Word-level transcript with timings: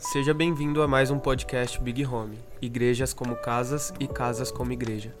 Seja 0.00 0.32
bem-vindo 0.32 0.80
a 0.80 0.88
mais 0.88 1.10
um 1.10 1.18
podcast 1.18 1.78
Big 1.78 2.06
Home. 2.06 2.38
Igrejas 2.60 3.12
como 3.12 3.36
casas 3.36 3.92
e 4.00 4.08
casas 4.08 4.50
como 4.50 4.72
igreja. 4.72 5.14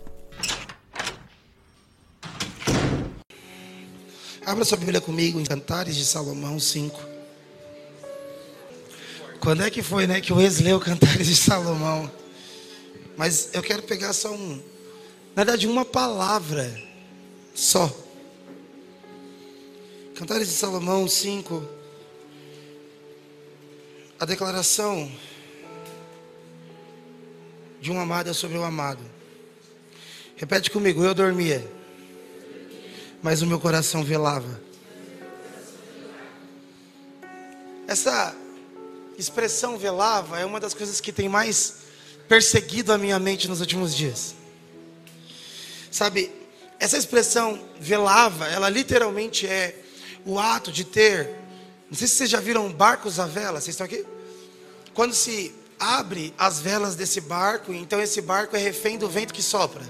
Abra 4.44 4.64
sua 4.64 4.78
Bíblia 4.78 4.98
comigo 4.98 5.38
em 5.38 5.44
Cantares 5.44 5.94
de 5.94 6.04
Salomão 6.04 6.58
5. 6.58 6.98
Quando 9.38 9.62
é 9.62 9.70
que 9.70 9.82
foi, 9.82 10.06
né, 10.06 10.18
que 10.18 10.32
o 10.32 10.40
ex 10.40 10.60
leu 10.60 10.80
Cantares 10.80 11.26
de 11.26 11.36
Salomão? 11.36 12.10
Mas 13.18 13.50
eu 13.52 13.62
quero 13.62 13.82
pegar 13.82 14.14
só 14.14 14.32
um, 14.32 14.62
na 15.36 15.44
verdade, 15.44 15.68
uma 15.68 15.84
palavra 15.84 16.74
só. 17.54 17.94
Cantares 20.14 20.48
de 20.48 20.54
Salomão 20.54 21.06
5. 21.06 21.79
A 24.20 24.26
declaração 24.26 25.10
de 27.80 27.90
um 27.90 27.98
amado 27.98 28.28
é 28.28 28.34
sobre 28.34 28.58
o 28.58 28.62
amado. 28.62 29.02
Repete 30.36 30.70
comigo, 30.70 31.02
eu 31.02 31.14
dormia, 31.14 31.66
mas 33.22 33.40
o 33.40 33.46
meu 33.46 33.58
coração 33.58 34.04
velava. 34.04 34.60
Essa 37.88 38.36
expressão 39.16 39.78
velava 39.78 40.38
é 40.38 40.44
uma 40.44 40.60
das 40.60 40.74
coisas 40.74 41.00
que 41.00 41.12
tem 41.12 41.26
mais 41.26 41.76
perseguido 42.28 42.92
a 42.92 42.98
minha 42.98 43.18
mente 43.18 43.48
nos 43.48 43.60
últimos 43.60 43.96
dias. 43.96 44.34
Sabe, 45.90 46.30
essa 46.78 46.98
expressão 46.98 47.58
velava, 47.80 48.46
ela 48.48 48.68
literalmente 48.68 49.46
é 49.46 49.82
o 50.26 50.38
ato 50.38 50.70
de 50.70 50.84
ter. 50.84 51.39
Não 51.90 51.98
sei 51.98 52.06
se 52.06 52.14
vocês 52.14 52.30
já 52.30 52.38
viram 52.38 52.72
barcos 52.72 53.18
à 53.18 53.26
vela, 53.26 53.60
vocês 53.60 53.74
estão 53.74 53.84
aqui? 53.84 54.06
Quando 54.94 55.12
se 55.12 55.52
abre 55.78 56.32
as 56.38 56.60
velas 56.60 56.94
desse 56.94 57.20
barco, 57.20 57.72
então 57.72 58.00
esse 58.00 58.20
barco 58.20 58.54
é 58.54 58.60
refém 58.60 58.96
do 58.96 59.08
vento 59.08 59.34
que 59.34 59.42
sopra. 59.42 59.82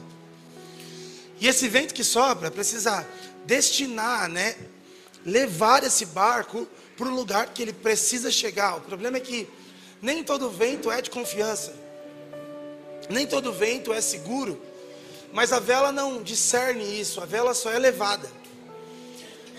E 1.38 1.46
esse 1.46 1.68
vento 1.68 1.92
que 1.92 2.02
sopra 2.02 2.50
precisa 2.50 3.06
destinar, 3.44 4.30
né? 4.30 4.56
Levar 5.26 5.84
esse 5.84 6.06
barco 6.06 6.66
para 6.96 7.06
o 7.08 7.14
lugar 7.14 7.48
que 7.48 7.60
ele 7.60 7.72
precisa 7.72 8.30
chegar. 8.30 8.76
O 8.76 8.80
problema 8.80 9.18
é 9.18 9.20
que 9.20 9.46
nem 10.00 10.24
todo 10.24 10.48
vento 10.48 10.90
é 10.90 11.02
de 11.02 11.10
confiança, 11.10 11.74
nem 13.10 13.26
todo 13.26 13.52
vento 13.52 13.92
é 13.92 14.00
seguro, 14.00 14.58
mas 15.32 15.52
a 15.52 15.60
vela 15.60 15.92
não 15.92 16.22
discerne 16.22 16.98
isso, 16.98 17.20
a 17.20 17.26
vela 17.26 17.52
só 17.52 17.70
é 17.70 17.78
levada. 17.78 18.39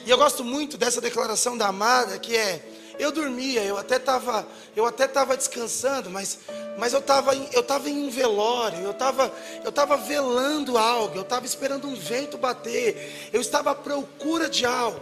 E 0.05 0.09
eu 0.09 0.17
gosto 0.17 0.43
muito 0.43 0.77
dessa 0.77 0.99
declaração 0.99 1.57
da 1.57 1.67
amada, 1.67 2.17
que 2.17 2.35
é: 2.35 2.63
eu 2.97 3.11
dormia, 3.11 3.63
eu 3.63 3.77
até 3.77 3.97
estava, 3.97 4.47
eu 4.75 4.85
até 4.85 5.05
estava 5.05 5.37
descansando, 5.37 6.09
mas, 6.09 6.39
mas 6.77 6.93
eu 6.93 6.99
estava, 6.99 7.35
eu 7.35 7.61
estava 7.61 7.89
em 7.89 8.05
um 8.05 8.09
velório, 8.09 8.79
eu 8.79 8.91
estava, 8.91 9.33
eu 9.63 9.69
estava 9.69 9.97
velando 9.97 10.77
algo, 10.77 11.15
eu 11.15 11.21
estava 11.21 11.45
esperando 11.45 11.87
um 11.87 11.95
vento 11.95 12.37
bater, 12.37 13.29
eu 13.31 13.41
estava 13.41 13.71
à 13.71 13.75
procura 13.75 14.49
de 14.49 14.65
algo. 14.65 14.99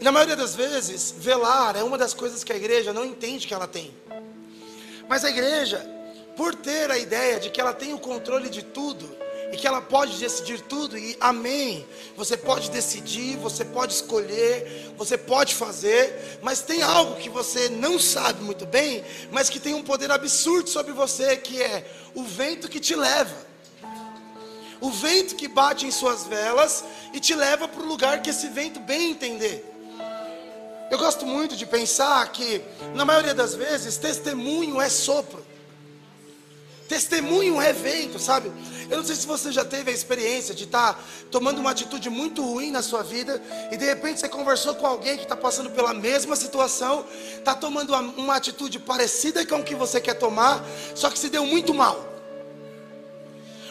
E 0.00 0.04
na 0.04 0.10
maioria 0.10 0.34
das 0.34 0.54
vezes, 0.54 1.14
velar 1.16 1.76
é 1.76 1.82
uma 1.82 1.96
das 1.96 2.12
coisas 2.12 2.42
que 2.42 2.52
a 2.52 2.56
igreja 2.56 2.92
não 2.92 3.04
entende 3.04 3.46
que 3.46 3.54
ela 3.54 3.68
tem. 3.68 3.94
Mas 5.08 5.24
a 5.24 5.30
igreja, 5.30 5.86
por 6.36 6.54
ter 6.54 6.90
a 6.90 6.98
ideia 6.98 7.38
de 7.38 7.50
que 7.50 7.60
ela 7.60 7.72
tem 7.72 7.94
o 7.94 7.98
controle 7.98 8.48
de 8.48 8.62
tudo, 8.62 9.08
e 9.52 9.56
que 9.56 9.66
ela 9.66 9.82
pode 9.82 10.18
decidir 10.18 10.62
tudo, 10.62 10.96
e 10.96 11.14
amém. 11.20 11.86
Você 12.16 12.38
pode 12.38 12.70
decidir, 12.70 13.36
você 13.36 13.66
pode 13.66 13.92
escolher, 13.92 14.94
você 14.96 15.18
pode 15.18 15.54
fazer, 15.54 16.38
mas 16.40 16.62
tem 16.62 16.82
algo 16.82 17.16
que 17.16 17.28
você 17.28 17.68
não 17.68 17.98
sabe 17.98 18.42
muito 18.42 18.64
bem, 18.64 19.04
mas 19.30 19.50
que 19.50 19.60
tem 19.60 19.74
um 19.74 19.82
poder 19.82 20.10
absurdo 20.10 20.70
sobre 20.70 20.92
você, 20.94 21.36
que 21.36 21.62
é 21.62 21.86
o 22.14 22.24
vento 22.24 22.66
que 22.66 22.80
te 22.80 22.96
leva. 22.96 23.52
O 24.80 24.90
vento 24.90 25.36
que 25.36 25.46
bate 25.46 25.86
em 25.86 25.90
suas 25.90 26.24
velas 26.24 26.82
e 27.12 27.20
te 27.20 27.34
leva 27.34 27.68
para 27.68 27.82
o 27.82 27.86
lugar 27.86 28.22
que 28.22 28.30
esse 28.30 28.48
vento 28.48 28.80
bem 28.80 29.10
entender. 29.10 29.68
Eu 30.90 30.98
gosto 30.98 31.26
muito 31.26 31.56
de 31.56 31.66
pensar 31.66 32.26
que, 32.32 32.62
na 32.94 33.04
maioria 33.04 33.34
das 33.34 33.54
vezes, 33.54 33.98
testemunho 33.98 34.80
é 34.80 34.88
sopro. 34.88 35.51
Testemunho 36.92 37.58
é 37.58 37.72
vento, 37.72 38.18
sabe? 38.18 38.52
Eu 38.90 38.98
não 38.98 39.04
sei 39.04 39.16
se 39.16 39.26
você 39.26 39.50
já 39.50 39.64
teve 39.64 39.90
a 39.90 39.94
experiência 39.94 40.54
de 40.54 40.64
estar 40.64 40.92
tá 40.92 41.00
tomando 41.30 41.58
uma 41.58 41.70
atitude 41.70 42.10
muito 42.10 42.44
ruim 42.44 42.70
na 42.70 42.82
sua 42.82 43.02
vida 43.02 43.42
e 43.70 43.78
de 43.78 43.86
repente 43.86 44.20
você 44.20 44.28
conversou 44.28 44.74
com 44.74 44.86
alguém 44.86 45.16
que 45.16 45.22
está 45.22 45.34
passando 45.34 45.70
pela 45.70 45.94
mesma 45.94 46.36
situação, 46.36 47.06
está 47.34 47.54
tomando 47.54 47.94
uma, 47.94 48.00
uma 48.00 48.36
atitude 48.36 48.78
parecida 48.78 49.46
com 49.46 49.60
o 49.60 49.64
que 49.64 49.74
você 49.74 50.02
quer 50.02 50.12
tomar, 50.18 50.62
só 50.94 51.08
que 51.08 51.18
se 51.18 51.30
deu 51.30 51.46
muito 51.46 51.72
mal. 51.72 51.98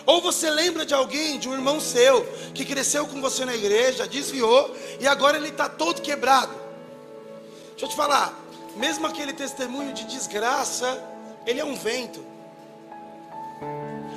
Ou 0.04 0.20
você 0.20 0.50
lembra 0.50 0.84
de 0.84 0.96
alguém, 0.96 1.38
de 1.38 1.48
um 1.48 1.54
irmão 1.54 1.80
seu, 1.80 2.26
que 2.56 2.66
cresceu 2.66 3.06
com 3.06 3.22
você 3.22 3.46
na 3.46 3.56
igreja, 3.56 4.08
desviou 4.08 4.76
e 5.00 5.08
agora 5.08 5.38
ele 5.38 5.50
está 5.50 5.70
todo 5.70 6.02
quebrado. 6.02 6.56
Deixa 7.70 7.86
eu 7.86 7.90
te 7.90 7.96
falar, 7.96 8.34
mesmo 8.78 9.06
aquele 9.06 9.32
testemunho 9.32 9.94
de 9.94 10.06
desgraça, 10.06 11.00
ele 11.46 11.60
é 11.60 11.64
um 11.64 11.76
vento. 11.76 12.31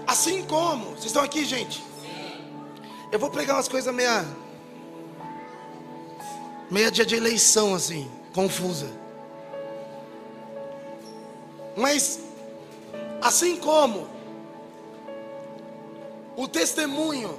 Assim 0.06 0.42
como, 0.44 0.90
vocês 0.90 1.06
estão 1.06 1.22
aqui, 1.22 1.44
gente? 1.44 1.82
Eu 3.10 3.18
vou 3.18 3.30
pregar 3.30 3.56
umas 3.56 3.68
coisas 3.68 3.94
meia. 3.94 4.24
meia 6.70 6.90
dia 6.90 7.06
de 7.06 7.14
eleição, 7.14 7.74
assim, 7.74 8.10
confusa. 8.34 8.90
Mas, 11.76 12.20
assim 13.22 13.56
como 13.56 14.06
o 16.36 16.46
testemunho 16.48 17.38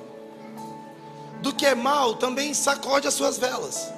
do 1.41 1.53
que 1.53 1.65
é 1.65 1.75
mal 1.75 2.15
também 2.15 2.53
sacode 2.53 3.07
as 3.07 3.13
suas 3.13 3.37
velas. 3.37 3.93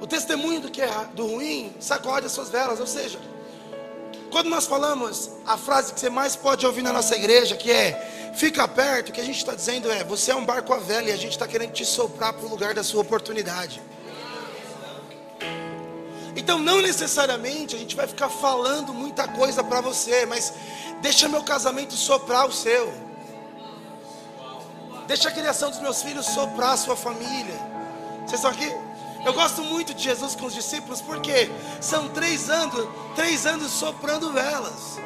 O 0.00 0.06
testemunho 0.06 0.60
do 0.60 0.70
que 0.70 0.80
é 0.80 1.04
do 1.14 1.26
ruim 1.26 1.74
sacode 1.80 2.26
as 2.26 2.32
suas 2.32 2.50
velas, 2.50 2.78
ou 2.78 2.86
seja, 2.86 3.18
quando 4.30 4.48
nós 4.48 4.66
falamos 4.66 5.30
a 5.46 5.56
frase 5.56 5.92
que 5.92 6.00
você 6.00 6.10
mais 6.10 6.36
pode 6.36 6.64
ouvir 6.66 6.82
na 6.82 6.92
nossa 6.92 7.16
igreja, 7.16 7.56
que 7.56 7.70
é 7.70 8.32
fica 8.34 8.66
perto, 8.68 9.08
o 9.08 9.12
que 9.12 9.20
a 9.20 9.24
gente 9.24 9.38
está 9.38 9.54
dizendo 9.54 9.90
é 9.90 10.04
você 10.04 10.30
é 10.30 10.34
um 10.36 10.44
barco 10.44 10.72
a 10.72 10.78
vela 10.78 11.08
e 11.08 11.12
a 11.12 11.16
gente 11.16 11.32
está 11.32 11.46
querendo 11.46 11.72
te 11.72 11.84
soprar 11.84 12.32
para 12.32 12.46
o 12.46 12.48
lugar 12.48 12.74
da 12.74 12.84
sua 12.84 13.02
oportunidade. 13.02 13.80
Então 16.36 16.58
não 16.58 16.80
necessariamente 16.80 17.74
a 17.74 17.78
gente 17.78 17.96
vai 17.96 18.06
ficar 18.06 18.28
falando 18.28 18.94
muita 18.94 19.26
coisa 19.26 19.64
para 19.64 19.80
você, 19.80 20.24
mas 20.24 20.52
deixa 21.00 21.28
meu 21.28 21.42
casamento 21.42 21.94
soprar 21.94 22.46
o 22.46 22.52
seu. 22.52 22.92
Deixa 25.06 25.30
a 25.30 25.32
criação 25.32 25.70
dos 25.70 25.80
meus 25.80 26.02
filhos 26.02 26.26
soprar 26.26 26.74
a 26.74 26.76
sua 26.76 26.94
família. 26.94 27.58
Vocês 28.26 28.34
estão 28.34 28.50
aqui? 28.50 28.87
Eu 29.24 29.32
gosto 29.32 29.62
muito 29.62 29.92
de 29.94 30.02
Jesus 30.02 30.34
com 30.34 30.46
os 30.46 30.54
discípulos 30.54 31.00
porque 31.00 31.50
são 31.80 32.08
três 32.08 32.48
anos, 32.48 32.88
três 33.14 33.46
anos 33.46 33.72
soprando 33.72 34.32
velas. 34.32 34.98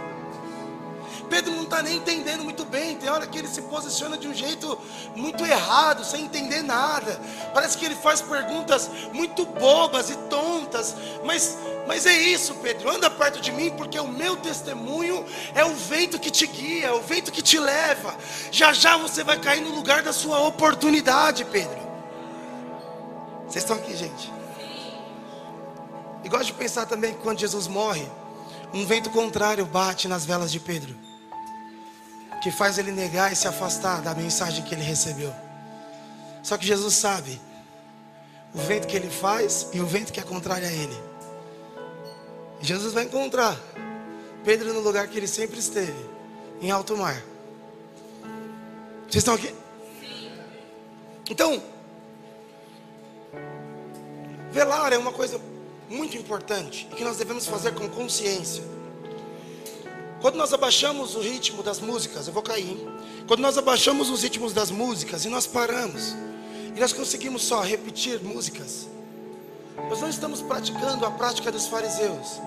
Pedro 1.32 1.52
não 1.52 1.62
está 1.62 1.80
nem 1.80 1.96
entendendo 1.96 2.44
muito 2.44 2.62
bem. 2.62 2.94
Tem 2.94 3.08
hora 3.08 3.26
que 3.26 3.38
ele 3.38 3.48
se 3.48 3.62
posiciona 3.62 4.18
de 4.18 4.28
um 4.28 4.34
jeito 4.34 4.78
muito 5.16 5.46
errado, 5.46 6.04
sem 6.04 6.26
entender 6.26 6.60
nada. 6.62 7.18
Parece 7.54 7.78
que 7.78 7.86
ele 7.86 7.94
faz 7.94 8.20
perguntas 8.20 8.90
muito 9.14 9.46
bobas 9.46 10.10
e 10.10 10.16
tontas. 10.28 10.94
Mas, 11.24 11.56
mas 11.86 12.04
é 12.04 12.14
isso, 12.14 12.54
Pedro. 12.56 12.90
Anda 12.90 13.08
perto 13.08 13.40
de 13.40 13.50
mim, 13.50 13.70
porque 13.70 13.98
o 13.98 14.06
meu 14.06 14.36
testemunho 14.36 15.24
é 15.54 15.64
o 15.64 15.74
vento 15.74 16.18
que 16.18 16.30
te 16.30 16.46
guia, 16.46 16.88
é 16.88 16.92
o 16.92 17.00
vento 17.00 17.32
que 17.32 17.40
te 17.40 17.58
leva. 17.58 18.14
Já 18.50 18.74
já 18.74 18.98
você 18.98 19.24
vai 19.24 19.38
cair 19.38 19.62
no 19.62 19.74
lugar 19.74 20.02
da 20.02 20.12
sua 20.12 20.38
oportunidade, 20.40 21.46
Pedro. 21.46 21.81
Vocês 23.52 23.64
estão 23.64 23.76
aqui, 23.76 23.94
gente? 23.94 24.32
E 26.24 26.28
gosto 26.30 26.46
de 26.46 26.54
pensar 26.54 26.86
também 26.86 27.12
que 27.12 27.20
quando 27.20 27.38
Jesus 27.38 27.66
morre, 27.66 28.10
um 28.72 28.86
vento 28.86 29.10
contrário 29.10 29.66
bate 29.66 30.08
nas 30.08 30.24
velas 30.24 30.50
de 30.50 30.58
Pedro, 30.58 30.96
que 32.42 32.50
faz 32.50 32.78
ele 32.78 32.90
negar 32.90 33.30
e 33.30 33.36
se 33.36 33.46
afastar 33.46 34.00
da 34.00 34.14
mensagem 34.14 34.64
que 34.64 34.74
ele 34.74 34.82
recebeu. 34.82 35.30
Só 36.42 36.56
que 36.56 36.64
Jesus 36.64 36.94
sabe 36.94 37.38
o 38.54 38.58
vento 38.58 38.86
que 38.86 38.96
ele 38.96 39.10
faz 39.10 39.68
e 39.74 39.80
o 39.80 39.86
vento 39.86 40.14
que 40.14 40.20
é 40.20 40.22
contrário 40.22 40.66
a 40.66 40.72
ele. 40.72 40.98
Jesus 42.62 42.94
vai 42.94 43.04
encontrar 43.04 43.60
Pedro 44.46 44.72
no 44.72 44.80
lugar 44.80 45.08
que 45.08 45.18
ele 45.18 45.28
sempre 45.28 45.58
esteve, 45.58 46.08
em 46.62 46.70
alto 46.70 46.96
mar. 46.96 47.22
Vocês 49.10 49.16
estão 49.16 49.34
aqui? 49.34 49.54
Então, 51.28 51.62
Velar 54.52 54.92
é 54.92 54.98
uma 54.98 55.12
coisa 55.12 55.40
muito 55.88 56.14
importante 56.18 56.86
e 56.92 56.94
que 56.94 57.02
nós 57.02 57.16
devemos 57.16 57.46
fazer 57.46 57.72
com 57.74 57.88
consciência. 57.88 58.62
Quando 60.20 60.36
nós 60.36 60.52
abaixamos 60.52 61.16
o 61.16 61.20
ritmo 61.20 61.62
das 61.62 61.80
músicas, 61.80 62.26
eu 62.26 62.34
vou 62.34 62.42
cair. 62.42 62.68
Hein? 62.68 62.86
Quando 63.26 63.40
nós 63.40 63.56
abaixamos 63.56 64.10
os 64.10 64.22
ritmos 64.22 64.52
das 64.52 64.70
músicas 64.70 65.24
e 65.24 65.30
nós 65.30 65.46
paramos, 65.46 66.14
e 66.76 66.78
nós 66.78 66.92
conseguimos 66.92 67.44
só 67.44 67.62
repetir 67.62 68.22
músicas, 68.22 68.88
nós 69.88 70.02
não 70.02 70.10
estamos 70.10 70.42
praticando 70.42 71.06
a 71.06 71.10
prática 71.10 71.50
dos 71.50 71.66
fariseus. 71.66 72.38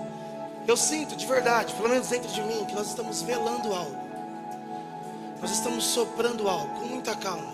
Eu 0.68 0.76
sinto 0.76 1.16
de 1.16 1.26
verdade, 1.26 1.74
pelo 1.74 1.88
menos 1.88 2.06
dentro 2.06 2.30
de 2.32 2.40
mim, 2.40 2.64
que 2.66 2.74
nós 2.74 2.86
estamos 2.86 3.20
velando 3.22 3.74
algo. 3.74 4.06
Nós 5.42 5.50
estamos 5.50 5.84
soprando 5.84 6.48
algo 6.48 6.72
com 6.80 6.86
muita 6.86 7.16
calma, 7.16 7.52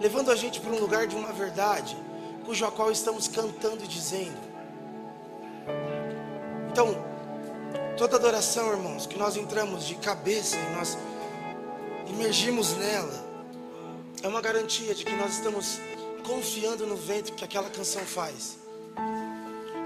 levando 0.00 0.30
a 0.30 0.34
gente 0.34 0.60
para 0.60 0.72
um 0.72 0.78
lugar 0.78 1.06
de 1.06 1.14
uma 1.14 1.30
verdade, 1.30 1.94
cujo 2.44 2.70
qual 2.72 2.90
estamos 2.90 3.28
cantando 3.28 3.84
e 3.84 3.88
dizendo. 3.88 4.38
Então, 6.70 6.96
toda 7.96 8.16
adoração, 8.16 8.70
irmãos, 8.72 9.06
que 9.06 9.18
nós 9.18 9.36
entramos 9.36 9.84
de 9.84 9.94
cabeça 9.96 10.56
e 10.56 10.76
nós 10.76 10.96
imergimos 12.08 12.76
nela, 12.76 13.32
é 14.22 14.28
uma 14.28 14.40
garantia 14.40 14.94
de 14.94 15.04
que 15.04 15.14
nós 15.14 15.34
estamos 15.34 15.78
confiando 16.24 16.86
no 16.86 16.96
vento 16.96 17.32
que 17.32 17.44
aquela 17.44 17.68
canção 17.68 18.02
faz. 18.02 18.56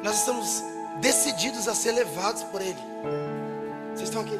Nós 0.03 0.19
estamos 0.21 0.63
decididos 1.01 1.69
a 1.69 1.75
ser 1.75 1.93
levados 1.93 2.43
por 2.45 2.61
Ele. 2.61 2.79
Vocês 3.95 4.09
estão 4.09 4.23
aqui? 4.23 4.37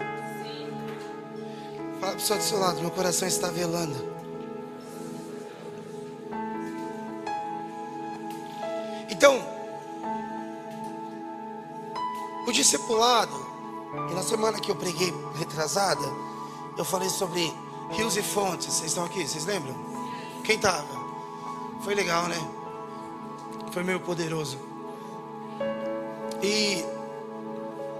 Fala 1.99 2.15
para 2.15 2.35
o 2.35 2.39
do 2.39 2.43
seu 2.43 2.59
lado, 2.59 2.81
meu 2.81 2.91
coração 2.91 3.27
está 3.27 3.49
velando. 3.51 4.16
Então, 9.17 9.43
o 12.47 12.53
discipulado, 12.53 13.35
e 14.11 14.15
na 14.15 14.23
semana 14.23 14.61
que 14.61 14.71
eu 14.71 14.77
preguei 14.77 15.11
retrasada, 15.39 16.05
eu 16.77 16.85
falei 16.85 17.09
sobre 17.09 17.51
rios 17.93 18.15
e 18.19 18.23
fontes. 18.23 18.67
Vocês 18.67 18.91
estão 18.91 19.07
aqui? 19.07 19.27
Vocês 19.27 19.47
lembram? 19.47 19.75
Quem 20.45 20.57
estava? 20.57 20.87
Foi 21.81 21.95
legal, 21.95 22.25
né? 22.25 22.37
Foi 23.71 23.83
meio 23.83 24.01
poderoso. 24.01 24.59
E, 26.43 26.85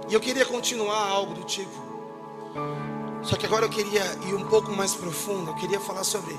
e 0.07 0.13
eu 0.13 0.19
queria 0.19 0.45
continuar 0.45 1.09
algo 1.09 1.33
do 1.33 1.43
tipo. 1.45 1.81
Só 3.23 3.35
que 3.35 3.47
agora 3.47 3.65
eu 3.65 3.69
queria 3.69 4.03
ir 4.27 4.35
um 4.35 4.47
pouco 4.47 4.71
mais 4.71 4.93
profundo. 4.93 5.49
Eu 5.49 5.55
queria 5.55 5.79
falar 5.79 6.03
sobre 6.03 6.37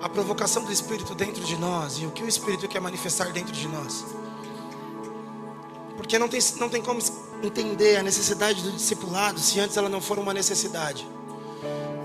a 0.00 0.08
provocação 0.08 0.64
do 0.64 0.72
Espírito 0.72 1.14
dentro 1.14 1.44
de 1.44 1.56
nós 1.56 1.98
e 1.98 2.06
o 2.06 2.10
que 2.10 2.22
o 2.22 2.28
Espírito 2.28 2.68
quer 2.68 2.80
manifestar 2.80 3.32
dentro 3.32 3.52
de 3.52 3.66
nós. 3.68 4.04
Porque 5.96 6.18
não 6.18 6.28
tem, 6.28 6.40
não 6.58 6.68
tem 6.68 6.80
como 6.80 7.00
entender 7.42 7.96
a 7.96 8.02
necessidade 8.02 8.62
do 8.62 8.72
discipulado 8.72 9.40
se 9.40 9.58
antes 9.58 9.76
ela 9.76 9.88
não 9.88 10.00
for 10.00 10.18
uma 10.18 10.32
necessidade. 10.32 11.06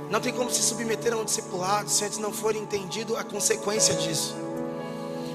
Não 0.09 0.19
tem 0.19 0.33
como 0.33 0.49
se 0.49 0.61
submeter 0.61 1.13
a 1.13 1.17
um 1.17 1.25
discipulado 1.25 1.89
se 1.89 2.03
antes 2.03 2.17
não 2.17 2.31
for 2.31 2.55
entendido 2.55 3.15
a 3.15 3.23
consequência 3.23 3.95
disso. 3.95 4.35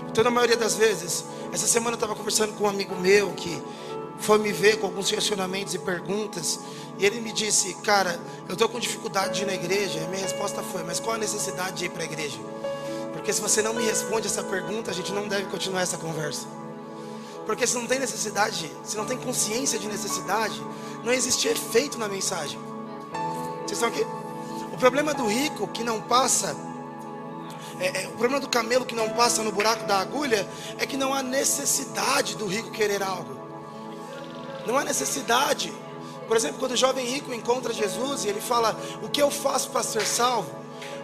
Então, 0.09 0.25
na 0.25 0.31
maioria 0.31 0.57
das 0.57 0.75
vezes, 0.75 1.25
essa 1.53 1.67
semana 1.67 1.93
eu 1.93 1.95
estava 1.95 2.15
conversando 2.15 2.53
com 2.55 2.65
um 2.65 2.69
amigo 2.69 2.95
meu 2.97 3.31
que 3.33 3.63
foi 4.21 4.39
me 4.39 4.53
ver 4.53 4.79
com 4.79 4.87
alguns 4.87 5.11
questionamentos 5.11 5.75
e 5.75 5.79
perguntas, 5.79 6.61
e 6.99 7.07
ele 7.07 7.21
me 7.21 7.33
disse: 7.33 7.75
Cara, 7.75 8.19
eu 8.49 8.55
estou 8.55 8.69
com 8.69 8.79
dificuldade 8.79 9.35
de 9.35 9.43
ir 9.43 9.47
na 9.47 9.55
igreja. 9.55 9.99
E 9.99 10.09
minha 10.09 10.23
resposta 10.23 10.63
foi: 10.63 10.83
Mas 10.83 11.01
qual 11.01 11.15
a 11.15 11.19
necessidade 11.19 11.77
de 11.77 11.85
ir 11.87 11.91
para 11.91 12.03
a 12.03 12.05
igreja? 12.05 12.39
Porque 13.13 13.33
se 13.33 13.41
você 13.41 13.63
não 13.63 13.75
me 13.75 13.83
responde 13.85 14.27
essa 14.27 14.43
pergunta, 14.43 14.91
a 14.91 14.95
gente 14.95 15.13
não 15.13 15.29
deve 15.29 15.47
continuar 15.47 15.83
essa 15.83 15.99
conversa. 15.99 16.47
Porque 17.47 17.67
se 17.67 17.75
não 17.75 17.87
tem 17.87 17.99
necessidade, 17.99 18.71
se 18.85 18.97
não 18.97 19.07
tem 19.07 19.17
consciência 19.17 19.79
de 19.79 19.89
necessidade, 19.89 20.63
não 21.05 21.13
existe 21.13 21.49
efeito 21.49 21.99
na 21.99 22.09
mensagem. 22.09 22.59
Vocês 23.61 23.73
estão 23.73 23.89
aqui? 23.89 24.05
O 24.73 24.77
problema 24.79 25.15
do 25.15 25.27
rico 25.27 25.67
que 25.69 25.83
não 25.83 26.01
passa 26.01 26.55
é, 27.81 28.03
é, 28.03 28.07
o 28.09 28.11
problema 28.11 28.41
do 28.41 28.49
camelo 28.49 28.85
que 28.85 28.95
não 28.95 29.11
passa 29.11 29.43
no 29.43 29.53
buraco 29.53 29.87
da 29.87 29.99
agulha 29.99 30.49
é 30.79 30.87
que 30.87 30.97
não 30.97 31.15
há 31.15 31.23
necessidade 31.23 32.37
do 32.37 32.47
rico 32.47 32.71
querer 32.71 33.03
algo. 33.03 33.38
Não 34.69 34.77
há 34.77 34.85
necessidade. 34.85 35.73
Por 36.27 36.37
exemplo, 36.37 36.59
quando 36.59 36.73
o 36.73 36.77
jovem 36.77 37.07
rico 37.07 37.33
encontra 37.33 37.73
Jesus 37.73 38.25
e 38.25 38.29
ele 38.29 38.41
fala: 38.41 38.79
O 39.03 39.09
que 39.09 39.21
eu 39.21 39.31
faço 39.31 39.71
para 39.71 39.83
ser 39.83 40.05
salvo? 40.05 40.51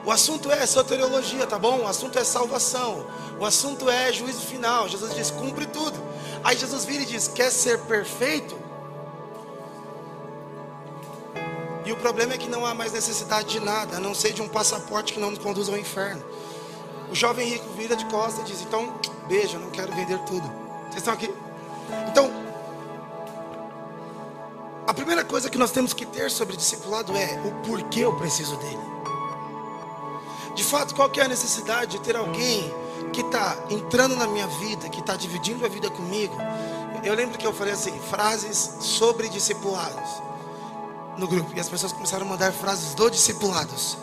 O 0.05 0.13
assunto 0.13 0.53
é 0.53 0.67
soteriologia, 0.67 1.47
tá 1.47 1.59
bom? 1.59 1.79
O 1.79 1.87
assunto 1.87 2.19
é 2.19 2.25
salvação. 2.25 3.07
O 3.41 3.47
assunto 3.47 3.89
é 3.89 4.13
juízo 4.13 4.43
final. 4.43 4.87
Jesus 4.87 5.15
diz: 5.15 5.31
Cumpre 5.31 5.65
tudo. 5.65 5.99
Aí 6.45 6.59
Jesus 6.59 6.85
vira 6.85 7.05
e 7.05 7.07
diz: 7.07 7.27
Quer 7.27 7.51
ser 7.51 7.81
perfeito? 7.85 8.55
E 11.87 11.91
o 11.93 11.97
problema 11.97 12.35
é 12.35 12.39
que 12.39 12.51
não 12.51 12.67
há 12.67 12.75
mais 12.75 12.93
necessidade 12.93 13.49
de 13.49 13.61
nada, 13.61 13.97
a 13.97 14.01
não 14.01 14.15
ser 14.15 14.35
de 14.35 14.43
um 14.43 14.49
passaporte 14.49 15.15
que 15.15 15.19
não 15.19 15.31
nos 15.31 15.39
conduz 15.39 15.71
ao 15.71 15.79
inferno. 15.79 16.23
O 17.11 17.15
jovem 17.15 17.49
rico 17.49 17.71
vira 17.79 17.97
de 17.97 18.05
costas 18.05 18.47
e 18.47 18.53
diz: 18.53 18.61
Então, 18.61 18.93
beijo, 19.27 19.59
não 19.59 19.71
quero 19.71 19.91
vender 19.95 20.19
tudo. 20.27 20.47
Vocês 20.83 20.97
estão 20.97 21.15
aqui? 21.15 21.33
Então, 22.11 22.44
a 24.95 25.03
primeira 25.05 25.25
coisa 25.25 25.51
que 25.51 25.59
nós 25.59 25.73
temos 25.73 25.93
que 25.93 26.07
ter 26.07 26.31
sobre 26.31 26.57
discipulado 26.57 27.17
é 27.17 27.43
o 27.45 27.51
porquê 27.67 28.05
eu 28.05 28.15
preciso 28.15 28.57
dele. 28.59 28.79
De 30.55 30.63
fato, 30.63 30.95
qual 30.95 31.11
que 31.11 31.21
é 31.21 31.25
a 31.25 31.29
necessidade 31.29 31.99
de 31.99 32.01
ter 32.01 32.15
alguém 32.15 32.73
que 33.13 33.21
está 33.21 33.57
entrando 33.71 34.15
na 34.15 34.29
minha 34.29 34.47
vida, 34.47 34.89
que 34.89 35.01
está 35.01 35.17
dividindo 35.17 35.67
a 35.67 35.69
vida 35.69 35.91
comigo? 35.91 36.37
Eu 37.03 37.13
lembro 37.13 37.37
que 37.37 37.45
eu 37.45 37.53
falei 37.53 37.73
assim, 37.73 37.99
frases 38.09 38.77
sobre 38.83 39.29
discipulados 39.29 40.09
no 41.19 41.27
grupo. 41.27 41.51
E 41.57 41.59
as 41.59 41.69
pessoas 41.69 41.93
começaram 41.93 42.25
a 42.25 42.29
mandar 42.29 42.53
frases 42.53 42.95
do 42.95 43.11
discipulados. 43.11 43.99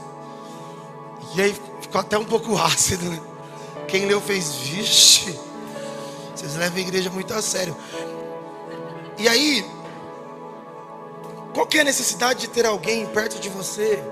E 1.34 1.42
aí 1.42 1.56
ficou 1.80 2.02
até 2.02 2.18
um 2.18 2.26
pouco 2.26 2.54
ácido, 2.60 3.06
né? 3.06 3.22
Quem 3.88 4.08
leu 4.08 4.20
fez, 4.20 4.56
vixe, 4.56 5.40
vocês 6.36 6.58
levam 6.58 6.80
a 6.80 6.82
igreja 6.82 7.10
muito 7.10 7.34
a 7.34 7.42
sério. 7.42 7.78
E 9.18 9.30
aí, 9.30 9.66
qual 11.54 11.66
que 11.66 11.78
é 11.78 11.82
a 11.82 11.84
necessidade 11.84 12.42
de 12.42 12.48
ter 12.48 12.66
alguém 12.66 13.06
perto 13.08 13.40
de 13.40 13.50
você 13.50 14.04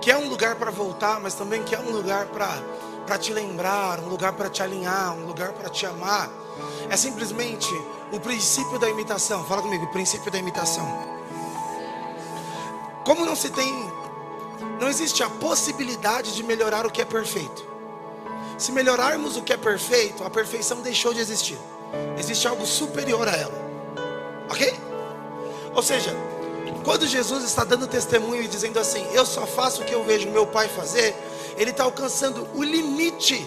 que 0.00 0.10
é 0.10 0.16
um 0.16 0.28
lugar 0.28 0.56
para 0.56 0.70
voltar, 0.70 1.18
mas 1.20 1.34
também 1.34 1.62
que 1.62 1.74
é 1.74 1.78
um 1.78 1.90
lugar 1.90 2.26
para 2.26 3.18
te 3.18 3.32
lembrar, 3.32 4.00
um 4.00 4.08
lugar 4.08 4.32
para 4.34 4.50
te 4.50 4.62
alinhar, 4.62 5.14
um 5.14 5.26
lugar 5.26 5.52
para 5.52 5.70
te 5.70 5.86
amar? 5.86 6.30
É 6.90 6.96
simplesmente 6.96 7.68
o 8.12 8.20
princípio 8.20 8.78
da 8.78 8.88
imitação. 8.88 9.44
Fala 9.44 9.62
comigo, 9.62 9.84
o 9.84 9.92
princípio 9.92 10.30
da 10.30 10.38
imitação. 10.38 10.86
Como 13.04 13.24
não 13.24 13.34
se 13.34 13.50
tem 13.50 13.92
não 14.80 14.88
existe 14.88 15.22
a 15.22 15.30
possibilidade 15.30 16.34
de 16.34 16.42
melhorar 16.42 16.86
o 16.86 16.90
que 16.90 17.00
é 17.00 17.04
perfeito. 17.04 17.66
Se 18.58 18.72
melhorarmos 18.72 19.36
o 19.36 19.42
que 19.42 19.52
é 19.52 19.56
perfeito, 19.56 20.24
a 20.24 20.30
perfeição 20.30 20.80
deixou 20.80 21.12
de 21.12 21.20
existir. 21.20 21.58
Existe 22.18 22.46
algo 22.46 22.66
superior 22.66 23.28
a 23.28 23.32
ela. 23.32 23.64
Ok? 24.50 24.74
Ou 25.74 25.82
seja, 25.82 26.14
quando 26.84 27.06
Jesus 27.06 27.44
está 27.44 27.64
dando 27.64 27.86
testemunho 27.86 28.42
e 28.42 28.48
dizendo 28.48 28.78
assim: 28.78 29.06
Eu 29.12 29.26
só 29.26 29.46
faço 29.46 29.82
o 29.82 29.84
que 29.84 29.94
eu 29.94 30.04
vejo 30.04 30.30
meu 30.30 30.46
pai 30.46 30.68
fazer, 30.68 31.16
ele 31.56 31.70
está 31.70 31.84
alcançando 31.84 32.46
o 32.54 32.62
limite 32.62 33.46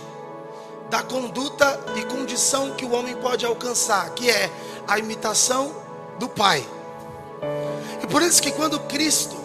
da 0.89 1.03
conduta 1.03 1.79
e 1.95 2.03
condição 2.05 2.71
que 2.71 2.85
o 2.85 2.93
homem 2.93 3.15
pode 3.15 3.45
alcançar, 3.45 4.09
que 4.11 4.29
é 4.29 4.49
a 4.87 4.97
imitação 4.97 5.73
do 6.17 6.27
pai. 6.27 6.65
E 8.01 8.07
por 8.07 8.21
isso 8.21 8.41
que 8.41 8.51
quando 8.51 8.79
Cristo 8.81 9.35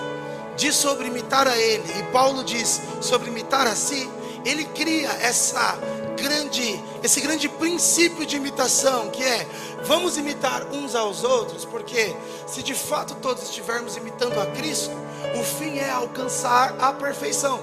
diz 0.56 0.76
sobre 0.76 1.08
imitar 1.08 1.48
a 1.48 1.56
Ele, 1.56 1.84
e 1.98 2.02
Paulo 2.12 2.44
diz 2.44 2.80
sobre 3.00 3.28
imitar 3.28 3.66
a 3.66 3.74
si, 3.74 4.08
ele 4.44 4.64
cria 4.64 5.08
essa 5.20 5.78
grande, 6.16 6.82
esse 7.02 7.20
grande 7.20 7.49
princípio 7.49 8.25
de 8.25 8.37
imitação, 8.37 9.11
que 9.11 9.22
é 9.22 9.46
vamos 9.84 10.16
imitar 10.16 10.66
uns 10.72 10.94
aos 10.94 11.25
outros, 11.25 11.64
porque 11.64 12.14
se 12.46 12.62
de 12.62 12.75
fato 12.75 13.14
todos 13.16 13.42
estivermos 13.44 13.96
imitando 13.96 14.40
a 14.40 14.46
Cristo, 14.46 14.94
o 15.38 15.42
fim 15.42 15.78
é 15.78 15.90
alcançar 15.90 16.76
a 16.78 16.92
perfeição. 16.92 17.61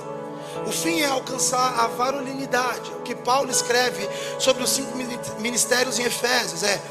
O 0.66 0.72
fim 0.72 1.02
é 1.02 1.06
alcançar 1.06 1.80
a 1.80 1.88
varonilidade. 1.88 2.92
O 2.94 3.02
que 3.02 3.14
Paulo 3.14 3.52
escreve 3.52 4.08
sobre 4.40 4.64
os 4.64 4.70
cinco 4.72 4.98
ministérios 5.40 6.00
em 6.00 6.04
Efésios 6.04 6.64
é 6.64 6.82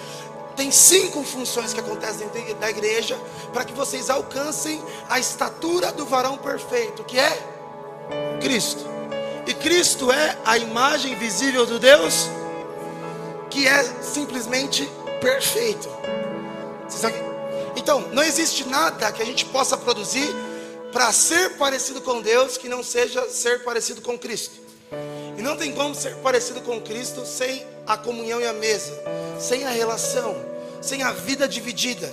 tem 0.59 0.73
cinco 0.73 1.23
funções 1.23 1.73
que 1.73 1.79
acontecem 1.79 2.27
dentro 2.29 2.55
da 2.57 2.69
igreja 2.69 3.17
para 3.53 3.65
que 3.65 3.73
vocês 3.73 4.11
alcancem 4.11 4.83
a 5.09 5.19
estatura 5.19 5.93
do 5.93 6.05
varão 6.05 6.37
perfeito, 6.37 7.05
que 7.05 7.17
é 7.17 7.39
Cristo. 8.41 8.98
E 9.49 9.55
Cristo 9.55 10.13
é 10.13 10.37
a 10.45 10.59
imagem 10.59 11.17
visível 11.17 11.65
do 11.65 11.79
Deus 11.79 12.29
que 13.49 13.67
é 13.67 13.83
simplesmente 14.03 14.87
perfeito. 15.23 15.89
Então, 17.75 18.03
não 18.13 18.23
existe 18.23 18.69
nada 18.69 19.11
que 19.11 19.23
a 19.23 19.25
gente 19.25 19.47
possa 19.47 19.75
produzir 19.75 20.29
para 20.93 21.11
ser 21.13 21.57
parecido 21.57 22.03
com 22.03 22.21
Deus 22.21 22.59
que 22.59 22.69
não 22.69 22.83
seja 22.83 23.27
ser 23.31 23.65
parecido 23.65 24.03
com 24.03 24.19
Cristo. 24.19 24.61
E 25.39 25.41
não 25.41 25.57
tem 25.57 25.73
como 25.73 25.95
ser 25.95 26.17
parecido 26.17 26.61
com 26.61 26.79
Cristo 26.83 27.25
sem 27.25 27.67
a 27.87 27.97
comunhão 27.97 28.43
e 28.43 28.47
a 28.47 28.53
mesa, 28.53 28.93
sem 29.41 29.65
a 29.65 29.71
relação, 29.71 30.37
sem 30.83 31.03
a 31.03 31.13
vida 31.13 31.49
dividida. 31.49 32.13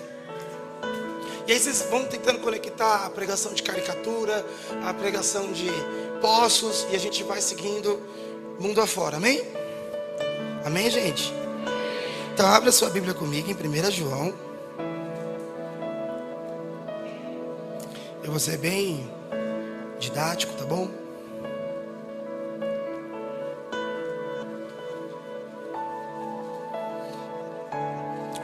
E 1.48 1.51
aí 1.51 1.60
vocês 1.60 1.86
vão 1.92 2.06
tentando 2.06 2.39
conectar 2.39 3.06
a 3.06 3.10
pregação 3.10 3.54
de 3.54 3.62
caricatura, 3.62 4.46
a 4.84 4.94
pregação 4.94 5.51
de 5.51 5.70
poços, 6.25 6.88
e 6.89 6.96
a 6.96 7.00
gente 7.00 7.24
vai 7.24 7.39
seguindo 7.39 8.01
mundo 8.60 8.82
afora. 8.82 9.17
Amém? 9.17 9.44
Amém, 10.65 10.89
gente? 10.89 11.32
Então 12.34 12.48
abra 12.48 12.72
sua 12.72 12.89
Bíblia 12.89 13.13
comigo 13.13 13.48
em 13.48 13.53
1 13.53 13.91
João. 13.91 14.34
Eu 18.24 18.32
vou 18.32 18.39
ser 18.39 18.58
bem 18.58 19.08
didático, 20.00 20.51
tá 20.55 20.65
bom? 20.65 20.89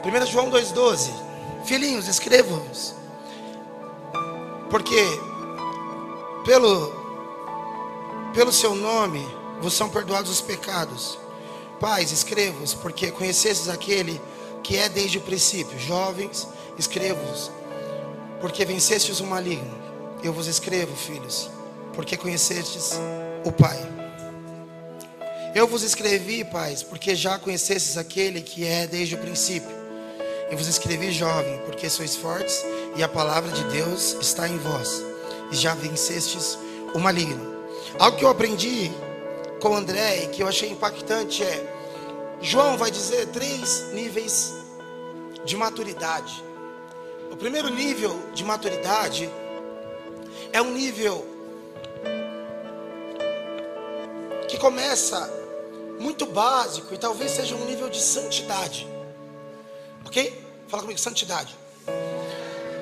Primeiro 0.02 0.26
João 0.26 0.50
2,12 0.50 1.10
Filhinhos, 1.64 2.06
escrevam-nos 2.06 2.94
Porque 4.70 5.04
pelo, 6.44 7.01
pelo 8.32 8.52
seu 8.52 8.74
nome 8.74 9.24
vos 9.60 9.74
são 9.74 9.88
perdoados 9.88 10.30
os 10.30 10.40
pecados 10.40 11.18
Pais, 11.82 12.12
escrevo-os, 12.12 12.74
porque 12.74 13.10
conhecestes 13.10 13.68
aquele 13.68 14.20
que 14.62 14.76
é 14.76 14.88
desde 14.88 15.18
o 15.18 15.20
princípio. 15.20 15.76
Jovens, 15.80 16.46
escrevo-os, 16.78 17.50
porque 18.40 18.64
vencestes 18.64 19.18
o 19.18 19.26
maligno. 19.26 19.82
Eu 20.22 20.32
vos 20.32 20.46
escrevo, 20.46 20.94
filhos, 20.94 21.50
porque 21.92 22.16
conhecestes 22.16 22.92
o 23.44 23.50
Pai. 23.50 23.80
Eu 25.56 25.66
vos 25.66 25.82
escrevi, 25.82 26.44
pais, 26.44 26.84
porque 26.84 27.16
já 27.16 27.36
conhecestes 27.36 27.96
aquele 27.96 28.40
que 28.42 28.64
é 28.64 28.86
desde 28.86 29.16
o 29.16 29.18
princípio. 29.18 29.76
Eu 30.52 30.56
vos 30.56 30.68
escrevi, 30.68 31.10
jovem, 31.10 31.58
porque 31.66 31.90
sois 31.90 32.14
fortes 32.14 32.64
e 32.94 33.02
a 33.02 33.08
palavra 33.08 33.50
de 33.50 33.64
Deus 33.64 34.16
está 34.20 34.48
em 34.48 34.56
vós, 34.56 35.02
e 35.50 35.56
já 35.56 35.74
vencestes 35.74 36.56
o 36.94 37.00
maligno. 37.00 37.61
Algo 37.98 38.16
que 38.16 38.24
eu 38.24 38.28
aprendi 38.28 38.90
com 39.60 39.70
o 39.70 39.74
André 39.74 40.24
e 40.24 40.28
que 40.28 40.42
eu 40.42 40.48
achei 40.48 40.70
impactante 40.70 41.42
é 41.42 41.72
João 42.40 42.76
vai 42.76 42.90
dizer 42.90 43.28
três 43.28 43.92
níveis 43.92 44.52
de 45.44 45.56
maturidade. 45.56 46.42
O 47.30 47.36
primeiro 47.36 47.68
nível 47.70 48.20
de 48.34 48.44
maturidade 48.44 49.30
é 50.52 50.60
um 50.60 50.72
nível 50.72 51.24
que 54.48 54.58
começa 54.58 55.30
muito 55.98 56.26
básico 56.26 56.92
e 56.92 56.98
talvez 56.98 57.30
seja 57.30 57.54
um 57.54 57.64
nível 57.64 57.88
de 57.88 58.00
santidade. 58.00 58.86
Ok? 60.04 60.44
Fala 60.66 60.82
comigo, 60.82 60.98
santidade. 60.98 61.56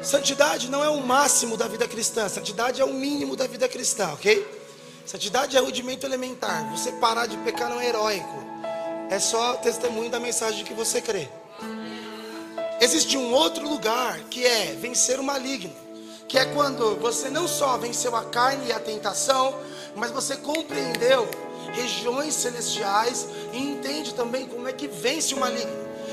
Santidade 0.02 0.70
não 0.70 0.82
é 0.82 0.88
o 0.88 1.00
máximo 1.00 1.56
da 1.56 1.68
vida 1.68 1.86
cristã, 1.86 2.28
santidade 2.28 2.80
é 2.80 2.84
o 2.84 2.94
mínimo 2.94 3.36
da 3.36 3.46
vida 3.46 3.68
cristã, 3.68 4.10
ok? 4.14 4.59
Santidade 5.10 5.56
é 5.56 5.60
rudimento 5.60 6.06
elementar. 6.06 6.70
Você 6.70 6.92
parar 6.92 7.26
de 7.26 7.36
pecar 7.38 7.68
não 7.68 7.80
é 7.80 7.88
heróico. 7.88 8.44
É 9.10 9.18
só 9.18 9.54
testemunho 9.54 10.08
da 10.08 10.20
mensagem 10.20 10.64
que 10.64 10.72
você 10.72 11.00
crê. 11.00 11.28
Existe 12.80 13.18
um 13.18 13.32
outro 13.32 13.68
lugar 13.68 14.20
que 14.30 14.46
é 14.46 14.66
vencer 14.80 15.18
o 15.18 15.24
maligno. 15.24 15.74
Que 16.28 16.38
é 16.38 16.44
quando 16.44 16.94
você 17.00 17.28
não 17.28 17.48
só 17.48 17.76
venceu 17.76 18.14
a 18.14 18.24
carne 18.26 18.68
e 18.68 18.72
a 18.72 18.78
tentação, 18.78 19.52
mas 19.96 20.12
você 20.12 20.36
compreendeu 20.36 21.28
regiões 21.72 22.32
celestiais 22.32 23.26
e 23.52 23.58
entende 23.58 24.14
também 24.14 24.46
como 24.46 24.68
é 24.68 24.72
que 24.72 24.86
vence 24.86 25.34
o 25.34 25.40
maligno. 25.40 25.72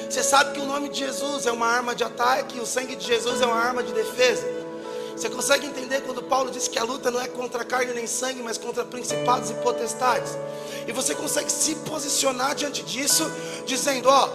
Você 0.10 0.24
sabe 0.24 0.54
que 0.54 0.60
o 0.60 0.66
nome 0.66 0.90
de 0.90 0.98
Jesus 0.98 1.46
é 1.46 1.52
uma 1.52 1.68
arma 1.68 1.94
de 1.94 2.04
ataque, 2.04 2.60
o 2.60 2.66
sangue 2.66 2.96
de 2.96 3.06
Jesus 3.06 3.42
é 3.42 3.46
uma 3.46 3.62
arma 3.62 3.84
de 3.84 3.94
defesa. 3.94 4.57
Você 5.18 5.32
consegue 5.32 5.66
entender 5.66 6.02
quando 6.02 6.22
Paulo 6.22 6.52
diz 6.52 6.68
que 6.68 6.78
a 6.78 6.84
luta 6.84 7.10
não 7.10 7.20
é 7.20 7.28
contra 7.28 7.66
carne 7.66 7.92
nem 7.92 8.06
sangue, 8.06 8.44
mas 8.44 8.56
contra 8.56 8.86
principados 8.86 9.50
e 9.50 9.56
potestades? 9.56 10.38
E 10.88 10.92
você 10.92 11.16
consegue 11.16 11.52
se 11.52 11.74
posicionar 11.78 12.54
diante 12.54 12.84
disso, 12.84 13.24
dizendo: 13.66 14.10
Ó, 14.10 14.30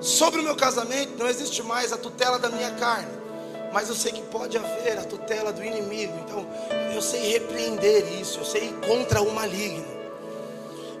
sobre 0.00 0.40
o 0.40 0.42
meu 0.42 0.56
casamento 0.56 1.18
não 1.18 1.28
existe 1.28 1.62
mais 1.62 1.92
a 1.92 1.98
tutela 1.98 2.38
da 2.38 2.48
minha 2.48 2.70
carne, 2.70 3.12
mas 3.74 3.90
eu 3.90 3.94
sei 3.94 4.10
que 4.10 4.22
pode 4.22 4.56
haver 4.56 4.98
a 4.98 5.04
tutela 5.04 5.52
do 5.52 5.62
inimigo. 5.62 6.14
Então 6.24 6.46
eu 6.94 7.02
sei 7.02 7.32
repreender 7.32 8.10
isso, 8.18 8.38
eu 8.38 8.44
sei 8.46 8.68
ir 8.70 8.88
contra 8.88 9.20
o 9.20 9.30
maligno. 9.34 9.84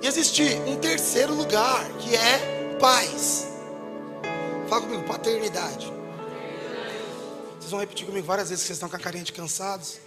E 0.02 0.06
existe 0.06 0.42
um 0.66 0.76
terceiro 0.76 1.32
lugar 1.32 1.88
que 2.00 2.14
é 2.14 2.76
paz. 2.78 3.48
Fala 4.68 4.82
comigo, 4.82 5.04
paternidade. 5.04 5.95
Vocês 7.66 7.72
vão 7.72 7.80
repetir 7.80 8.06
comigo 8.06 8.24
várias 8.24 8.48
vezes 8.48 8.62
que 8.62 8.68
vocês 8.68 8.76
estão 8.76 8.88
com 8.88 8.94
a 8.94 9.00
carinha 9.00 9.24
de 9.24 9.32
cansados. 9.32 9.98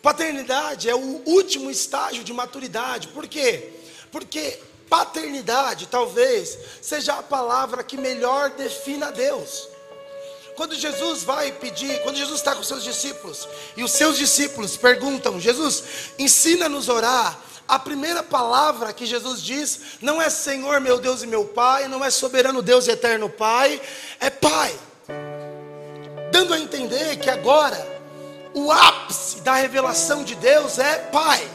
Paternidade 0.00 0.88
é 0.88 0.94
o 0.94 1.20
último 1.26 1.68
estágio 1.68 2.22
de 2.22 2.32
maturidade. 2.32 3.08
Por 3.08 3.26
quê? 3.26 3.72
Porque 4.12 4.60
paternidade 4.88 5.88
talvez 5.88 6.56
seja 6.80 7.14
a 7.14 7.24
palavra 7.24 7.82
que 7.82 7.96
melhor 7.96 8.50
defina 8.50 9.10
Deus. 9.10 9.68
Quando 10.54 10.76
Jesus 10.76 11.24
vai 11.24 11.50
pedir, 11.50 12.00
quando 12.04 12.14
Jesus 12.14 12.38
está 12.38 12.54
com 12.54 12.62
seus 12.62 12.84
discípulos, 12.84 13.48
e 13.76 13.82
os 13.82 13.90
seus 13.90 14.16
discípulos 14.16 14.76
perguntam: 14.76 15.40
Jesus, 15.40 15.82
ensina-nos 16.20 16.88
a 16.88 16.94
orar. 16.94 17.42
A 17.66 17.80
primeira 17.80 18.22
palavra 18.22 18.92
que 18.92 19.04
Jesus 19.04 19.42
diz 19.42 19.80
não 20.00 20.22
é 20.22 20.30
Senhor, 20.30 20.80
meu 20.80 21.00
Deus 21.00 21.24
e 21.24 21.26
meu 21.26 21.46
Pai, 21.46 21.88
não 21.88 22.04
é 22.04 22.10
soberano 22.12 22.62
Deus 22.62 22.86
e 22.86 22.92
eterno 22.92 23.28
Pai, 23.28 23.82
é 24.20 24.30
Pai 24.30 24.78
entender 26.88 27.16
que 27.16 27.28
agora 27.28 27.86
o 28.54 28.72
ápice 28.72 29.42
da 29.42 29.54
revelação 29.54 30.24
de 30.24 30.34
Deus 30.34 30.78
é 30.78 30.96
Pai. 31.12 31.46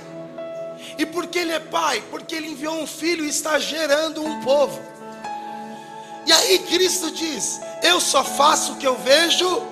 E 0.97 1.05
por 1.05 1.25
que 1.27 1.39
Ele 1.39 1.51
é 1.51 1.59
Pai? 1.59 2.03
Porque 2.11 2.35
Ele 2.35 2.49
enviou 2.49 2.75
um 2.75 2.87
filho 2.87 3.25
e 3.25 3.29
está 3.29 3.57
gerando 3.57 4.23
um 4.23 4.41
povo. 4.41 4.79
E 6.25 6.31
aí 6.31 6.59
Cristo 6.59 7.11
diz: 7.11 7.59
Eu 7.81 7.99
só 7.99 8.23
faço 8.23 8.73
o 8.73 8.75
que 8.77 8.87
eu 8.87 8.95
vejo. 8.95 9.63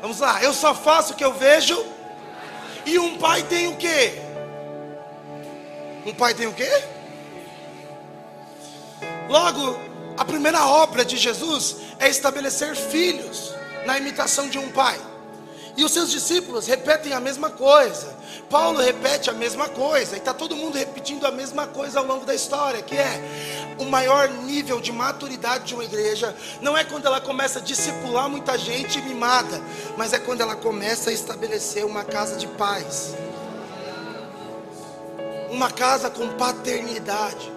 Vamos 0.00 0.18
lá, 0.18 0.42
eu 0.42 0.52
só 0.52 0.74
faço 0.74 1.14
o 1.14 1.16
que 1.16 1.24
eu 1.24 1.32
vejo. 1.32 1.82
E 2.84 2.98
um 2.98 3.16
pai 3.16 3.42
tem 3.44 3.68
o 3.68 3.76
quê? 3.76 4.20
Um 6.04 6.12
pai 6.12 6.34
tem 6.34 6.48
o 6.48 6.52
quê? 6.52 6.70
Logo, 9.28 9.78
a 10.18 10.24
primeira 10.24 10.66
obra 10.66 11.04
de 11.04 11.16
Jesus 11.16 11.76
é 12.00 12.08
estabelecer 12.08 12.74
filhos 12.74 13.51
na 13.86 13.98
imitação 13.98 14.48
de 14.48 14.58
um 14.58 14.70
pai. 14.70 14.98
E 15.76 15.84
os 15.84 15.92
seus 15.92 16.10
discípulos 16.10 16.66
repetem 16.66 17.12
a 17.12 17.20
mesma 17.20 17.50
coisa. 17.50 18.14
Paulo 18.50 18.80
repete 18.80 19.30
a 19.30 19.32
mesma 19.32 19.68
coisa. 19.68 20.14
E 20.14 20.18
está 20.18 20.34
todo 20.34 20.54
mundo 20.54 20.76
repetindo 20.76 21.24
a 21.26 21.30
mesma 21.30 21.66
coisa 21.66 21.98
ao 21.98 22.04
longo 22.04 22.26
da 22.26 22.34
história. 22.34 22.82
Que 22.82 22.96
é 22.96 23.74
o 23.78 23.84
maior 23.84 24.28
nível 24.28 24.80
de 24.80 24.92
maturidade 24.92 25.64
de 25.64 25.74
uma 25.74 25.84
igreja. 25.84 26.36
Não 26.60 26.76
é 26.76 26.84
quando 26.84 27.06
ela 27.06 27.20
começa 27.20 27.58
a 27.58 27.62
discipular 27.62 28.28
muita 28.28 28.58
gente 28.58 29.00
mimada. 29.00 29.60
Mas 29.96 30.12
é 30.12 30.18
quando 30.18 30.42
ela 30.42 30.56
começa 30.56 31.08
a 31.08 31.12
estabelecer 31.12 31.86
uma 31.86 32.04
casa 32.04 32.36
de 32.36 32.46
paz. 32.48 33.14
Uma 35.50 35.70
casa 35.70 36.10
com 36.10 36.28
paternidade. 36.36 37.50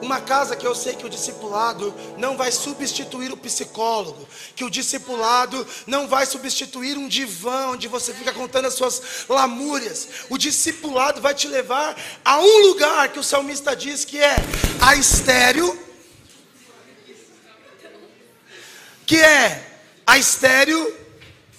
Uma 0.00 0.20
casa 0.20 0.54
que 0.54 0.66
eu 0.66 0.74
sei 0.74 0.94
que 0.94 1.06
o 1.06 1.08
discipulado 1.08 1.94
não 2.18 2.36
vai 2.36 2.52
substituir 2.52 3.32
o 3.32 3.36
psicólogo, 3.36 4.28
que 4.54 4.64
o 4.64 4.70
discipulado 4.70 5.66
não 5.86 6.06
vai 6.06 6.26
substituir 6.26 6.98
um 6.98 7.08
divã 7.08 7.68
onde 7.68 7.88
você 7.88 8.12
fica 8.12 8.32
contando 8.32 8.66
as 8.66 8.74
suas 8.74 9.26
lamúrias. 9.28 10.08
O 10.28 10.36
discipulado 10.36 11.20
vai 11.20 11.34
te 11.34 11.48
levar 11.48 11.96
a 12.24 12.38
um 12.38 12.66
lugar 12.68 13.08
que 13.08 13.18
o 13.18 13.22
salmista 13.22 13.74
diz 13.74 14.04
que 14.04 14.18
é 14.18 14.36
a 14.80 14.94
estéreo, 14.94 15.78
que 19.06 19.16
é 19.16 19.78
a 20.06 20.18
estéreo 20.18 20.94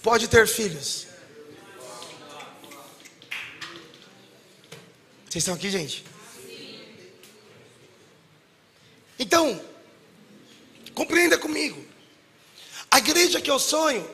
pode 0.03 0.27
ter 0.27 0.47
filhos. 0.47 1.07
Vocês 5.25 5.43
estão 5.43 5.55
aqui, 5.55 5.69
gente? 5.69 6.05
Então, 9.19 9.59
compreenda 10.93 11.37
comigo. 11.37 11.83
A 12.89 12.99
igreja 12.99 13.41
que 13.41 13.49
eu 13.49 13.59
sonho 13.59 14.07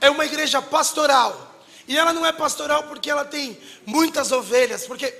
é 0.00 0.10
uma 0.10 0.24
igreja 0.24 0.60
pastoral. 0.60 1.62
E 1.86 1.96
ela 1.96 2.12
não 2.12 2.24
é 2.24 2.32
pastoral 2.32 2.84
porque 2.84 3.10
ela 3.10 3.24
tem 3.24 3.58
muitas 3.86 4.32
ovelhas. 4.32 4.86
Porque, 4.86 5.14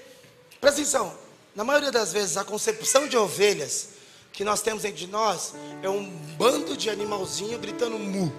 presta 0.60 0.80
atenção, 0.80 1.16
na 1.54 1.64
maioria 1.64 1.90
das 1.90 2.12
vezes 2.12 2.36
a 2.36 2.44
concepção 2.44 3.08
de 3.08 3.16
ovelhas 3.16 3.90
que 4.32 4.44
nós 4.44 4.62
temos 4.62 4.84
entre 4.84 5.06
nós 5.06 5.54
é 5.82 5.88
um 5.88 6.04
bando 6.36 6.76
de 6.76 6.88
animalzinho 6.88 7.58
gritando 7.58 7.98
mu. 7.98 8.32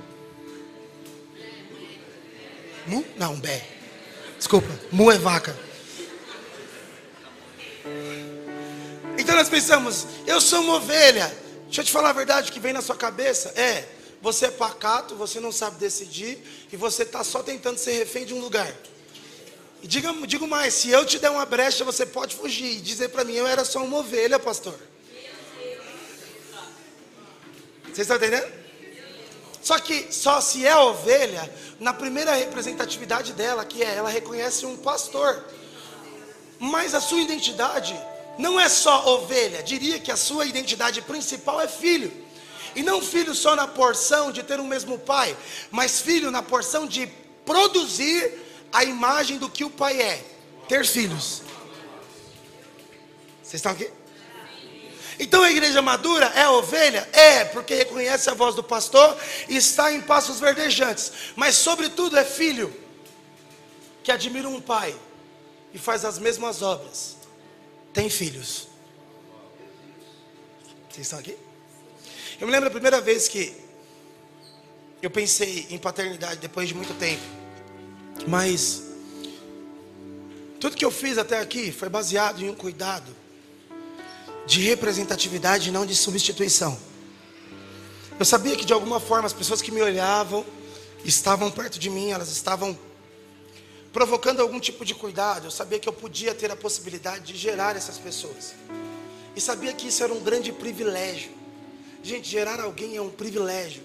Mu? 2.88 3.06
Não, 3.18 3.36
bé. 3.36 3.68
Desculpa, 4.38 4.68
mu 4.92 5.12
é 5.12 5.18
vaca. 5.18 5.56
Então 9.32 9.40
nós 9.40 9.48
pensamos, 9.48 10.08
eu 10.28 10.42
sou 10.42 10.60
uma 10.60 10.74
ovelha. 10.74 11.34
Deixa 11.64 11.80
eu 11.80 11.86
te 11.86 11.92
falar 11.94 12.10
a 12.10 12.14
verdade 12.14 12.52
que 12.52 12.60
vem 12.60 12.74
na 12.74 12.82
sua 12.82 12.98
cabeça. 12.98 13.48
É, 13.56 13.88
você 14.22 14.48
é 14.48 14.52
pacato, 14.52 15.16
você 15.16 15.40
não 15.40 15.54
sabe 15.54 15.78
decidir 15.78 16.38
e 16.70 16.76
você 16.76 17.04
está 17.04 17.24
só 17.24 17.42
tentando 17.42 17.78
ser 17.78 17.94
refém 17.94 18.26
de 18.26 18.34
um 18.34 18.42
lugar. 18.42 18.70
E 19.82 19.88
diga, 19.88 20.12
digo 20.28 20.46
mais, 20.46 20.74
se 20.74 20.90
eu 20.90 21.06
te 21.06 21.18
der 21.18 21.30
uma 21.30 21.46
brecha, 21.46 21.86
você 21.86 22.06
pode 22.06 22.36
fugir 22.36 22.74
e 22.74 22.82
dizer 22.82 23.08
para 23.08 23.24
mim, 23.24 23.36
eu 23.36 23.48
era 23.48 23.64
só 23.64 23.82
uma 23.82 24.00
ovelha, 24.00 24.38
pastor. 24.38 24.78
Vocês 27.86 28.00
estão 28.00 28.18
entendendo? 28.18 28.52
Só 29.64 29.80
que 29.80 30.12
só 30.12 30.42
se 30.42 30.68
é 30.68 30.76
ovelha 30.76 31.50
na 31.80 31.94
primeira 31.94 32.36
representatividade 32.36 33.32
dela, 33.32 33.64
que 33.64 33.82
é 33.82 33.96
ela 33.96 34.10
reconhece 34.10 34.66
um 34.66 34.76
pastor. 34.76 35.42
Mas 36.60 36.94
a 36.94 37.00
sua 37.00 37.22
identidade 37.22 37.98
não 38.38 38.60
é 38.60 38.68
só 38.70 39.08
ovelha, 39.16 39.62
diria 39.64 40.00
que 40.00 40.12
a 40.12 40.18
sua 40.18 40.46
identidade 40.46 41.02
principal 41.02 41.62
é 41.62 41.68
filho. 41.68 42.12
E 42.76 42.84
não 42.84 43.02
filho 43.02 43.36
só 43.36 43.56
na 43.56 43.68
porção 43.68 44.32
de 44.32 44.44
ter 44.44 44.60
o 44.60 44.66
mesmo 44.66 44.98
pai, 44.98 45.36
mas 45.70 46.00
filho 46.00 46.32
na 46.32 46.42
porção 46.42 46.88
de 46.88 47.08
produzir 47.46 48.34
a 48.72 48.84
imagem 48.84 49.38
do 49.38 49.50
que 49.50 49.64
o 49.64 49.70
pai 49.70 50.02
é, 50.02 50.24
ter 50.68 50.86
filhos. 50.86 51.42
Vocês 53.44 53.56
estão 53.56 53.74
aqui? 53.74 53.92
Então 55.20 55.44
a 55.44 55.52
igreja 55.52 55.82
madura 55.82 56.26
é 56.28 56.48
ovelha? 56.48 57.08
É, 57.12 57.46
porque 57.46 57.76
reconhece 57.76 58.30
a 58.30 58.34
voz 58.34 58.56
do 58.56 58.64
pastor 58.64 59.16
e 59.48 59.58
está 59.58 59.92
em 59.92 60.02
passos 60.02 60.40
verdejantes. 60.40 61.12
Mas, 61.36 61.56
sobretudo, 61.56 62.18
é 62.18 62.24
filho 62.24 62.74
que 64.04 64.12
admira 64.12 64.50
um 64.50 64.60
pai 64.60 64.96
e 65.74 65.78
faz 65.78 66.06
as 66.06 66.18
mesmas 66.18 66.62
obras. 66.62 67.21
Tem 67.94 68.10
filhos. 68.10 68.68
Vocês 70.90 71.08
estão 71.08 71.20
aqui? 71.20 71.38
Eu 72.40 72.48
me 72.48 72.52
lembro 72.52 72.70
a 72.70 72.72
primeira 72.72 73.02
vez 73.02 73.28
que 73.28 73.56
eu 75.02 75.10
pensei 75.10 75.68
em 75.70 75.78
paternidade 75.78 76.40
depois 76.40 76.68
de 76.68 76.76
muito 76.76 76.94
tempo. 76.94 77.22
Mas 78.28 78.84
tudo 80.60 80.76
que 80.76 80.86
eu 80.86 80.92
fiz 80.92 81.18
até 81.18 81.40
aqui 81.40 81.72
foi 81.72 81.90
baseado 81.90 82.42
em 82.42 82.50
um 82.50 82.56
cuidado 82.56 83.16
de 84.46 84.62
representatividade 84.62 85.70
e 85.70 85.72
não 85.72 85.86
de 85.86 85.96
substituição. 85.96 86.78
Eu 88.20 88.26
sabia 88.26 88.56
que 88.56 88.66
de 88.66 88.74
alguma 88.74 89.00
forma 89.00 89.26
as 89.26 89.34
pessoas 89.34 89.62
que 89.62 89.72
me 89.72 89.82
olhavam 89.82 90.46
estavam 91.04 91.50
perto 91.50 91.80
de 91.80 91.90
mim, 91.90 92.12
elas 92.12 92.30
estavam 92.30 92.78
provocando 93.92 94.42
algum 94.42 94.60
tipo 94.60 94.86
de 94.86 94.96
cuidado. 94.96 95.48
Eu 95.48 95.52
sabia 95.52 95.80
que 95.80 95.88
eu 95.88 95.94
podia 95.94 96.34
ter 96.34 96.52
a 96.52 96.56
possibilidade 96.56 97.34
de 97.34 97.38
gerar 97.38 97.76
essas 97.76 97.98
pessoas. 97.98 98.54
E 99.36 99.42
sabia 99.42 99.74
que 99.74 99.88
isso 99.88 100.04
era 100.04 100.14
um 100.14 100.22
grande 100.22 100.52
privilégio. 100.52 101.32
Gente, 102.04 102.30
gerar 102.30 102.60
alguém 102.60 102.96
é 102.96 103.02
um 103.02 103.10
privilégio. 103.10 103.84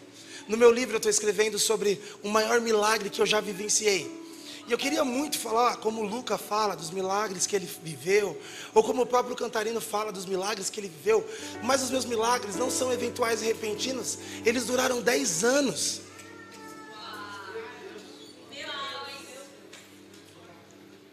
No 0.49 0.57
meu 0.57 0.71
livro 0.71 0.95
eu 0.95 0.99
estou 0.99 1.11
escrevendo 1.11 1.59
sobre 1.59 2.01
o 2.23 2.29
maior 2.29 2.61
milagre 2.61 3.11
que 3.11 3.21
eu 3.21 3.27
já 3.27 3.41
vivenciei. 3.41 4.25
E 4.69 4.73
eu 4.73 4.79
queria 4.79 5.05
muito 5.05 5.39
falar 5.39 5.77
como 5.77 6.03
Luca 6.03 6.37
fala 6.37 6.75
dos 6.75 6.91
milagres 6.91 7.47
que 7.47 7.55
ele 7.55 7.69
viveu, 7.85 8.37
ou 8.75 8.83
como 8.83 9.03
o 9.03 9.07
próprio 9.07 9.37
Cantarino 9.37 9.81
fala 9.81 10.11
dos 10.11 10.27
milagres 10.27 10.69
que 10.69 10.81
ele 10.81 10.89
viveu, 10.89 11.25
mas 11.63 11.83
os 11.83 11.91
meus 11.91 12.05
milagres 12.05 12.57
não 12.57 12.69
são 12.69 12.93
eventuais 12.93 13.43
e 13.43 13.45
repentinos, 13.45 14.19
eles 14.45 14.65
duraram 14.65 15.01
10 15.01 15.45
anos. 15.45 16.01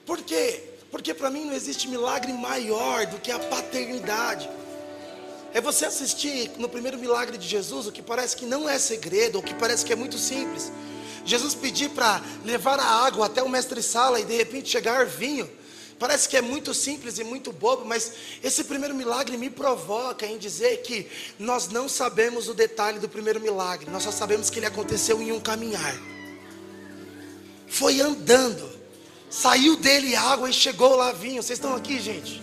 Por 0.05 0.21
quê? 0.21 0.61
Porque 0.91 1.13
para 1.13 1.29
mim 1.29 1.45
não 1.45 1.53
existe 1.53 1.87
milagre 1.87 2.31
maior 2.33 3.05
do 3.07 3.19
que 3.19 3.31
a 3.31 3.39
paternidade. 3.39 4.49
É 5.53 5.61
você 5.61 5.85
assistir 5.85 6.51
no 6.57 6.67
primeiro 6.67 6.97
milagre 6.97 7.37
de 7.37 7.47
Jesus, 7.47 7.87
o 7.87 7.91
que 7.91 8.01
parece 8.01 8.35
que 8.35 8.45
não 8.45 8.67
é 8.67 8.79
segredo, 8.79 9.39
o 9.39 9.43
que 9.43 9.53
parece 9.53 9.85
que 9.85 9.93
é 9.93 9.95
muito 9.95 10.17
simples. 10.17 10.71
Jesus 11.25 11.53
pedir 11.55 11.89
para 11.89 12.21
levar 12.43 12.79
a 12.79 13.05
água 13.05 13.27
até 13.27 13.41
o 13.41 13.49
mestre-sala 13.49 14.19
e 14.19 14.25
de 14.25 14.35
repente 14.35 14.69
chegar 14.69 15.05
vinho. 15.05 15.49
Parece 15.99 16.27
que 16.27 16.35
é 16.35 16.41
muito 16.41 16.73
simples 16.73 17.17
e 17.17 17.23
muito 17.23 17.53
bobo, 17.53 17.85
mas 17.85 18.11
esse 18.43 18.63
primeiro 18.65 18.95
milagre 18.95 19.37
me 19.37 19.49
provoca 19.49 20.25
em 20.25 20.37
dizer 20.37 20.81
que 20.81 21.07
nós 21.39 21.69
não 21.69 21.87
sabemos 21.87 22.49
o 22.49 22.53
detalhe 22.53 22.99
do 22.99 23.07
primeiro 23.07 23.39
milagre, 23.39 23.89
nós 23.89 24.03
só 24.03 24.11
sabemos 24.11 24.49
que 24.49 24.59
ele 24.59 24.65
aconteceu 24.65 25.21
em 25.21 25.31
um 25.31 25.39
caminhar. 25.39 25.95
Foi 27.67 28.01
andando, 28.01 28.69
saiu 29.33 29.75
dele 29.75 30.15
água 30.15 30.47
e 30.47 30.53
chegou 30.53 30.95
lá 30.95 31.11
vinho. 31.11 31.41
Vocês 31.41 31.57
estão 31.57 31.75
aqui, 31.75 31.99
gente? 31.99 32.41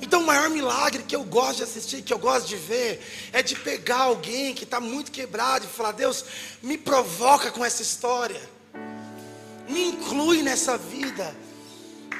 Então, 0.00 0.20
o 0.20 0.26
maior 0.26 0.50
milagre 0.50 1.04
que 1.04 1.16
eu 1.16 1.24
gosto 1.24 1.58
de 1.58 1.62
assistir, 1.62 2.02
que 2.02 2.12
eu 2.12 2.18
gosto 2.18 2.46
de 2.46 2.56
ver, 2.56 3.00
é 3.32 3.42
de 3.42 3.56
pegar 3.56 4.02
alguém 4.02 4.52
que 4.52 4.64
está 4.64 4.78
muito 4.78 5.10
quebrado 5.10 5.64
e 5.64 5.68
falar: 5.68 5.92
Deus, 5.92 6.24
me 6.62 6.76
provoca 6.76 7.50
com 7.50 7.64
essa 7.64 7.80
história, 7.80 8.40
me 9.68 9.88
inclui 9.88 10.42
nessa 10.42 10.76
vida, 10.76 11.34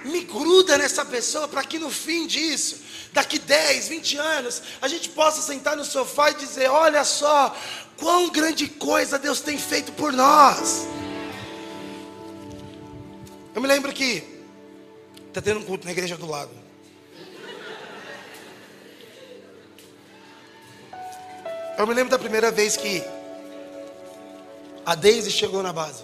me 0.07 0.25
gruda 0.25 0.79
nessa 0.79 1.05
pessoa, 1.05 1.47
para 1.47 1.65
que 1.65 1.79
no 1.79 1.91
fim 1.91 2.27
disso, 2.27 2.81
daqui 3.13 3.39
10, 3.39 3.89
20 3.89 4.17
anos, 4.17 4.63
a 4.81 4.89
gente 4.89 5.11
possa 5.11 5.43
sentar 5.43 5.77
no 5.77 5.85
sofá 5.85 6.31
e 6.31 6.35
dizer: 6.35 6.71
Olha 6.71 7.05
só, 7.05 7.55
quão 7.99 8.31
grande 8.31 8.69
coisa 8.69 9.19
Deus 9.19 9.41
tem 9.41 9.59
feito 9.59 9.93
por 9.93 10.13
nós. 10.15 10.87
Eu 13.55 13.61
me 13.61 13.69
lembro 13.69 13.93
que 13.93 14.25
está 15.29 15.43
tendo 15.43 15.61
um 15.61 15.65
culto 15.65 15.85
na 15.85 15.93
igreja 15.93 16.17
do 16.17 16.27
lado. 16.27 16.51
Eu 21.77 21.87
me 21.87 21.93
lembro 21.93 22.11
da 22.11 22.19
primeira 22.19 22.51
vez 22.51 22.77
que 22.77 23.03
a 24.87 24.95
Daisy 24.95 25.31
chegou 25.31 25.63
na 25.63 25.73
base. 25.73 26.03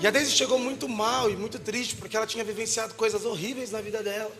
E 0.00 0.06
a 0.06 0.10
Daisy 0.10 0.30
chegou 0.30 0.58
muito 0.58 0.88
mal 0.88 1.28
e 1.28 1.36
muito 1.36 1.58
triste, 1.58 1.96
porque 1.96 2.16
ela 2.16 2.26
tinha 2.26 2.44
vivenciado 2.44 2.94
coisas 2.94 3.24
horríveis 3.24 3.72
na 3.72 3.80
vida 3.80 4.02
dela. 4.02 4.32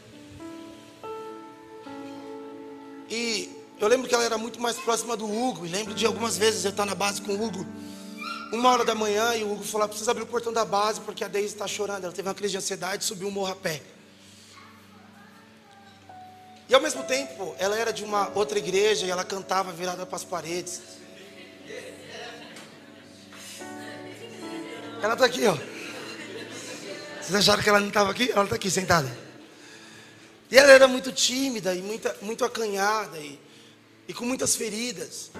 E 3.10 3.50
eu 3.80 3.88
lembro 3.88 4.08
que 4.08 4.14
ela 4.14 4.24
era 4.24 4.38
muito 4.38 4.60
mais 4.60 4.76
próxima 4.76 5.16
do 5.16 5.26
Hugo. 5.26 5.66
E 5.66 5.68
lembro 5.68 5.92
de 5.92 6.06
algumas 6.06 6.36
vezes 6.36 6.64
eu 6.64 6.70
estar 6.70 6.86
na 6.86 6.94
base 6.94 7.20
com 7.20 7.32
o 7.32 7.44
Hugo. 7.44 7.66
Uma 8.52 8.68
hora 8.68 8.84
da 8.84 8.94
manhã 8.94 9.34
e 9.34 9.42
o 9.42 9.50
Hugo 9.50 9.64
falou: 9.64 9.88
precisa 9.88 10.10
abrir 10.10 10.24
o 10.24 10.26
portão 10.26 10.52
da 10.52 10.62
base 10.62 11.00
porque 11.00 11.24
a 11.24 11.28
Daisy 11.28 11.54
está 11.54 11.66
chorando. 11.66 12.04
Ela 12.04 12.12
teve 12.12 12.28
uma 12.28 12.34
crise 12.34 12.52
de 12.52 12.58
ansiedade 12.58 13.02
e 13.02 13.06
subiu 13.06 13.28
um 13.28 13.30
morro 13.30 13.50
a 13.50 13.56
pé. 13.56 13.80
E 16.68 16.74
ao 16.74 16.80
mesmo 16.80 17.02
tempo, 17.04 17.56
ela 17.58 17.78
era 17.78 17.92
de 17.92 18.04
uma 18.04 18.30
outra 18.34 18.58
igreja 18.58 19.06
e 19.06 19.10
ela 19.10 19.24
cantava 19.24 19.72
virada 19.72 20.04
para 20.04 20.16
as 20.16 20.24
paredes. 20.24 20.82
Ela 25.02 25.14
está 25.14 25.24
aqui, 25.24 25.46
ó. 25.46 25.56
Vocês 27.22 27.34
acharam 27.34 27.62
que 27.62 27.68
ela 27.70 27.80
não 27.80 27.88
estava 27.88 28.10
aqui? 28.10 28.30
Ela 28.30 28.44
está 28.44 28.56
aqui 28.56 28.70
sentada. 28.70 29.10
E 30.50 30.58
ela 30.58 30.70
era 30.70 30.86
muito 30.86 31.10
tímida 31.10 31.74
e 31.74 31.80
muita, 31.80 32.14
muito 32.20 32.44
acanhada 32.44 33.16
e, 33.18 33.40
e 34.06 34.12
com 34.12 34.26
muitas 34.26 34.54
feridas. 34.54 35.30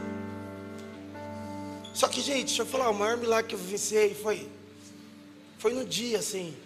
Só 1.94 2.08
que, 2.08 2.20
gente, 2.20 2.46
deixa 2.46 2.62
eu 2.62 2.66
falar, 2.66 2.90
o 2.90 2.94
maior 2.94 3.16
milagre 3.16 3.48
que 3.48 3.54
eu 3.54 3.58
vivenciei 3.58 4.14
foi, 4.14 4.48
foi 5.58 5.72
no 5.72 5.84
dia, 5.84 6.18
assim. 6.18 6.56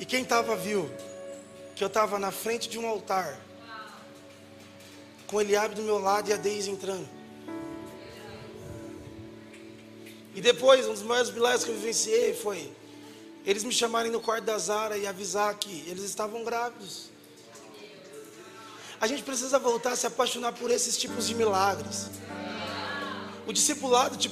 E 0.00 0.04
quem 0.04 0.22
estava 0.22 0.56
viu 0.56 0.90
que 1.76 1.82
eu 1.82 1.88
estava 1.88 2.18
na 2.18 2.30
frente 2.30 2.68
de 2.68 2.78
um 2.78 2.86
altar, 2.86 3.38
com 5.26 5.40
Eliabe 5.40 5.74
do 5.74 5.82
meu 5.82 5.98
lado 5.98 6.30
e 6.30 6.32
a 6.32 6.36
Deise 6.36 6.70
entrando. 6.70 7.08
E 10.34 10.40
depois, 10.40 10.86
um 10.86 10.92
dos 10.92 11.02
maiores 11.02 11.30
milagres 11.30 11.64
que 11.64 11.70
eu 11.70 11.76
vivenciei 11.76 12.34
foi 12.34 12.72
eles 13.44 13.62
me 13.62 13.72
chamarem 13.72 14.10
no 14.10 14.20
quarto 14.20 14.44
da 14.44 14.56
Zara 14.56 14.96
e 14.96 15.06
avisar 15.06 15.54
que 15.56 15.84
eles 15.86 16.02
estavam 16.02 16.42
grávidos. 16.44 17.10
A 18.98 19.06
gente 19.06 19.22
precisa 19.22 19.58
voltar 19.58 19.92
a 19.92 19.96
se 19.96 20.06
apaixonar 20.06 20.52
por 20.52 20.70
esses 20.70 20.96
tipos 20.96 21.26
de 21.26 21.34
milagres. 21.34 22.08
O 23.46 23.52
discipulado 23.52 24.16
te, 24.16 24.30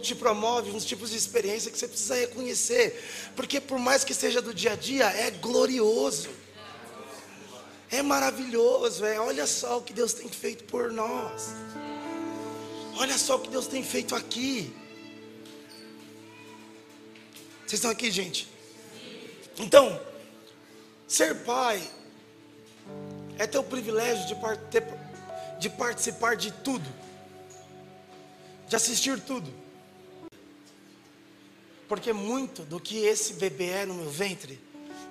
te 0.00 0.14
promove 0.14 0.70
uns 0.70 0.84
tipos 0.84 1.10
de 1.10 1.16
experiência 1.16 1.70
que 1.70 1.78
você 1.78 1.86
precisa 1.86 2.14
reconhecer, 2.14 3.02
porque 3.36 3.60
por 3.60 3.78
mais 3.78 4.04
que 4.04 4.14
seja 4.14 4.40
do 4.40 4.54
dia 4.54 4.72
a 4.72 4.76
dia, 4.76 5.04
é 5.06 5.30
glorioso. 5.30 6.30
É 7.90 8.02
maravilhoso, 8.02 9.04
é. 9.04 9.20
Olha 9.20 9.46
só 9.46 9.78
o 9.78 9.82
que 9.82 9.92
Deus 9.92 10.14
tem 10.14 10.28
feito 10.28 10.64
por 10.64 10.90
nós. 10.90 11.50
Olha 12.96 13.18
só 13.18 13.36
o 13.36 13.40
que 13.40 13.50
Deus 13.50 13.66
tem 13.66 13.84
feito 13.84 14.14
aqui. 14.14 14.74
Vocês 17.60 17.74
estão 17.74 17.90
aqui, 17.90 18.10
gente? 18.10 18.48
Então, 19.58 20.00
ser 21.06 21.44
pai 21.44 21.82
é 23.38 23.46
ter 23.46 23.58
o 23.58 23.64
privilégio 23.64 24.26
de, 24.26 24.34
de 25.60 25.70
participar 25.70 26.36
de 26.36 26.52
tudo, 26.52 26.84
de 28.68 28.76
assistir 28.76 29.20
tudo. 29.20 29.52
Porque 31.88 32.12
muito 32.12 32.62
do 32.62 32.80
que 32.80 32.98
esse 32.98 33.34
bebê 33.34 33.68
é 33.68 33.86
no 33.86 33.94
meu 33.94 34.10
ventre 34.10 34.60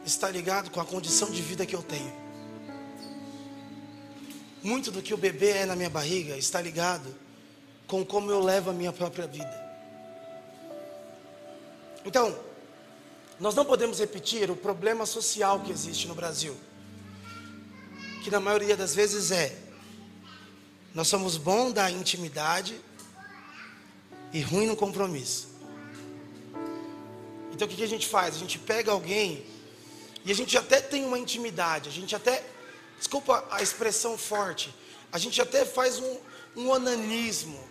está 0.05 0.29
ligado 0.29 0.69
com 0.69 0.81
a 0.81 0.85
condição 0.85 1.29
de 1.31 1.41
vida 1.41 1.65
que 1.65 1.75
eu 1.75 1.83
tenho. 1.83 2.13
Muito 4.61 4.91
do 4.91 5.01
que 5.01 5.13
o 5.13 5.17
bebê 5.17 5.49
é 5.49 5.65
na 5.65 5.75
minha 5.75 5.89
barriga 5.89 6.37
está 6.37 6.61
ligado 6.61 7.13
com 7.85 8.05
como 8.05 8.31
eu 8.31 8.41
levo 8.41 8.69
a 8.69 8.73
minha 8.73 8.91
própria 8.91 9.27
vida. 9.27 9.63
Então, 12.05 12.37
nós 13.39 13.55
não 13.55 13.65
podemos 13.65 13.99
repetir 13.99 14.49
o 14.49 14.55
problema 14.55 15.05
social 15.05 15.59
que 15.61 15.71
existe 15.71 16.07
no 16.07 16.15
Brasil, 16.15 16.55
que 18.23 18.31
na 18.31 18.39
maioria 18.39 18.75
das 18.75 18.95
vezes 18.95 19.31
é: 19.31 19.55
nós 20.93 21.07
somos 21.07 21.37
bom 21.37 21.71
da 21.71 21.89
intimidade 21.91 22.79
e 24.33 24.41
ruim 24.41 24.65
no 24.65 24.75
compromisso. 24.75 25.47
Então 27.53 27.67
o 27.67 27.69
que, 27.69 27.83
a 27.83 27.87
gente 27.87 28.07
faz? 28.07 28.35
A 28.35 28.39
gente 28.39 28.57
pega 28.57 28.91
alguém 28.91 29.45
e 30.25 30.31
a 30.31 30.35
gente 30.35 30.57
até 30.57 30.81
tem 30.81 31.05
uma 31.05 31.19
intimidade, 31.19 31.87
a 31.87 31.91
gente 31.91 32.15
até, 32.15 32.43
desculpa 32.97 33.45
a 33.51 33.61
expressão 33.61 34.17
forte, 34.17 34.73
a 35.11 35.19
gente 35.19 35.39
até 35.39 35.63
faz 35.63 35.99
um, 35.99 36.17
um 36.55 36.69
onanismo, 36.69 37.63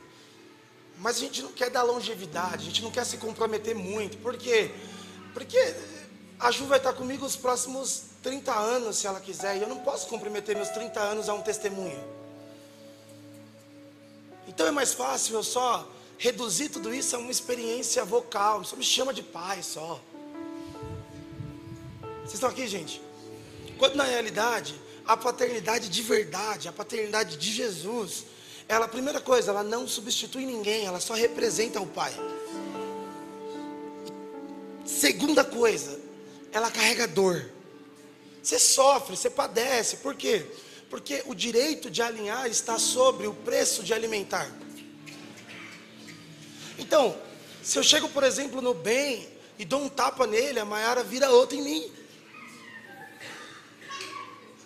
mas 0.98 1.16
a 1.16 1.20
gente 1.20 1.42
não 1.42 1.51
quer 1.51 1.68
dar 1.68 1.83
longevidade, 1.83 2.62
a 2.62 2.64
gente 2.66 2.83
não 2.83 2.92
quer 2.92 3.05
se 3.05 3.16
comprometer 3.16 3.75
muito, 3.75 4.18
por 4.18 4.37
quê? 4.37 4.70
Porque 5.35 5.75
a 6.38 6.51
Ju 6.51 6.66
vai 6.66 6.79
estar 6.79 6.92
comigo 6.92 7.27
os 7.27 7.35
próximos 7.35 8.05
30 8.22 8.53
anos, 8.53 8.98
se 8.98 9.07
ela 9.07 9.18
quiser, 9.18 9.57
e 9.57 9.62
eu 9.62 9.68
não 9.68 9.81
posso 9.81 10.07
comprometer 10.07 10.55
meus 10.55 10.68
30 10.68 11.01
anos 11.01 11.29
a 11.29 11.35
um 11.35 11.42
testemunho. 11.42 12.03
Então 14.46 14.66
é 14.66 14.70
mais 14.70 14.92
fácil 14.92 15.35
eu 15.35 15.42
só 15.42 15.88
reduzir 16.22 16.68
tudo 16.68 16.94
isso 16.94 17.16
a 17.16 17.18
uma 17.18 17.32
experiência 17.32 18.04
vocal, 18.04 18.64
só 18.64 18.76
me 18.76 18.85
chama 18.85 19.12
de 19.12 19.24
pai 19.24 19.61
só. 19.61 20.00
Vocês 22.20 22.35
estão 22.35 22.48
aqui, 22.48 22.64
gente? 22.68 23.02
Quando 23.76 23.96
na 23.96 24.04
realidade, 24.04 24.80
a 25.04 25.16
paternidade 25.16 25.88
de 25.88 26.00
verdade, 26.00 26.68
a 26.68 26.72
paternidade 26.72 27.37
de 27.37 27.50
Jesus, 27.50 28.26
ela, 28.68 28.87
primeira 28.87 29.20
coisa, 29.20 29.50
ela 29.50 29.64
não 29.64 29.88
substitui 29.88 30.46
ninguém, 30.46 30.87
ela 30.87 31.00
só 31.00 31.14
representa 31.14 31.80
o 31.80 31.88
Pai. 31.88 32.14
Segunda 34.87 35.42
coisa, 35.42 35.98
ela 36.52 36.70
carrega 36.70 37.08
dor. 37.08 37.50
Você 38.40 38.61
sofre, 38.61 39.16
você 39.16 39.28
padece, 39.28 39.96
por 39.96 40.14
quê? 40.14 40.46
Porque 40.88 41.24
o 41.26 41.35
direito 41.35 41.90
de 41.90 42.00
alinhar 42.00 42.46
está 42.46 42.78
sobre 42.78 43.26
o 43.26 43.35
preço 43.35 43.82
de 43.82 43.92
alimentar. 43.92 44.48
Então, 46.83 47.16
se 47.62 47.79
eu 47.79 47.83
chego, 47.83 48.09
por 48.09 48.25
exemplo, 48.25 48.61
no 48.61 48.75
bem 48.75 49.29
e 49.57 49.64
dou 49.64 49.81
um 49.81 49.88
tapa 49.88 50.27
nele, 50.27 50.59
a 50.59 50.64
Maiara 50.64 51.05
vira 51.05 51.31
outra 51.31 51.57
em 51.57 51.62
mim. 51.62 51.92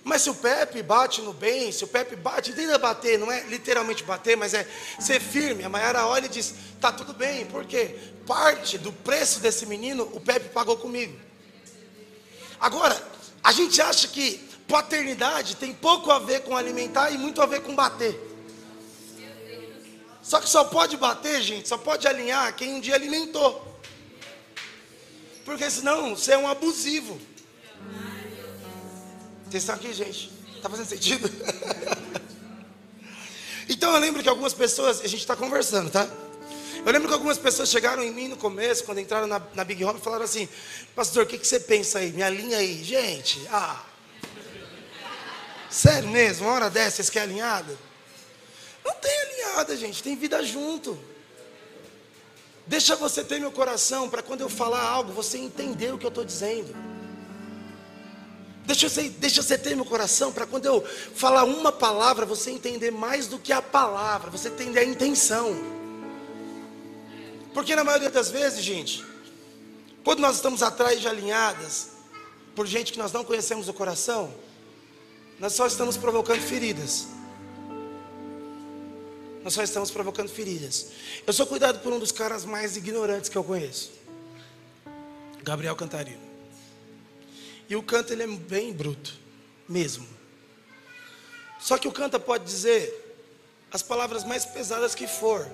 Mas 0.03 0.23
se 0.23 0.31
o 0.31 0.35
Pepe 0.35 0.83
bate 0.83 1.21
no 1.21 1.35
bem, 1.35 1.71
se 1.71 1.85
o 1.85 1.89
Pepe 1.89 2.17
bate, 2.17 2.55
tenta 2.55 2.79
bater, 2.79 3.19
não 3.19 3.31
é 3.31 3.43
literalmente 3.49 4.03
bater, 4.03 4.35
mas 4.35 4.55
é 4.55 4.67
ser 4.99 5.21
firme. 5.21 5.63
A 5.63 5.69
Mayara 5.69 6.07
olha 6.07 6.25
e 6.25 6.29
diz: 6.29 6.55
tá 6.81 6.91
tudo 6.91 7.13
bem, 7.13 7.45
porque 7.47 7.95
parte 8.27 8.79
do 8.79 8.93
preço 8.93 9.41
desse 9.41 9.67
menino 9.67 10.11
o 10.15 10.21
Pepe 10.21 10.49
pagou 10.49 10.79
comigo. 10.79 11.19
Agora, 12.59 12.97
a 13.43 13.53
gente 13.53 13.83
acha 13.83 14.09
que 14.09 14.39
paternidade 14.67 15.57
tem 15.57 15.75
pouco 15.75 16.11
a 16.11 16.19
ver 16.19 16.41
com 16.41 16.57
alimentar 16.57 17.11
e 17.11 17.19
muito 17.19 17.43
a 17.43 17.47
ver 17.47 17.61
com 17.61 17.75
bater. 17.75 18.36
Só 20.27 20.41
que 20.41 20.49
só 20.49 20.65
pode 20.65 20.97
bater, 20.97 21.41
gente, 21.41 21.69
só 21.69 21.79
pode 21.79 22.09
alinhar 22.09 22.53
quem 22.57 22.75
um 22.75 22.81
dia 22.81 22.97
alimentou. 22.97 23.81
Porque 25.45 25.71
senão 25.71 26.17
você 26.17 26.33
é 26.33 26.39
um 26.39 26.49
abusivo. 26.49 27.17
Vocês 29.45 29.63
estão 29.63 29.77
aqui, 29.77 29.93
gente? 29.93 30.33
Está 30.57 30.69
fazendo 30.69 30.89
sentido? 30.89 31.31
então 33.71 33.95
eu 33.95 34.01
lembro 34.01 34.21
que 34.21 34.29
algumas 34.29 34.53
pessoas, 34.53 35.01
a 35.01 35.07
gente 35.07 35.21
está 35.21 35.37
conversando, 35.37 35.91
tá? 35.91 36.09
Eu 36.85 36.93
lembro 36.93 37.07
que 37.07 37.15
algumas 37.15 37.39
pessoas 37.39 37.69
chegaram 37.69 38.03
em 38.03 38.11
mim 38.11 38.27
no 38.27 38.37
começo, 38.37 38.83
quando 38.83 38.99
entraram 38.99 39.29
na, 39.29 39.41
na 39.55 39.63
Big 39.63 39.85
Home, 39.85 40.01
e 40.01 40.03
falaram 40.03 40.25
assim: 40.25 40.49
Pastor, 40.97 41.23
o 41.23 41.27
que, 41.27 41.39
que 41.39 41.47
você 41.47 41.61
pensa 41.61 42.01
aí? 42.01 42.11
Me 42.11 42.25
alinha 42.25 42.59
aí. 42.59 42.83
Gente, 42.83 43.47
ah. 43.53 43.81
Sério 45.71 46.09
mesmo? 46.09 46.47
Uma 46.47 46.55
hora 46.55 46.71
dessa, 46.71 46.97
vocês 46.97 47.11
querem 47.11 47.41
alinhada? 47.41 47.86
Não 48.87 48.95
tem 48.95 49.21
alinhada, 49.21 49.77
gente, 49.77 50.01
tem 50.01 50.15
vida 50.15 50.45
junto. 50.45 50.97
Deixa 52.69 52.95
você 52.95 53.25
ter 53.25 53.41
meu 53.41 53.51
coração 53.51 54.09
para 54.09 54.23
quando 54.23 54.43
eu 54.43 54.49
falar 54.49 54.81
algo, 54.81 55.13
você 55.13 55.39
entender 55.39 55.93
o 55.93 55.99
que 55.99 56.07
eu 56.07 56.09
estou 56.09 56.25
dizendo. 56.25 56.75
Deixa 58.65 58.89
você, 58.89 59.09
deixa 59.09 59.43
você 59.43 59.59
ter 59.59 59.75
meu 59.75 59.85
coração 59.85 60.33
para 60.33 60.47
quando 60.47 60.67
eu 60.67 60.85
falar 61.15 61.45
uma 61.45 61.73
palavra, 61.73 62.25
você 62.25 62.51
entender 62.51 62.93
mais 62.93 63.27
do 63.27 63.39
que 63.39 63.53
a 63.53 63.61
palavra, 63.61 64.31
você 64.31 64.49
entender 64.49 64.81
a 64.81 64.85
intenção. 64.85 65.57
Porque 67.53 67.75
na 67.75 67.83
maioria 67.83 68.11
das 68.11 68.31
vezes, 68.31 68.63
gente, 68.63 69.05
quando 70.05 70.21
nós 70.21 70.37
estamos 70.37 70.63
atrás 70.63 71.01
de 71.01 71.09
alinhadas, 71.09 71.91
por 72.55 72.67
gente 72.67 72.93
que 72.93 72.99
nós 72.99 73.13
não 73.13 73.25
conhecemos 73.25 73.69
o 73.69 73.75
coração, 73.75 74.33
nós 75.41 75.53
só 75.53 75.67
estamos 75.67 75.97
provocando 75.97 76.41
feridas. 76.41 77.16
Nós 79.47 79.55
só 79.55 79.63
estamos 79.63 79.93
provocando 79.93 80.29
feridas. 80.29 80.89
Eu 81.25 81.33
sou 81.33 81.47
cuidado 81.47 81.79
por 81.79 81.93
um 81.93 82.01
dos 82.01 82.11
caras 82.11 82.45
mais 82.45 82.77
ignorantes 82.77 83.31
que 83.31 83.39
eu 83.39 83.45
conheço. 83.45 83.93
Gabriel 85.41 85.77
Cantarino. 85.77 86.21
E 87.69 87.77
o 87.77 87.83
canta 87.85 88.13
ele 88.13 88.25
é 88.25 88.27
bem 88.27 88.73
bruto, 88.73 89.15
mesmo. 89.69 90.05
Só 91.61 91.79
que 91.79 91.87
o 91.87 91.93
canta 91.93 92.19
pode 92.19 92.43
dizer 92.43 92.93
as 93.71 93.83
palavras 93.83 94.25
mais 94.25 94.45
pesadas 94.45 94.97
que 94.97 95.07
for. 95.07 95.49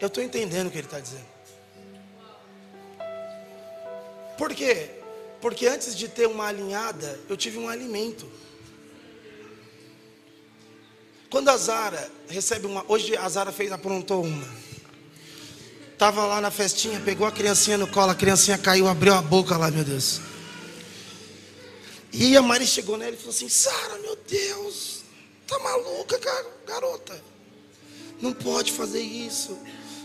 Eu 0.00 0.08
estou 0.08 0.20
entendendo 0.20 0.66
o 0.66 0.70
que 0.72 0.78
ele 0.78 0.88
está 0.88 0.98
dizendo. 0.98 1.28
Por 4.36 4.52
quê? 4.52 4.90
Porque 5.40 5.68
antes 5.68 5.94
de 5.94 6.08
ter 6.08 6.26
uma 6.26 6.48
alinhada, 6.48 7.16
eu 7.28 7.36
tive 7.36 7.58
um 7.58 7.68
alimento. 7.68 8.28
Quando 11.36 11.50
a 11.50 11.56
Zara 11.58 12.10
recebe 12.30 12.66
uma. 12.66 12.82
Hoje 12.88 13.14
a 13.14 13.28
Zara 13.28 13.52
fez, 13.52 13.70
aprontou 13.70 14.24
uma. 14.24 14.48
Tava 15.98 16.24
lá 16.24 16.40
na 16.40 16.50
festinha, 16.50 16.98
pegou 16.98 17.26
a 17.26 17.30
criancinha 17.30 17.76
no 17.76 17.86
colo, 17.86 18.12
a 18.12 18.14
criancinha 18.14 18.56
caiu, 18.56 18.88
abriu 18.88 19.12
a 19.12 19.20
boca 19.20 19.54
lá, 19.54 19.70
meu 19.70 19.84
Deus. 19.84 20.18
E 22.10 22.34
a 22.38 22.40
Mari 22.40 22.66
chegou 22.66 22.96
nela 22.96 23.12
e 23.12 23.18
falou 23.18 23.34
assim: 23.34 23.50
Sara, 23.50 23.98
meu 23.98 24.16
Deus, 24.26 25.02
tá 25.46 25.58
maluca, 25.58 26.18
garota? 26.66 27.22
Não 28.18 28.32
pode 28.32 28.72
fazer 28.72 29.02
isso. 29.02 29.58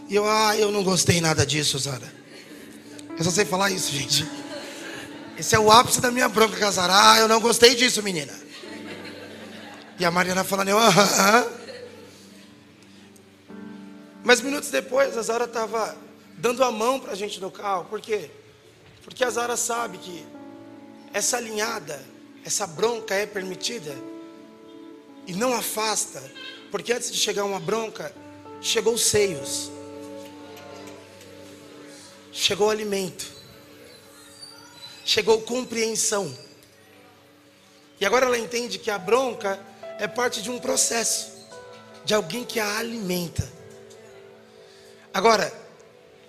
E 0.09 0.15
eu, 0.15 0.27
ah, 0.27 0.57
eu 0.57 0.69
não 0.69 0.83
gostei 0.83 1.21
nada 1.21 1.45
disso, 1.45 1.79
Sara. 1.79 2.13
Eu 3.17 3.23
só 3.23 3.31
sei 3.31 3.45
falar 3.45 3.71
isso, 3.71 3.89
gente. 3.89 4.27
Esse 5.39 5.55
é 5.55 5.59
o 5.59 5.71
ápice 5.71 6.01
da 6.01 6.11
minha 6.11 6.27
bronca 6.27 6.57
com 6.57 6.65
a 6.65 6.71
Sara. 6.73 7.13
Ah, 7.13 7.19
eu 7.19 7.29
não 7.29 7.39
gostei 7.39 7.73
disso, 7.73 8.03
menina. 8.03 8.40
E 10.01 10.05
a 10.05 10.09
Mariana 10.09 10.43
falando, 10.43 10.69
eu, 10.69 10.79
aham. 10.79 11.47
Mas 14.23 14.41
minutos 14.41 14.71
depois, 14.71 15.15
a 15.15 15.21
Zara 15.21 15.45
estava 15.45 15.95
dando 16.39 16.63
a 16.63 16.71
mão 16.71 16.99
para 16.99 17.11
a 17.11 17.15
gente 17.15 17.39
no 17.39 17.51
carro. 17.51 17.85
Por 17.85 18.01
quê? 18.01 18.31
Porque 19.03 19.23
a 19.23 19.29
Zara 19.29 19.55
sabe 19.55 19.99
que 19.99 20.25
essa 21.13 21.37
alinhada, 21.37 22.03
essa 22.43 22.65
bronca 22.65 23.13
é 23.13 23.27
permitida 23.27 23.95
e 25.27 25.33
não 25.33 25.53
afasta, 25.53 26.19
porque 26.71 26.91
antes 26.91 27.11
de 27.11 27.19
chegar 27.19 27.43
uma 27.43 27.59
bronca, 27.59 28.11
chegou 28.59 28.95
os 28.95 29.03
seios, 29.03 29.69
chegou 32.31 32.69
o 32.69 32.71
alimento, 32.71 33.31
chegou 35.05 35.43
compreensão. 35.43 36.35
E 37.99 38.05
agora 38.07 38.25
ela 38.25 38.39
entende 38.39 38.79
que 38.79 38.89
a 38.89 38.97
bronca 38.97 39.69
é 40.01 40.07
parte 40.07 40.41
de 40.41 40.49
um 40.49 40.57
processo, 40.57 41.47
de 42.03 42.11
alguém 42.11 42.43
que 42.43 42.59
a 42.59 42.79
alimenta. 42.79 43.47
Agora, 45.13 45.53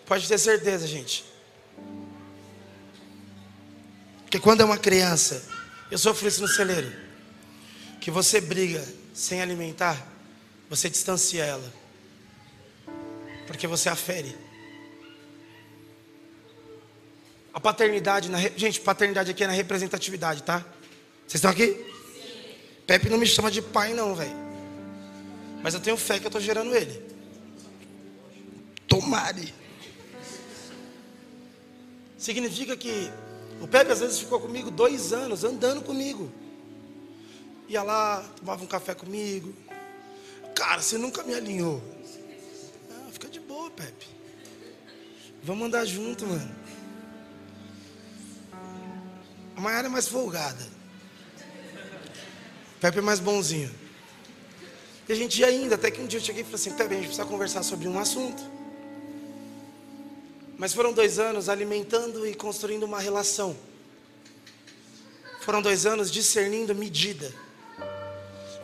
pode 0.04 0.28
ter 0.28 0.36
certeza, 0.36 0.86
gente, 0.86 1.24
porque 4.20 4.38
quando 4.38 4.60
é 4.60 4.64
uma 4.64 4.76
criança, 4.76 5.42
eu 5.90 5.96
sofro 5.96 6.28
isso 6.28 6.42
no 6.42 6.48
celeiro, 6.48 6.92
que 7.98 8.10
você 8.10 8.42
briga 8.42 8.86
sem 9.14 9.40
alimentar, 9.40 10.06
você 10.68 10.90
distancia 10.90 11.42
ela, 11.42 11.72
porque 13.46 13.66
você 13.66 13.88
a 13.88 13.96
fere. 13.96 14.36
A 17.54 17.60
paternidade, 17.60 18.30
na, 18.30 18.38
gente, 18.38 18.82
paternidade 18.82 19.30
aqui 19.30 19.44
é 19.44 19.46
na 19.46 19.54
representatividade, 19.54 20.42
tá? 20.42 20.58
Vocês 21.26 21.36
estão 21.36 21.50
aqui? 21.50 22.01
Pepe 22.92 23.08
não 23.08 23.16
me 23.16 23.26
chama 23.26 23.50
de 23.50 23.62
pai, 23.62 23.94
não, 23.94 24.14
velho. 24.14 24.36
Mas 25.62 25.72
eu 25.72 25.80
tenho 25.80 25.96
fé 25.96 26.18
que 26.18 26.26
eu 26.26 26.28
estou 26.28 26.42
gerando 26.42 26.76
ele. 26.76 27.02
Tomare. 28.86 29.54
Significa 32.18 32.76
que 32.76 33.10
o 33.62 33.66
Pepe 33.66 33.92
às 33.92 34.00
vezes 34.00 34.18
ficou 34.18 34.38
comigo 34.38 34.70
dois 34.70 35.10
anos, 35.10 35.42
andando 35.42 35.80
comigo. 35.80 36.30
Ia 37.66 37.82
lá, 37.82 38.22
tomava 38.36 38.62
um 38.62 38.66
café 38.66 38.94
comigo. 38.94 39.54
Cara, 40.54 40.82
você 40.82 40.98
nunca 40.98 41.22
me 41.22 41.32
alinhou. 41.32 41.82
Ah, 42.90 43.08
fica 43.10 43.26
de 43.26 43.40
boa, 43.40 43.70
Pepe. 43.70 44.06
Vamos 45.42 45.66
andar 45.66 45.86
junto, 45.86 46.26
mano. 46.26 46.54
A 49.56 49.60
Maiara 49.62 49.86
é 49.86 49.90
mais 49.90 50.08
folgada. 50.08 50.81
Pepe 52.82 52.98
é 52.98 53.00
mais 53.00 53.20
bonzinho. 53.20 53.72
E 55.08 55.12
a 55.12 55.14
gente 55.14 55.40
ia 55.40 55.52
indo, 55.52 55.72
até 55.72 55.88
que 55.88 56.00
um 56.00 56.06
dia 56.06 56.18
eu 56.18 56.24
cheguei 56.24 56.42
e 56.42 56.44
falei 56.44 56.56
assim, 56.56 56.72
Pepe, 56.72 56.94
a 56.94 56.96
gente 56.96 57.06
precisa 57.06 57.24
conversar 57.24 57.62
sobre 57.62 57.86
um 57.86 57.96
assunto. 57.96 58.42
Mas 60.58 60.74
foram 60.74 60.92
dois 60.92 61.20
anos 61.20 61.48
alimentando 61.48 62.26
e 62.26 62.34
construindo 62.34 62.82
uma 62.82 62.98
relação. 62.98 63.56
Foram 65.42 65.62
dois 65.62 65.86
anos 65.86 66.10
discernindo 66.10 66.74
medida. 66.74 67.32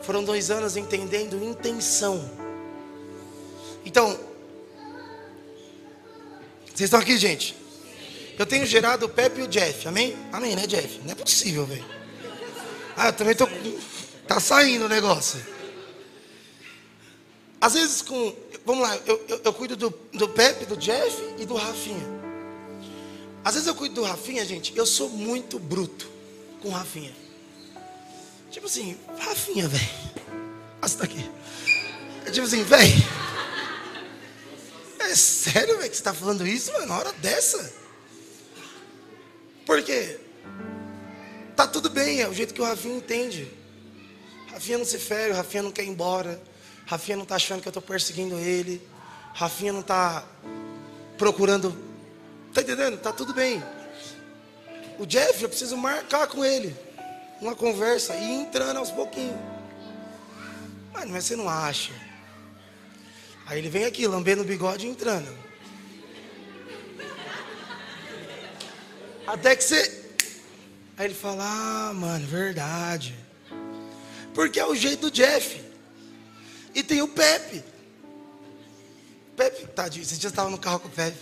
Foram 0.01 0.21
dois 0.21 0.51
anos 0.51 0.75
entendendo 0.75 1.41
intenção. 1.41 2.29
Então, 3.85 4.19
vocês 6.65 6.87
estão 6.87 6.99
aqui, 6.99 7.17
gente? 7.17 7.55
Eu 8.37 8.45
tenho 8.45 8.65
gerado 8.65 9.05
o 9.05 9.09
Pepe 9.09 9.39
e 9.39 9.43
o 9.43 9.47
Jeff, 9.47 9.87
amém? 9.87 10.17
Amém, 10.33 10.57
né, 10.57 10.67
Jeff? 10.67 10.99
Não 11.05 11.11
é 11.13 11.15
possível, 11.15 11.65
velho. 11.65 11.85
Ah, 12.97 13.07
eu 13.07 13.13
também 13.13 13.33
tô. 13.33 13.47
Tá 14.29 14.39
saindo 14.39 14.85
o 14.85 14.87
negócio. 14.87 15.43
Às 17.59 17.73
vezes 17.73 18.03
com. 18.03 18.35
Vamos 18.63 18.83
lá, 18.83 18.95
eu, 19.07 19.25
eu, 19.27 19.41
eu 19.45 19.51
cuido 19.51 19.75
do, 19.75 19.89
do 20.13 20.29
Pepe, 20.29 20.67
do 20.67 20.77
Jeff 20.77 21.17
e 21.39 21.47
do 21.47 21.55
Rafinha. 21.55 22.07
Às 23.43 23.55
vezes 23.55 23.67
eu 23.67 23.73
cuido 23.73 23.95
do 23.95 24.03
Rafinha, 24.03 24.45
gente, 24.45 24.77
eu 24.77 24.85
sou 24.85 25.09
muito 25.09 25.57
bruto 25.57 26.07
com 26.61 26.67
o 26.67 26.71
Rafinha. 26.71 27.11
Tipo 28.51 28.67
assim, 28.67 28.95
Rafinha, 29.17 29.67
velho. 29.67 29.89
Olha 30.79 30.91
tá 30.91 31.03
aqui. 31.05 31.31
É 32.27 32.29
tipo 32.29 32.45
assim, 32.45 32.63
velho. 32.63 33.03
É 34.99 35.15
sério, 35.15 35.77
velho, 35.77 35.89
que 35.89 35.95
você 35.95 36.01
está 36.01 36.13
falando 36.13 36.45
isso, 36.45 36.71
mano, 36.73 36.85
na 36.85 36.99
hora 36.99 37.13
dessa? 37.13 37.73
Por 39.65 39.81
quê? 39.81 40.19
Tá 41.55 41.65
tudo 41.65 41.89
bem, 41.89 42.21
é 42.21 42.27
o 42.27 42.33
jeito 42.33 42.53
que 42.53 42.61
o 42.61 42.65
Rafinha 42.65 42.95
entende. 42.95 43.57
Rafinha 44.59 44.77
não 44.77 44.85
se 44.85 44.97
fere, 44.99 45.31
Rafinha 45.31 45.63
não 45.63 45.71
quer 45.71 45.85
ir 45.85 45.87
embora. 45.87 46.37
Rafinha 46.85 47.15
não 47.15 47.23
está 47.23 47.35
achando 47.35 47.61
que 47.61 47.69
eu 47.69 47.71
estou 47.71 47.81
perseguindo 47.81 48.37
ele. 48.37 48.85
Rafinha 49.33 49.71
não 49.71 49.79
está 49.79 50.25
procurando. 51.17 51.73
Tá 52.53 52.59
entendendo? 52.61 52.97
Tá 52.97 53.13
tudo 53.13 53.33
bem. 53.33 53.63
O 54.99 55.05
Jeff, 55.05 55.41
eu 55.41 55.47
preciso 55.47 55.77
marcar 55.77 56.27
com 56.27 56.43
ele 56.43 56.75
uma 57.39 57.55
conversa 57.55 58.13
e 58.17 58.31
entrando 58.33 58.75
aos 58.75 58.91
pouquinhos. 58.91 59.39
Mas, 60.91 61.09
mas 61.09 61.23
você 61.23 61.37
não 61.37 61.47
acha? 61.47 61.93
Aí 63.45 63.59
ele 63.59 63.69
vem 63.69 63.85
aqui, 63.85 64.05
lambendo 64.07 64.41
o 64.41 64.45
bigode 64.45 64.85
e 64.85 64.89
entrando. 64.89 65.33
Até 69.25 69.55
que 69.55 69.63
você. 69.63 70.03
Aí 70.97 71.05
ele 71.05 71.15
fala: 71.15 71.45
Ah, 71.45 71.93
mano, 71.93 72.27
verdade. 72.27 73.28
Porque 74.39 74.57
é 74.57 74.65
o 74.65 74.73
jeito 74.73 75.09
do 75.09 75.11
Jeff. 75.11 75.61
E 76.73 76.81
tem 76.81 77.01
o 77.01 77.09
Pepe. 77.09 77.61
Pepe, 79.35 79.67
tadinho, 79.67 80.01
esses 80.01 80.17
dias 80.17 80.31
estava 80.31 80.49
no 80.49 80.57
carro 80.57 80.79
com 80.79 80.87
o 80.87 80.91
Pepe. 80.91 81.17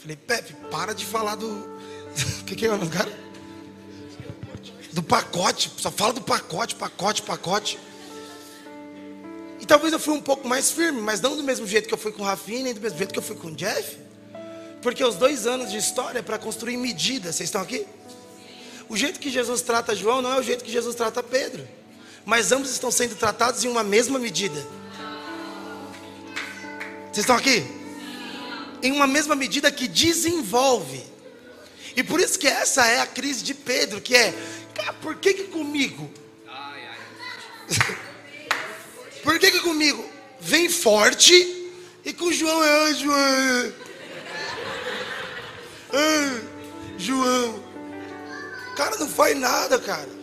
Falei, 0.00 0.14
Pepe, 0.14 0.54
para 0.70 0.94
de 0.94 1.04
falar 1.04 1.34
do. 1.34 1.48
O 1.48 2.44
que, 2.46 2.54
que 2.54 2.64
é 2.64 2.68
o 2.68 2.76
nome, 2.76 2.88
cara? 2.88 3.12
Do 4.92 5.02
pacote. 5.02 5.72
Só 5.76 5.90
fala 5.90 6.12
do 6.12 6.20
pacote, 6.20 6.76
pacote, 6.76 7.22
pacote. 7.22 7.80
E 9.60 9.66
talvez 9.66 9.92
eu 9.92 9.98
fui 9.98 10.14
um 10.14 10.22
pouco 10.22 10.46
mais 10.46 10.70
firme, 10.70 11.00
mas 11.00 11.20
não 11.20 11.36
do 11.36 11.42
mesmo 11.42 11.66
jeito 11.66 11.88
que 11.88 11.94
eu 11.94 11.98
fui 11.98 12.12
com 12.12 12.22
o 12.22 12.24
Rafinha, 12.24 12.62
nem 12.62 12.74
do 12.74 12.80
mesmo 12.80 12.96
jeito 12.96 13.12
que 13.12 13.18
eu 13.18 13.24
fui 13.24 13.34
com 13.34 13.48
o 13.48 13.56
Jeff. 13.56 13.98
Porque 14.80 15.02
os 15.02 15.16
dois 15.16 15.48
anos 15.48 15.72
de 15.72 15.78
história 15.78 16.20
é 16.20 16.22
para 16.22 16.38
construir 16.38 16.76
medidas. 16.76 17.34
Vocês 17.34 17.48
estão 17.48 17.60
aqui? 17.60 17.84
O 18.88 18.96
jeito 18.96 19.18
que 19.18 19.30
Jesus 19.30 19.62
trata 19.62 19.96
João 19.96 20.22
não 20.22 20.32
é 20.32 20.38
o 20.38 20.44
jeito 20.44 20.64
que 20.64 20.70
Jesus 20.70 20.94
trata 20.94 21.24
Pedro 21.24 21.66
mas 22.26 22.50
ambos 22.50 22.70
estão 22.70 22.90
sendo 22.90 23.14
tratados 23.14 23.64
em 23.64 23.68
uma 23.68 23.84
mesma 23.84 24.18
medida. 24.18 24.60
Vocês 27.04 27.18
estão 27.18 27.36
aqui? 27.36 27.64
Em 28.82 28.90
uma 28.90 29.06
mesma 29.06 29.36
medida 29.36 29.70
que 29.70 29.86
desenvolve. 29.86 31.02
E 31.94 32.02
por 32.02 32.20
isso 32.20 32.36
que 32.36 32.48
essa 32.48 32.84
é 32.84 33.00
a 33.00 33.06
crise 33.06 33.44
de 33.44 33.54
Pedro, 33.54 34.00
que 34.00 34.14
é, 34.14 34.34
cara, 34.74 34.92
por 34.94 35.14
que 35.14 35.32
que 35.32 35.44
comigo? 35.44 36.10
por 39.22 39.38
que 39.38 39.52
que 39.52 39.60
comigo 39.60 40.04
vem 40.40 40.68
forte 40.68 41.72
e 42.04 42.12
com 42.12 42.30
João 42.30 42.62
é, 42.62 42.88
ah, 42.88 42.92
João, 42.92 43.72
ah, 45.92 46.40
João, 46.98 47.64
cara 48.76 48.96
não 48.96 49.08
faz 49.08 49.36
nada, 49.38 49.78
cara. 49.78 50.15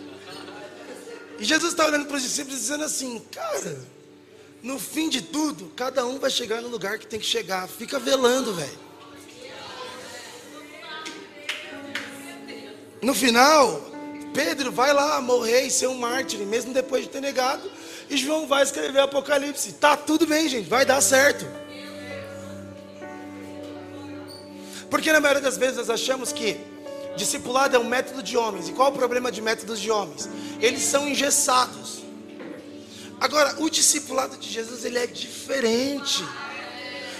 E 1.43 1.45
Jesus 1.45 1.73
está 1.73 1.85
olhando 1.85 2.05
para 2.05 2.15
os 2.15 2.23
discípulos 2.23 2.57
dizendo 2.57 2.85
assim: 2.85 3.21
Cara, 3.29 3.77
no 4.61 4.79
fim 4.79 5.09
de 5.09 5.21
tudo, 5.21 5.73
cada 5.75 6.05
um 6.05 6.17
vai 6.17 6.29
chegar 6.29 6.61
no 6.61 6.69
lugar 6.69 6.97
que 6.97 7.05
tem 7.05 7.19
que 7.19 7.25
chegar. 7.25 7.67
Fica 7.67 7.99
velando, 7.99 8.53
velho. 8.53 8.79
No 13.01 13.13
final, 13.13 13.91
Pedro 14.33 14.71
vai 14.71 14.93
lá 14.93 15.19
morrer 15.19 15.63
e 15.63 15.69
ser 15.69 15.87
um 15.87 15.97
mártir, 15.97 16.39
mesmo 16.45 16.73
depois 16.73 17.03
de 17.03 17.09
ter 17.09 17.19
negado. 17.19 17.69
E 18.09 18.15
João 18.15 18.47
vai 18.47 18.63
escrever 18.63 18.99
Apocalipse. 18.99 19.73
Tá 19.73 19.97
tudo 19.97 20.25
bem, 20.25 20.47
gente, 20.47 20.69
vai 20.69 20.85
dar 20.85 21.01
certo. 21.01 21.45
Porque 24.89 25.11
na 25.11 25.19
maioria 25.19 25.43
das 25.43 25.57
vezes 25.57 25.75
nós 25.75 25.89
achamos 25.89 26.31
que 26.31 26.71
Discipulado 27.15 27.75
é 27.75 27.79
um 27.79 27.83
método 27.83 28.23
de 28.23 28.35
homens. 28.35 28.69
E 28.69 28.73
qual 28.73 28.89
o 28.89 28.93
problema 28.93 29.31
de 29.31 29.41
métodos 29.41 29.79
de 29.79 29.91
homens? 29.91 30.27
Eles 30.59 30.81
são 30.81 31.07
engessados. 31.07 32.03
Agora, 33.19 33.55
o 33.61 33.69
discipulado 33.69 34.37
de 34.37 34.49
Jesus 34.49 34.83
ele 34.83 34.97
é 34.97 35.07
diferente. 35.07 36.25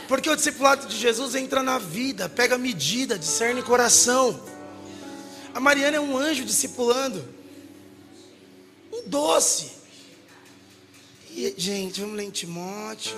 Porque 0.07 0.29
o 0.29 0.35
discipulado 0.35 0.87
de 0.87 0.97
Jesus 0.97 1.35
entra 1.35 1.63
na 1.63 1.77
vida, 1.77 2.27
pega 2.27 2.57
medida, 2.57 3.17
discerne 3.17 3.61
coração. 3.61 4.39
A 5.53 5.59
Mariana 5.59 5.97
é 5.97 5.99
um 5.99 6.17
anjo 6.17 6.43
discipulando. 6.43 7.23
Um 8.91 9.07
doce. 9.07 9.71
E, 11.31 11.53
gente, 11.57 12.01
vamos 12.01 12.17
ler 12.17 12.23
em 12.23 12.31
Timóteo. 12.31 13.15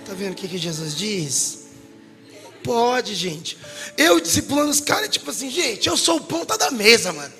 Está 0.00 0.14
vendo 0.14 0.32
o 0.32 0.36
que, 0.36 0.48
que 0.48 0.58
Jesus 0.58 0.96
diz? 0.96 1.63
Pode, 2.64 3.14
gente. 3.14 3.56
Eu 3.96 4.18
discipulando 4.18 4.70
os 4.70 4.80
caras, 4.80 5.10
tipo 5.10 5.30
assim, 5.30 5.50
gente, 5.50 5.86
eu 5.86 5.96
sou 5.96 6.16
o 6.16 6.20
ponta 6.22 6.56
da 6.56 6.70
mesa, 6.70 7.12
mano. 7.12 7.34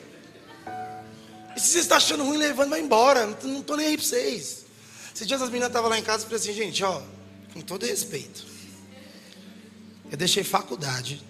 E 1.57 1.61
se 1.61 1.69
vocês 1.69 1.85
estão 1.85 1.97
achando 1.97 2.25
ruim, 2.25 2.37
levando, 2.37 2.71
vai 2.71 2.81
embora. 2.81 3.27
Não, 3.27 3.37
não 3.51 3.63
tô 3.63 3.75
nem 3.75 3.87
aí 3.87 3.97
pra 3.97 4.07
vocês. 4.07 4.65
Esses 5.15 5.27
dias 5.27 5.41
as 5.41 5.49
meninas 5.49 5.69
estavam 5.69 5.89
lá 5.89 5.99
em 5.99 6.03
casa 6.03 6.25
e 6.25 6.27
falei 6.27 6.39
assim, 6.39 6.53
gente, 6.53 6.85
ó, 6.85 7.01
com 7.53 7.61
todo 7.61 7.87
respeito. 7.87 8.45
Eu 10.11 10.19
deixei 10.19 10.45
faculdade, 10.45 11.25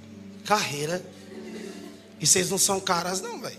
carreira, 0.44 1.04
e 2.20 2.26
vocês 2.26 2.50
não 2.50 2.58
são 2.58 2.80
caras, 2.80 3.20
não, 3.20 3.40
velho. 3.40 3.58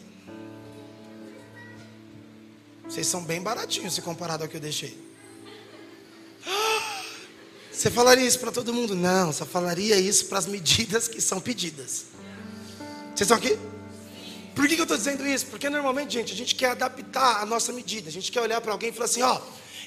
Vocês 2.88 3.08
são 3.08 3.24
bem 3.24 3.42
baratinhos 3.42 3.94
se 3.94 4.02
comparado 4.02 4.44
ao 4.44 4.50
que 4.50 4.58
eu 4.58 4.62
deixei. 4.62 5.05
Você 7.76 7.92
falaria 7.92 8.26
isso 8.26 8.40
para 8.40 8.54
todo 8.54 8.74
mundo? 8.74 8.96
Não, 8.96 9.34
só 9.34 9.46
falaria 9.46 9.98
isso 9.98 10.28
para 10.28 10.40
as 10.40 10.46
medidas 10.46 11.10
que 11.10 11.20
são 11.20 11.42
pedidas. 11.42 12.06
Vocês 13.14 13.22
estão 13.22 13.36
aqui? 13.36 13.58
Por 14.56 14.66
que, 14.66 14.76
que 14.76 14.82
eu 14.82 14.86
estou 14.86 14.98
dizendo 14.98 15.28
isso? 15.28 15.48
Porque 15.48 15.70
normalmente, 15.70 16.14
gente, 16.14 16.32
a 16.32 16.36
gente 16.36 16.56
quer 16.56 16.70
adaptar 16.72 17.42
a 17.42 17.46
nossa 17.46 17.74
medida. 17.74 18.08
A 18.08 18.12
gente 18.12 18.32
quer 18.32 18.40
olhar 18.40 18.62
para 18.62 18.72
alguém 18.72 18.92
e 18.92 18.94
falar 18.94 19.06
assim: 19.06 19.22
ó, 19.22 19.42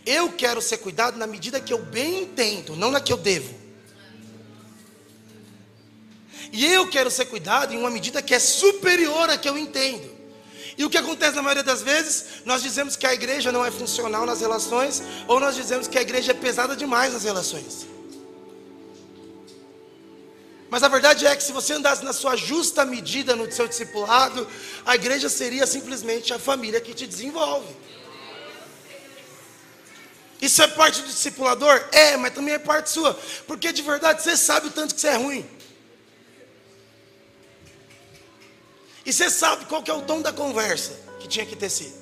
eu 0.04 0.30
quero 0.32 0.60
ser 0.60 0.76
cuidado 0.78 1.16
na 1.16 1.26
medida 1.26 1.60
que 1.60 1.72
eu 1.72 1.82
bem 1.82 2.24
entendo, 2.24 2.76
não 2.76 2.90
na 2.90 3.00
que 3.00 3.10
eu 3.10 3.16
devo. 3.16 3.54
E 6.52 6.66
eu 6.66 6.88
quero 6.88 7.10
ser 7.10 7.24
cuidado 7.24 7.72
em 7.72 7.78
uma 7.78 7.90
medida 7.90 8.20
que 8.20 8.34
é 8.34 8.38
superior 8.38 9.30
à 9.30 9.38
que 9.38 9.48
eu 9.48 9.56
entendo. 9.56 10.17
E 10.78 10.84
o 10.84 10.88
que 10.88 10.96
acontece 10.96 11.34
na 11.34 11.42
maioria 11.42 11.64
das 11.64 11.82
vezes? 11.82 12.24
Nós 12.44 12.62
dizemos 12.62 12.94
que 12.94 13.04
a 13.04 13.12
igreja 13.12 13.50
não 13.50 13.66
é 13.66 13.70
funcional 13.70 14.24
nas 14.24 14.40
relações, 14.40 15.02
ou 15.26 15.40
nós 15.40 15.56
dizemos 15.56 15.88
que 15.88 15.98
a 15.98 16.02
igreja 16.02 16.30
é 16.30 16.34
pesada 16.34 16.76
demais 16.76 17.12
nas 17.12 17.24
relações. 17.24 17.88
Mas 20.70 20.84
a 20.84 20.88
verdade 20.88 21.26
é 21.26 21.34
que 21.34 21.42
se 21.42 21.50
você 21.50 21.72
andasse 21.72 22.04
na 22.04 22.12
sua 22.12 22.36
justa 22.36 22.84
medida 22.84 23.34
no 23.34 23.50
seu 23.50 23.66
discipulado, 23.66 24.46
a 24.86 24.94
igreja 24.94 25.28
seria 25.28 25.66
simplesmente 25.66 26.32
a 26.32 26.38
família 26.38 26.80
que 26.80 26.94
te 26.94 27.08
desenvolve. 27.08 27.74
Isso 30.40 30.62
é 30.62 30.68
parte 30.68 31.02
do 31.02 31.08
discipulador? 31.08 31.88
É, 31.90 32.16
mas 32.16 32.32
também 32.32 32.54
é 32.54 32.58
parte 32.58 32.90
sua. 32.90 33.18
Porque 33.48 33.72
de 33.72 33.82
verdade 33.82 34.22
você 34.22 34.36
sabe 34.36 34.68
o 34.68 34.70
tanto 34.70 34.94
que 34.94 35.00
você 35.00 35.08
é 35.08 35.16
ruim. 35.16 35.57
E 39.08 39.12
você 39.12 39.30
sabe 39.30 39.64
qual 39.64 39.82
que 39.82 39.90
é 39.90 39.94
o 39.94 40.02
tom 40.02 40.20
da 40.20 40.34
conversa 40.34 40.92
que 41.18 41.26
tinha 41.26 41.46
que 41.46 41.56
ter 41.56 41.70
sido. 41.70 41.96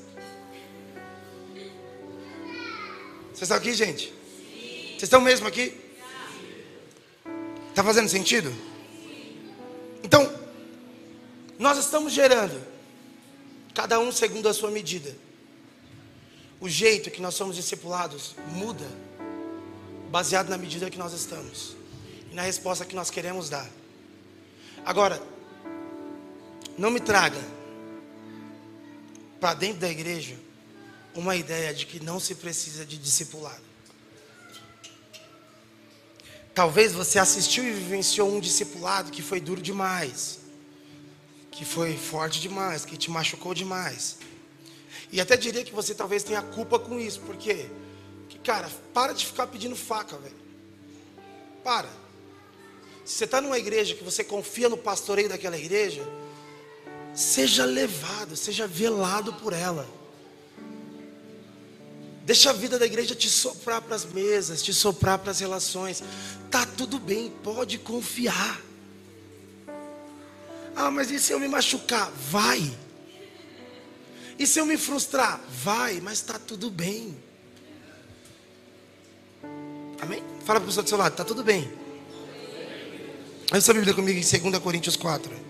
Vocês 3.28 3.42
estão 3.42 3.56
aqui, 3.56 3.74
gente? 3.74 4.12
Vocês 4.88 5.04
estão 5.04 5.20
mesmo 5.20 5.46
aqui? 5.46 5.72
Está 7.68 7.84
fazendo 7.84 8.08
sentido? 8.08 8.52
Então, 10.02 10.28
nós 11.60 11.78
estamos 11.78 12.12
gerando, 12.12 12.60
cada 13.72 14.00
um 14.00 14.10
segundo 14.10 14.48
a 14.48 14.52
sua 14.52 14.72
medida. 14.72 15.14
o 16.58 16.68
jeito 16.68 17.08
que 17.08 17.22
nós 17.22 17.34
somos 17.34 17.54
discipulados 17.54 18.34
muda, 18.48 18.86
baseado 20.10 20.48
na 20.48 20.58
medida 20.58 20.90
que 20.90 20.98
nós 20.98 21.12
estamos 21.12 21.76
e 22.32 22.34
na 22.34 22.42
resposta 22.42 22.84
que 22.84 22.96
nós 22.96 23.10
queremos 23.10 23.48
dar. 23.48 23.70
Agora, 24.84 25.35
não 26.78 26.90
me 26.90 27.00
traga 27.00 27.40
para 29.40 29.54
dentro 29.54 29.80
da 29.80 29.88
igreja 29.88 30.36
uma 31.14 31.34
ideia 31.34 31.72
de 31.72 31.86
que 31.86 32.02
não 32.02 32.20
se 32.20 32.34
precisa 32.34 32.84
de 32.84 32.98
discipulado. 32.98 33.64
Talvez 36.54 36.92
você 36.92 37.18
assistiu 37.18 37.64
e 37.64 37.72
vivenciou 37.72 38.34
um 38.34 38.40
discipulado 38.40 39.10
que 39.10 39.22
foi 39.22 39.40
duro 39.40 39.60
demais, 39.60 40.38
que 41.50 41.64
foi 41.64 41.96
forte 41.96 42.40
demais, 42.40 42.84
que 42.84 42.96
te 42.96 43.10
machucou 43.10 43.54
demais. 43.54 44.18
E 45.12 45.20
até 45.20 45.36
diria 45.36 45.64
que 45.64 45.72
você 45.72 45.94
talvez 45.94 46.22
tenha 46.22 46.42
culpa 46.42 46.78
com 46.78 46.98
isso, 46.98 47.20
porque, 47.20 47.68
que, 48.28 48.38
cara, 48.38 48.70
para 48.92 49.12
de 49.12 49.24
ficar 49.26 49.46
pedindo 49.46 49.76
faca, 49.76 50.16
velho. 50.16 50.36
Para. 51.62 51.88
Se 53.04 53.14
você 53.14 53.24
está 53.24 53.40
numa 53.40 53.58
igreja 53.58 53.94
que 53.94 54.02
você 54.02 54.24
confia 54.24 54.68
no 54.68 54.76
pastoreio 54.76 55.28
daquela 55.28 55.56
igreja, 55.56 56.02
seja 57.16 57.64
levado, 57.64 58.36
seja 58.36 58.66
velado 58.66 59.32
por 59.32 59.52
ela. 59.54 59.88
Deixa 62.24 62.50
a 62.50 62.52
vida 62.52 62.78
da 62.78 62.84
igreja 62.84 63.14
te 63.14 63.30
soprar 63.30 63.80
para 63.80 63.96
as 63.96 64.04
mesas, 64.04 64.62
te 64.62 64.74
soprar 64.74 65.18
para 65.18 65.30
as 65.30 65.40
relações. 65.40 66.02
Tá 66.50 66.66
tudo 66.66 66.98
bem, 66.98 67.32
pode 67.42 67.78
confiar. 67.78 68.60
Ah, 70.74 70.90
mas 70.90 71.10
e 71.10 71.18
se 71.18 71.32
eu 71.32 71.40
me 71.40 71.48
machucar? 71.48 72.10
Vai. 72.30 72.76
E 74.38 74.46
se 74.46 74.58
eu 74.58 74.66
me 74.66 74.76
frustrar? 74.76 75.40
Vai, 75.48 76.00
mas 76.00 76.18
está 76.18 76.38
tudo 76.38 76.68
bem. 76.68 77.16
Amém? 80.00 80.22
Fala 80.44 80.58
para 80.60 80.64
a 80.64 80.66
pessoa 80.66 80.82
do 80.82 80.88
seu 80.88 80.98
lado, 80.98 81.12
está 81.12 81.24
tudo 81.24 81.42
bem. 81.42 81.72
Olha 83.50 83.58
essa 83.58 83.72
Bíblia 83.72 83.94
comigo 83.94 84.18
em 84.18 84.50
2 84.50 84.58
Coríntios 84.58 84.96
4. 84.96 85.45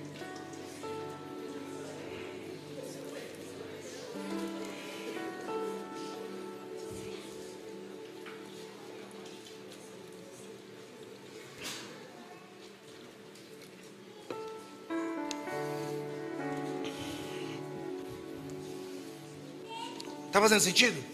Fazendo 20.57 20.61
sentido? 20.61 21.05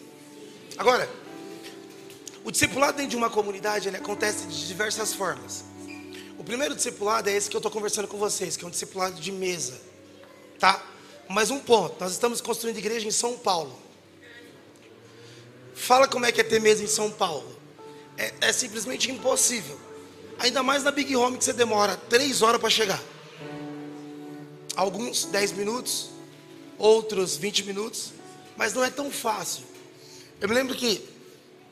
Agora, 0.76 1.08
o 2.44 2.50
discipulado 2.50 2.96
dentro 2.96 3.10
de 3.10 3.16
uma 3.16 3.30
comunidade 3.30 3.88
ele 3.88 3.96
acontece 3.96 4.46
de 4.46 4.66
diversas 4.66 5.12
formas. 5.12 5.64
O 6.38 6.44
primeiro 6.44 6.74
discipulado 6.74 7.28
é 7.28 7.32
esse 7.32 7.48
que 7.50 7.56
eu 7.56 7.58
estou 7.58 7.70
conversando 7.70 8.08
com 8.08 8.16
vocês, 8.16 8.56
que 8.56 8.64
é 8.64 8.68
um 8.68 8.70
discipulado 8.70 9.20
de 9.20 9.30
mesa, 9.30 9.80
tá? 10.58 10.84
Mas 11.28 11.50
um 11.50 11.58
ponto, 11.58 11.96
nós 12.00 12.12
estamos 12.12 12.40
construindo 12.40 12.78
igreja 12.78 13.06
em 13.06 13.10
São 13.10 13.38
Paulo. 13.38 13.78
Fala 15.74 16.06
como 16.08 16.26
é 16.26 16.32
que 16.32 16.40
é 16.40 16.44
ter 16.44 16.60
mesa 16.60 16.82
em 16.82 16.88
São 16.88 17.10
Paulo. 17.10 17.56
É, 18.16 18.32
é 18.42 18.52
simplesmente 18.52 19.10
impossível. 19.10 19.78
Ainda 20.38 20.62
mais 20.62 20.82
na 20.82 20.90
Big 20.90 21.14
Home 21.16 21.38
que 21.38 21.44
você 21.44 21.52
demora 21.52 21.96
três 21.96 22.42
horas 22.42 22.60
para 22.60 22.70
chegar. 22.70 23.00
Alguns 24.74 25.24
10 25.26 25.52
minutos, 25.52 26.10
outros 26.78 27.36
20 27.36 27.64
minutos 27.64 28.12
mas 28.56 28.74
não 28.74 28.84
é 28.84 28.90
tão 28.90 29.10
fácil. 29.10 29.64
Eu 30.40 30.48
me 30.48 30.54
lembro 30.54 30.74
que, 30.74 31.08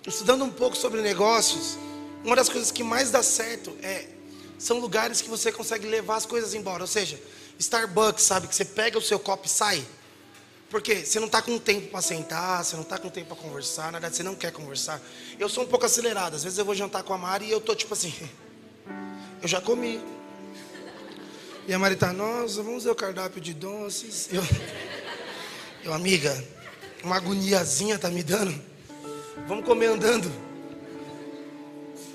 estudando 0.07 0.45
um 0.45 0.51
pouco 0.51 0.77
sobre 0.77 1.01
negócios, 1.03 1.77
uma 2.25 2.37
das 2.37 2.49
coisas 2.49 2.71
que 2.71 2.83
mais 2.83 3.11
dá 3.11 3.23
certo 3.23 3.77
é 3.83 4.09
são 4.59 4.79
lugares 4.79 5.23
que 5.23 5.29
você 5.31 5.51
consegue 5.51 5.87
levar 5.87 6.17
as 6.17 6.27
coisas 6.27 6.53
embora. 6.53 6.83
Ou 6.83 6.87
seja, 6.87 7.19
Starbucks, 7.59 8.23
sabe? 8.23 8.47
Que 8.47 8.55
você 8.55 8.65
pega 8.65 8.99
o 8.99 9.03
seu 9.03 9.19
copo 9.19 9.47
e 9.47 9.49
sai. 9.49 9.85
Porque 10.69 11.05
você 11.05 11.19
não 11.19 11.27
está 11.27 11.43
com 11.43 11.59
tempo 11.59 11.89
para 11.89 12.01
sentar, 12.01 12.65
você 12.65 12.77
não 12.77 12.83
está 12.83 12.97
com 12.97 13.09
tempo 13.09 13.35
para 13.35 13.43
conversar, 13.43 13.87
na 13.87 13.93
verdade 13.93 14.17
você 14.17 14.23
não 14.23 14.37
quer 14.37 14.53
conversar. 14.53 15.01
Eu 15.37 15.49
sou 15.49 15.65
um 15.65 15.67
pouco 15.67 15.85
acelerado, 15.85 16.37
às 16.37 16.45
vezes 16.45 16.59
eu 16.59 16.65
vou 16.65 16.77
jantar 16.77 17.03
com 17.03 17.13
a 17.13 17.19
Mari 17.19 17.47
e 17.47 17.51
eu 17.51 17.61
tô 17.61 17.75
tipo 17.75 17.93
assim, 17.93 18.15
eu 19.43 19.49
já 19.49 19.61
comi. 19.61 20.01
E 21.67 21.75
a 21.75 21.79
Mari 21.79 21.97
tá, 21.97 22.13
nossa, 22.13 22.63
vamos 22.63 22.85
ver 22.85 22.91
o 22.91 22.95
cardápio 22.95 23.41
de 23.41 23.53
doces. 23.53 24.29
Eu, 24.31 24.43
eu 25.83 25.93
amiga, 25.93 26.33
uma 27.03 27.17
agoniazinha 27.17 27.99
tá 27.99 28.09
me 28.09 28.23
dando. 28.23 28.55
Vamos 29.47 29.65
comer 29.65 29.87
andando. 29.87 30.31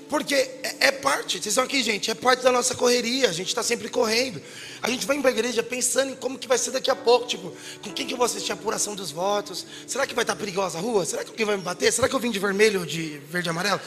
Porque 0.08 0.34
é, 0.34 0.76
é, 0.80 0.92
parte, 0.92 1.32
vocês 1.32 1.46
estão 1.46 1.64
aqui, 1.64 1.82
gente, 1.82 2.10
é 2.10 2.14
parte 2.14 2.42
da 2.42 2.52
nossa 2.52 2.74
correria. 2.74 3.28
A 3.28 3.32
gente 3.32 3.48
está 3.48 3.62
sempre 3.62 3.88
correndo. 3.88 4.40
A 4.80 4.88
gente 4.88 5.04
vai 5.04 5.18
para 5.18 5.30
a 5.30 5.32
igreja 5.32 5.62
pensando 5.62 6.12
em 6.12 6.14
como 6.14 6.38
que 6.38 6.46
vai 6.46 6.56
ser 6.56 6.70
daqui 6.70 6.90
a 6.90 6.94
pouco. 6.94 7.26
Tipo, 7.26 7.52
com 7.82 7.92
quem 7.92 8.06
que 8.06 8.14
eu 8.14 8.16
vou 8.16 8.24
assistir 8.24 8.52
a 8.52 8.54
apuração 8.54 8.94
dos 8.94 9.10
votos? 9.10 9.66
Será 9.86 10.06
que 10.06 10.14
vai 10.14 10.22
estar 10.22 10.34
tá 10.34 10.38
perigosa 10.38 10.78
a 10.78 10.80
rua? 10.80 11.04
Será 11.04 11.24
que 11.24 11.30
alguém 11.30 11.44
vai 11.44 11.56
me 11.56 11.62
bater? 11.62 11.92
Será 11.92 12.08
que 12.08 12.14
eu 12.14 12.20
vim 12.20 12.30
de 12.30 12.38
vermelho 12.38 12.80
ou 12.80 12.86
de 12.86 13.18
verde 13.30 13.48
e 13.48 13.50
amarelo? 13.50 13.80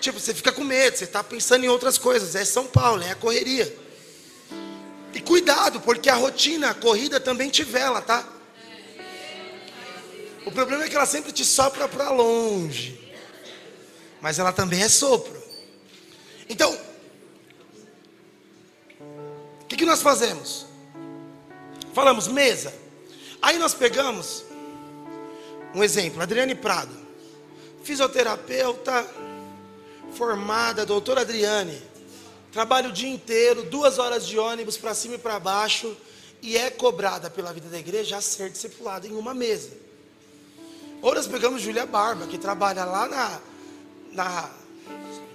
Tipo, 0.00 0.18
você 0.18 0.32
fica 0.32 0.52
com 0.52 0.64
medo, 0.64 0.96
você 0.96 1.04
está 1.04 1.22
pensando 1.22 1.64
em 1.64 1.68
outras 1.68 1.98
coisas. 1.98 2.34
É 2.34 2.44
São 2.44 2.66
Paulo, 2.66 3.02
é 3.02 3.10
a 3.10 3.14
correria. 3.14 3.70
E 5.12 5.20
cuidado, 5.20 5.80
porque 5.80 6.08
a 6.08 6.14
rotina, 6.14 6.70
a 6.70 6.74
corrida 6.74 7.20
também 7.20 7.50
te 7.50 7.62
vela, 7.62 8.00
tá? 8.00 8.26
O 10.48 10.50
problema 10.50 10.84
é 10.84 10.88
que 10.88 10.96
ela 10.96 11.04
sempre 11.04 11.30
te 11.30 11.44
sopra 11.44 11.86
para 11.86 12.08
longe. 12.08 12.98
Mas 14.18 14.38
ela 14.38 14.50
também 14.50 14.82
é 14.82 14.88
sopro. 14.88 15.38
Então, 16.48 16.74
o 19.60 19.66
que, 19.66 19.76
que 19.76 19.84
nós 19.84 20.00
fazemos? 20.00 20.64
Falamos 21.92 22.28
mesa. 22.28 22.72
Aí 23.42 23.58
nós 23.58 23.74
pegamos 23.74 24.42
um 25.74 25.84
exemplo, 25.84 26.22
Adriane 26.22 26.54
Prado, 26.54 26.96
fisioterapeuta 27.84 29.06
formada, 30.14 30.86
doutora 30.86 31.20
Adriane, 31.20 31.78
trabalha 32.50 32.88
o 32.88 32.92
dia 32.92 33.10
inteiro, 33.10 33.64
duas 33.64 33.98
horas 33.98 34.26
de 34.26 34.38
ônibus 34.38 34.78
para 34.78 34.94
cima 34.94 35.16
e 35.16 35.18
para 35.18 35.38
baixo, 35.38 35.94
e 36.40 36.56
é 36.56 36.70
cobrada 36.70 37.28
pela 37.28 37.52
vida 37.52 37.68
da 37.68 37.78
igreja 37.78 38.16
a 38.16 38.22
ser 38.22 38.48
discipulada 38.48 39.06
em 39.06 39.12
uma 39.12 39.34
mesa. 39.34 39.87
Ou 41.00 41.14
nós 41.14 41.26
pegamos 41.26 41.62
Júlia 41.62 41.86
Barba, 41.86 42.26
que 42.26 42.38
trabalha 42.38 42.84
lá 42.84 43.08
na. 43.08 43.40
na 44.12 44.50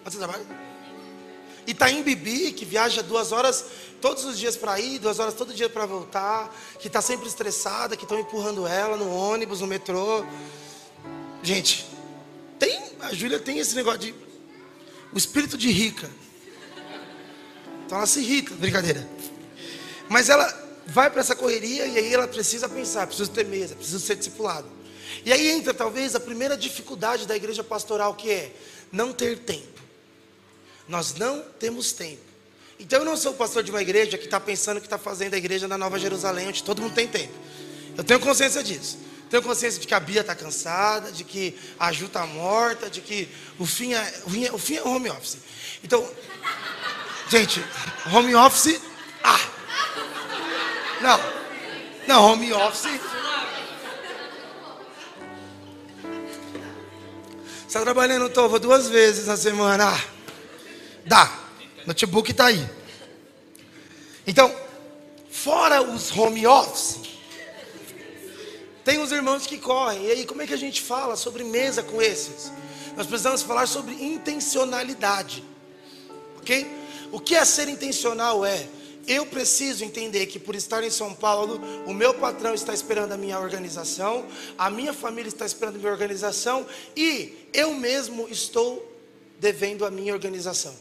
onde 0.06 0.12
você 0.12 0.18
trabalha? 0.18 0.46
Itaim 1.66 2.04
Bibi, 2.04 2.52
que 2.52 2.66
viaja 2.66 3.02
duas 3.02 3.32
horas 3.32 3.66
todos 4.02 4.26
os 4.26 4.38
dias 4.38 4.58
para 4.58 4.78
ir, 4.80 5.00
duas 5.00 5.18
horas 5.20 5.34
todo 5.34 5.54
dia 5.54 5.70
para 5.70 5.86
voltar, 5.86 6.54
que 6.78 6.88
está 6.88 7.02
sempre 7.02 7.28
estressada, 7.28 7.96
que 7.96 8.04
estão 8.04 8.20
empurrando 8.20 8.68
ela 8.68 8.98
no 8.98 9.10
ônibus, 9.10 9.62
no 9.62 9.68
metrô. 9.68 10.26
Gente, 11.42 11.88
tem, 12.60 12.82
a 13.00 13.14
Júlia 13.14 13.40
tem 13.40 13.60
esse 13.60 13.76
negócio 13.76 14.00
de. 14.00 14.16
O 15.14 15.18
espírito 15.18 15.58
de 15.58 15.72
rica. 15.72 16.10
Então 17.86 17.98
ela 17.98 18.08
se 18.08 18.20
irrita, 18.20 18.54
brincadeira. 18.56 19.08
Mas 20.10 20.28
ela 20.28 20.52
vai 20.88 21.10
para 21.10 21.22
essa 21.22 21.36
correria 21.36 21.86
e 21.86 21.98
aí 21.98 22.14
ela 22.14 22.28
precisa 22.28 22.68
pensar, 22.68 23.08
precisa 23.08 23.30
ter 23.30 23.46
mesa, 23.46 23.76
precisa 23.76 24.00
ser 24.00 24.16
discipulado. 24.16 24.68
E 25.26 25.32
aí 25.32 25.52
entra 25.52 25.74
talvez 25.74 26.16
a 26.16 26.20
primeira 26.20 26.58
dificuldade 26.58 27.26
da 27.26 27.36
igreja 27.36 27.64
pastoral, 27.64 28.14
que 28.16 28.30
é 28.32 28.52
não 28.92 29.14
ter 29.14 29.40
tempo. 29.40 29.82
Nós 30.88 31.14
não 31.16 31.42
temos 31.60 31.94
tempo. 31.94 32.22
Então 32.80 33.00
eu 33.00 33.06
não 33.06 33.16
sou 33.16 33.34
pastor 33.34 33.64
de 33.64 33.72
uma 33.72 33.82
igreja 33.82 34.18
que 34.18 34.26
está 34.26 34.40
pensando 34.40 34.80
que 34.80 34.88
está 34.88 34.98
fazendo 34.98 35.34
a 35.34 35.38
igreja 35.38 35.68
na 35.68 35.78
Nova 35.78 35.98
Jerusalém, 35.98 36.48
onde 36.48 36.64
todo 36.64 36.82
mundo 36.82 36.94
tem 36.94 37.08
tempo. 37.08 37.34
Eu 37.98 38.04
tenho 38.04 38.20
consciência 38.20 38.64
disso. 38.64 38.98
Tenho 39.30 39.42
consciência 39.42 39.80
de 39.80 39.88
que 39.88 39.94
a 39.94 40.00
Bia 40.00 40.22
está 40.22 40.36
cansada, 40.36 41.12
de 41.12 41.24
que 41.24 41.58
a 41.80 41.92
Ju 41.92 42.06
está 42.06 42.26
morta, 42.26 42.90
de 42.90 43.02
que 43.02 43.30
o 43.58 43.66
fim, 43.66 43.94
é, 43.94 44.14
o, 44.26 44.30
fim 44.30 44.46
é, 44.46 44.52
o 44.52 44.58
fim 44.58 44.76
é 44.76 44.84
home 44.84 45.10
office. 45.10 45.38
Então, 45.84 46.08
gente, 47.30 47.64
home 48.14 48.36
office. 48.36 48.80
Ah! 49.24 49.40
Não, 51.02 51.20
não, 52.08 52.32
home 52.32 52.54
office 52.54 53.00
está 57.74 57.82
trabalhando 57.82 58.30
Tova 58.30 58.60
duas 58.60 58.88
vezes 58.88 59.26
na 59.26 59.36
semana? 59.36 59.88
Ah, 59.88 60.04
dá. 61.08 61.40
Notebook 61.88 62.30
está 62.30 62.46
aí. 62.46 62.70
Então, 64.28 64.56
fora 65.32 65.82
os 65.82 66.16
home 66.16 66.46
office, 66.46 67.00
tem 68.86 69.02
os 69.02 69.12
irmãos 69.12 69.48
que 69.48 69.58
correm. 69.58 70.06
E 70.06 70.12
aí, 70.12 70.24
como 70.24 70.44
é 70.44 70.46
que 70.46 70.54
a 70.54 70.58
gente 70.58 70.84
fala 70.84 71.16
sobre 71.16 71.44
mesa 71.44 71.82
com 71.82 72.00
esses? 72.00 72.52
Nós 72.96 73.08
precisamos 73.08 73.42
falar 73.42 73.68
sobre 73.68 73.96
intencionalidade. 73.96 75.44
Ok? 76.38 76.68
O 77.12 77.20
que 77.20 77.36
é 77.36 77.44
ser 77.44 77.68
intencional 77.68 78.46
é 78.46 78.68
eu 79.08 79.26
preciso 79.26 79.84
entender 79.84 80.28
que 80.28 80.40
por 80.40 80.56
estar 80.56 80.84
em 80.84 80.90
São 80.90 81.14
Paulo, 81.14 81.60
o 81.86 81.94
meu 81.94 82.14
patrão 82.14 82.54
está 82.54 82.74
esperando 82.74 83.12
a 83.12 83.18
minha 83.18 83.40
organização, 83.40 84.26
a 84.58 84.70
minha 84.70 84.94
família 84.94 85.28
está 85.28 85.46
esperando 85.46 85.76
a 85.76 85.80
minha 85.80 85.92
organização 85.92 86.66
e 86.96 87.48
eu 87.54 87.74
mesmo 87.74 88.28
estou 88.30 88.92
devendo 89.40 89.86
a 89.86 89.92
minha 89.92 90.14
organização. 90.14 90.74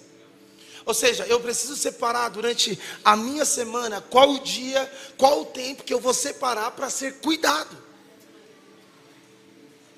Ou 0.84 0.94
seja, 0.94 1.24
eu 1.26 1.40
preciso 1.40 1.76
separar 1.76 2.28
durante 2.28 2.78
a 3.04 3.16
minha 3.16 3.44
semana 3.44 4.00
qual 4.00 4.30
o 4.30 4.40
dia, 4.40 4.90
qual 5.16 5.42
o 5.42 5.46
tempo 5.46 5.84
que 5.84 5.94
eu 5.94 6.00
vou 6.00 6.14
separar 6.14 6.70
para 6.72 6.90
ser 6.90 7.14
cuidado. 7.14 7.76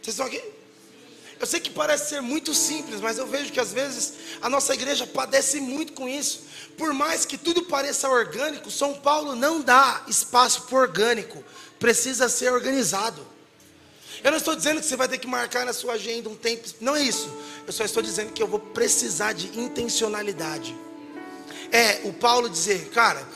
Vocês 0.03 0.15
estão 0.15 0.27
aqui? 0.27 0.43
Eu 1.41 1.47
sei 1.47 1.61
que 1.61 1.71
parece 1.71 2.11
ser 2.11 2.21
muito 2.21 2.55
simples, 2.55 3.01
mas 3.01 3.19
eu 3.19 3.27
vejo 3.27 3.53
que 3.53 3.61
às 3.61 3.73
vezes 3.73 4.15
a 4.41 4.49
nossa 4.49 4.73
igreja 4.75 5.07
padece 5.07 5.61
muito 5.61 5.93
com 5.93 6.09
isso. 6.09 6.45
Por 6.77 6.93
mais 6.93 7.25
que 7.25 7.39
tudo 7.39 7.65
pareça 7.65 8.09
orgânico, 8.09 8.71
São 8.71 8.95
Paulo 8.95 9.35
não 9.35 9.61
dá 9.61 10.03
espaço 10.09 10.63
para 10.63 10.79
orgânico, 10.79 11.43
precisa 11.79 12.29
ser 12.29 12.53
organizado. 12.53 13.25
Eu 14.23 14.31
não 14.31 14.39
estou 14.39 14.57
dizendo 14.57 14.81
que 14.81 14.87
você 14.87 14.97
vai 14.97 15.09
ter 15.09 15.19
que 15.19 15.27
marcar 15.27 15.67
na 15.67 15.73
sua 15.73 15.95
agenda 15.95 16.29
um 16.29 16.37
tempo, 16.37 16.69
não 16.81 16.97
é 16.97 17.03
isso. 17.03 17.31
Eu 17.67 17.73
só 17.73 17.85
estou 17.85 18.03
dizendo 18.03 18.33
que 18.33 18.43
eu 18.43 18.47
vou 18.47 18.59
precisar 18.59 19.33
de 19.33 19.59
intencionalidade. 19.59 20.75
É 21.71 22.01
o 22.05 22.13
Paulo 22.13 22.49
dizer, 22.49 22.89
cara, 22.91 23.27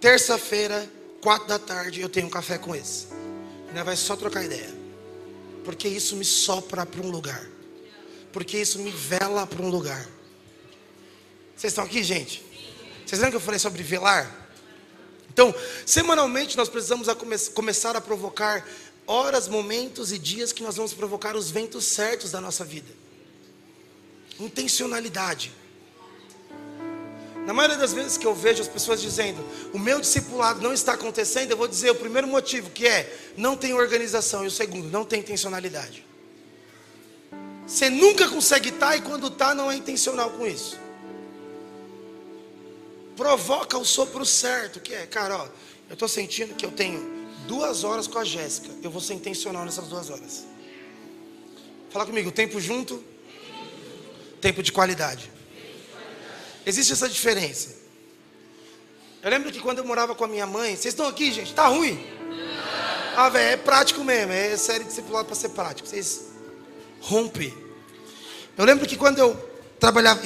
terça-feira, 0.00 0.88
quatro 1.20 1.48
da 1.48 1.58
tarde, 1.58 2.00
eu 2.00 2.08
tenho 2.08 2.26
um 2.26 2.30
café 2.30 2.56
com 2.56 2.74
esse. 2.74 3.08
Ainda 3.68 3.84
vai 3.84 3.96
só 3.96 4.16
trocar 4.16 4.44
ideia 4.44 4.78
porque 5.68 5.86
isso 5.86 6.16
me 6.16 6.24
sopra 6.24 6.86
para 6.86 7.02
um 7.02 7.10
lugar, 7.10 7.46
porque 8.32 8.56
isso 8.56 8.78
me 8.78 8.90
vela 8.90 9.46
para 9.46 9.62
um 9.62 9.68
lugar. 9.68 10.02
Vocês 11.54 11.72
estão 11.72 11.84
aqui, 11.84 12.02
gente? 12.02 12.42
Vocês 13.08 13.22
lembram 13.22 13.30
que 13.30 13.36
eu 13.36 13.46
falei 13.46 13.58
sobre 13.58 13.82
velar? 13.82 14.30
Então, 15.32 15.54
semanalmente 15.86 16.58
nós 16.58 16.68
precisamos 16.68 17.08
a 17.08 17.14
come 17.14 17.38
começar 17.54 17.96
a 17.96 18.02
provocar 18.02 18.68
horas, 19.06 19.48
momentos 19.48 20.12
e 20.12 20.18
dias 20.18 20.52
que 20.52 20.62
nós 20.62 20.76
vamos 20.76 20.92
provocar 20.92 21.34
os 21.34 21.50
ventos 21.50 21.86
certos 21.86 22.32
da 22.32 22.38
nossa 22.38 22.66
vida. 22.66 22.92
Intencionalidade. 24.38 25.50
Na 27.46 27.54
maioria 27.54 27.78
das 27.78 27.94
vezes 27.94 28.18
que 28.18 28.26
eu 28.26 28.34
vejo 28.34 28.60
as 28.60 28.68
pessoas 28.68 29.00
dizendo, 29.00 29.42
o 29.72 29.78
meu 29.78 30.00
discipulado 30.02 30.60
não 30.60 30.74
está 30.74 30.92
acontecendo, 30.92 31.50
eu 31.50 31.56
vou 31.56 31.66
dizer 31.66 31.90
o 31.90 31.94
primeiro 31.94 32.28
motivo, 32.28 32.68
que 32.68 32.86
é, 32.86 33.10
não 33.38 33.56
tem 33.56 33.72
organização, 33.72 34.44
e 34.44 34.48
o 34.48 34.50
segundo, 34.50 34.90
não 34.90 35.06
tem 35.06 35.20
intencionalidade. 35.20 36.04
Você 37.66 37.88
nunca 37.88 38.28
consegue 38.28 38.68
estar 38.68 38.94
e 38.98 39.00
quando 39.00 39.28
está 39.28 39.54
não 39.54 39.72
é 39.72 39.76
intencional 39.76 40.28
com 40.28 40.46
isso. 40.46 40.87
Provoca 43.18 43.76
o 43.76 43.84
sopro 43.84 44.24
certo, 44.24 44.78
que 44.78 44.94
é, 44.94 45.04
cara, 45.04 45.36
ó, 45.38 45.48
eu 45.88 45.94
estou 45.94 46.06
sentindo 46.06 46.54
que 46.54 46.64
eu 46.64 46.70
tenho 46.70 47.26
duas 47.48 47.82
horas 47.82 48.06
com 48.06 48.16
a 48.16 48.24
Jéssica, 48.24 48.68
eu 48.80 48.92
vou 48.92 49.00
ser 49.00 49.14
intencional 49.14 49.64
nessas 49.64 49.88
duas 49.88 50.08
horas. 50.08 50.46
Fala 51.90 52.06
comigo, 52.06 52.30
tempo 52.30 52.60
junto, 52.60 53.02
tempo 54.40 54.62
de 54.62 54.70
qualidade. 54.70 55.32
Existe 56.64 56.92
essa 56.92 57.08
diferença. 57.08 57.74
Eu 59.20 59.30
lembro 59.30 59.50
que 59.50 59.58
quando 59.58 59.78
eu 59.78 59.84
morava 59.84 60.14
com 60.14 60.22
a 60.22 60.28
minha 60.28 60.46
mãe, 60.46 60.76
vocês 60.76 60.94
estão 60.94 61.08
aqui, 61.08 61.32
gente? 61.32 61.52
Tá 61.52 61.66
ruim? 61.66 61.98
Ah, 63.16 63.28
velho, 63.30 63.54
é 63.54 63.56
prático 63.56 64.04
mesmo. 64.04 64.32
É 64.32 64.56
série 64.56 64.84
discipulado 64.84 65.26
para 65.26 65.34
ser 65.34 65.48
prático. 65.48 65.88
Vocês 65.88 66.26
rompem. 67.00 67.52
Eu 68.56 68.64
lembro 68.64 68.86
que 68.86 68.96
quando 68.96 69.18
eu 69.18 69.34
trabalhava, 69.80 70.22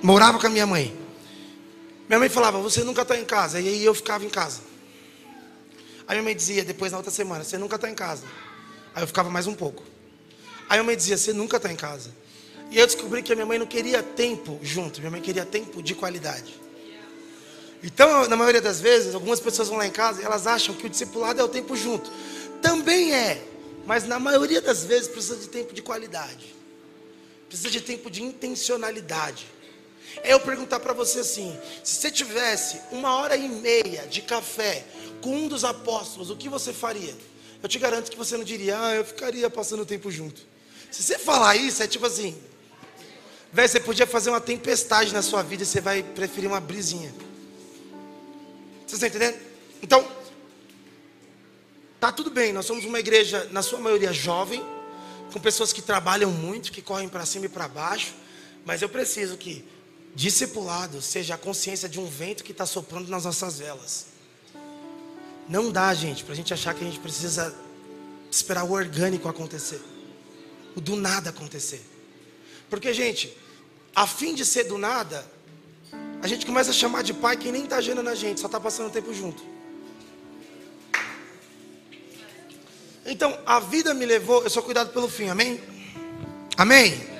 morava 0.00 0.38
com 0.38 0.46
a 0.46 0.50
minha 0.50 0.64
mãe, 0.64 1.05
minha 2.08 2.18
mãe 2.18 2.28
falava: 2.28 2.58
Você 2.60 2.82
nunca 2.84 3.02
está 3.02 3.16
em 3.16 3.24
casa. 3.24 3.60
E 3.60 3.68
aí 3.68 3.84
eu 3.84 3.94
ficava 3.94 4.24
em 4.24 4.28
casa. 4.28 4.60
Aí 6.08 6.16
minha 6.16 6.22
mãe 6.22 6.36
dizia, 6.36 6.64
depois 6.64 6.92
na 6.92 6.98
outra 6.98 7.12
semana: 7.12 7.44
Você 7.44 7.58
nunca 7.58 7.76
está 7.76 7.90
em 7.90 7.94
casa. 7.94 8.24
Aí 8.94 9.02
eu 9.02 9.06
ficava 9.06 9.28
mais 9.28 9.46
um 9.46 9.54
pouco. 9.54 9.82
Aí 10.68 10.78
minha 10.78 10.84
mãe 10.84 10.96
dizia: 10.96 11.16
Você 11.16 11.32
nunca 11.32 11.56
está 11.56 11.72
em 11.72 11.76
casa. 11.76 12.10
E 12.70 12.78
eu 12.78 12.86
descobri 12.86 13.22
que 13.22 13.32
a 13.32 13.36
minha 13.36 13.46
mãe 13.46 13.58
não 13.58 13.66
queria 13.66 14.02
tempo 14.02 14.58
junto, 14.62 14.98
minha 15.00 15.10
mãe 15.10 15.20
queria 15.20 15.44
tempo 15.44 15.82
de 15.82 15.94
qualidade. 15.94 16.60
Então, 17.82 18.26
na 18.28 18.36
maioria 18.36 18.60
das 18.60 18.80
vezes, 18.80 19.14
algumas 19.14 19.38
pessoas 19.38 19.68
vão 19.68 19.78
lá 19.78 19.86
em 19.86 19.92
casa 19.92 20.20
e 20.20 20.24
elas 20.24 20.46
acham 20.46 20.74
que 20.74 20.86
o 20.86 20.90
discipulado 20.90 21.40
é 21.40 21.44
o 21.44 21.48
tempo 21.48 21.76
junto. 21.76 22.10
Também 22.60 23.14
é, 23.14 23.40
mas 23.86 24.04
na 24.04 24.18
maioria 24.18 24.60
das 24.60 24.84
vezes 24.84 25.06
precisa 25.06 25.36
de 25.36 25.48
tempo 25.48 25.72
de 25.72 25.82
qualidade. 25.82 26.54
Precisa 27.48 27.70
de 27.70 27.80
tempo 27.80 28.10
de 28.10 28.22
intencionalidade. 28.22 29.46
Eu 30.26 30.40
perguntar 30.40 30.80
para 30.80 30.92
você 30.92 31.20
assim: 31.20 31.56
se 31.82 31.96
você 31.96 32.10
tivesse 32.10 32.80
uma 32.90 33.14
hora 33.16 33.36
e 33.36 33.48
meia 33.48 34.06
de 34.06 34.20
café 34.20 34.84
com 35.20 35.34
um 35.34 35.48
dos 35.48 35.64
apóstolos, 35.64 36.30
o 36.30 36.36
que 36.36 36.48
você 36.48 36.72
faria? 36.72 37.14
Eu 37.62 37.68
te 37.68 37.78
garanto 37.78 38.10
que 38.10 38.16
você 38.16 38.36
não 38.36 38.44
diria, 38.44 38.78
ah, 38.78 38.94
eu 38.94 39.04
ficaria 39.04 39.48
passando 39.48 39.86
tempo 39.86 40.10
junto. 40.10 40.42
Se 40.90 41.02
você 41.02 41.18
falar 41.18 41.56
isso, 41.56 41.82
é 41.82 41.86
tipo 41.86 42.06
assim, 42.06 42.36
Velho, 43.52 43.68
você 43.68 43.80
podia 43.80 44.06
fazer 44.06 44.28
uma 44.28 44.40
tempestade 44.40 45.14
na 45.14 45.22
sua 45.22 45.42
vida 45.42 45.62
e 45.62 45.66
você 45.66 45.80
vai 45.80 46.02
preferir 46.02 46.46
uma 46.46 46.60
brisinha. 46.60 47.10
Vocês 48.86 49.02
estão 49.02 49.08
entendendo? 49.08 49.40
Então, 49.82 50.06
tá 51.98 52.12
tudo 52.12 52.30
bem. 52.30 52.52
Nós 52.52 52.66
somos 52.66 52.84
uma 52.84 53.00
igreja, 53.00 53.48
na 53.50 53.62
sua 53.62 53.78
maioria, 53.78 54.12
jovem, 54.12 54.62
com 55.32 55.40
pessoas 55.40 55.72
que 55.72 55.80
trabalham 55.80 56.30
muito, 56.30 56.70
que 56.70 56.82
correm 56.82 57.08
para 57.08 57.24
cima 57.24 57.46
e 57.46 57.48
para 57.48 57.66
baixo. 57.66 58.12
Mas 58.64 58.82
eu 58.82 58.90
preciso 58.90 59.38
que 59.38 59.64
discipulado 60.16 61.02
seja 61.02 61.34
a 61.34 61.38
consciência 61.38 61.86
de 61.88 62.00
um 62.00 62.06
vento 62.06 62.42
que 62.42 62.50
está 62.50 62.64
soprando 62.64 63.08
nas 63.08 63.24
nossas 63.24 63.58
velas. 63.58 64.06
Não 65.46 65.70
dá, 65.70 65.92
gente, 65.92 66.24
para 66.24 66.32
a 66.32 66.36
gente 66.36 66.52
achar 66.54 66.74
que 66.74 66.82
a 66.82 66.86
gente 66.86 66.98
precisa 66.98 67.54
esperar 68.30 68.64
o 68.64 68.72
orgânico 68.72 69.28
acontecer, 69.28 69.80
o 70.74 70.80
do 70.80 70.96
nada 70.96 71.28
acontecer. 71.30 71.84
Porque, 72.70 72.92
gente, 72.94 73.36
a 73.94 74.06
fim 74.06 74.34
de 74.34 74.44
ser 74.44 74.64
do 74.64 74.78
nada, 74.78 75.24
a 76.22 76.26
gente 76.26 76.46
começa 76.46 76.70
a 76.70 76.74
chamar 76.74 77.02
de 77.02 77.12
pai 77.12 77.36
quem 77.36 77.52
nem 77.52 77.64
está 77.64 77.76
agindo 77.76 78.02
na 78.02 78.14
gente, 78.14 78.40
só 78.40 78.46
está 78.46 78.58
passando 78.58 78.90
tempo 78.90 79.12
junto. 79.12 79.44
Então, 83.04 83.38
a 83.44 83.60
vida 83.60 83.92
me 83.92 84.06
levou, 84.06 84.42
eu 84.42 84.50
sou 84.50 84.62
cuidado 84.62 84.92
pelo 84.92 85.08
fim, 85.08 85.28
amém? 85.28 85.60
Amém? 86.56 87.15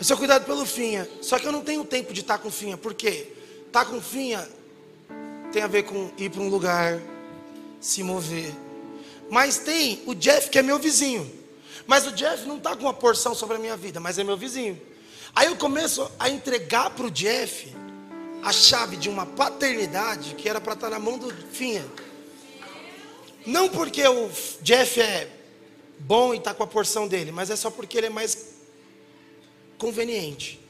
Eu 0.00 0.04
sou 0.06 0.16
cuidado 0.16 0.46
pelo 0.46 0.64
finha, 0.64 1.06
só 1.20 1.38
que 1.38 1.46
eu 1.46 1.52
não 1.52 1.62
tenho 1.62 1.84
tempo 1.84 2.14
de 2.14 2.22
estar 2.22 2.38
tá 2.38 2.42
com 2.42 2.50
finha, 2.50 2.74
por 2.74 2.94
quê? 2.94 3.34
Estar 3.66 3.84
tá 3.84 3.90
com 3.90 4.00
finha 4.00 4.48
tem 5.52 5.62
a 5.62 5.66
ver 5.66 5.82
com 5.82 6.10
ir 6.16 6.30
para 6.30 6.40
um 6.40 6.48
lugar, 6.48 6.98
se 7.82 8.02
mover. 8.02 8.50
Mas 9.28 9.58
tem 9.58 10.02
o 10.06 10.14
Jeff 10.14 10.48
que 10.48 10.58
é 10.58 10.62
meu 10.62 10.78
vizinho. 10.78 11.30
Mas 11.86 12.06
o 12.06 12.12
Jeff 12.12 12.48
não 12.48 12.56
está 12.56 12.74
com 12.74 12.84
uma 12.84 12.94
porção 12.94 13.34
sobre 13.34 13.56
a 13.56 13.58
minha 13.58 13.76
vida, 13.76 14.00
mas 14.00 14.18
é 14.18 14.24
meu 14.24 14.38
vizinho. 14.38 14.80
Aí 15.36 15.48
eu 15.48 15.56
começo 15.56 16.10
a 16.18 16.30
entregar 16.30 16.88
para 16.88 17.04
o 17.04 17.10
Jeff 17.10 17.70
a 18.42 18.52
chave 18.54 18.96
de 18.96 19.10
uma 19.10 19.26
paternidade 19.26 20.34
que 20.34 20.48
era 20.48 20.62
para 20.62 20.72
estar 20.72 20.88
tá 20.88 20.98
na 20.98 20.98
mão 20.98 21.18
do 21.18 21.30
Finha. 21.52 21.84
Não 23.44 23.68
porque 23.68 24.08
o 24.08 24.30
Jeff 24.62 24.98
é 24.98 25.30
bom 25.98 26.32
e 26.32 26.38
está 26.38 26.54
com 26.54 26.62
a 26.62 26.66
porção 26.66 27.06
dele, 27.06 27.30
mas 27.30 27.50
é 27.50 27.56
só 27.56 27.70
porque 27.70 27.98
ele 27.98 28.06
é 28.06 28.10
mais 28.10 28.59
conveniente. 29.80 30.60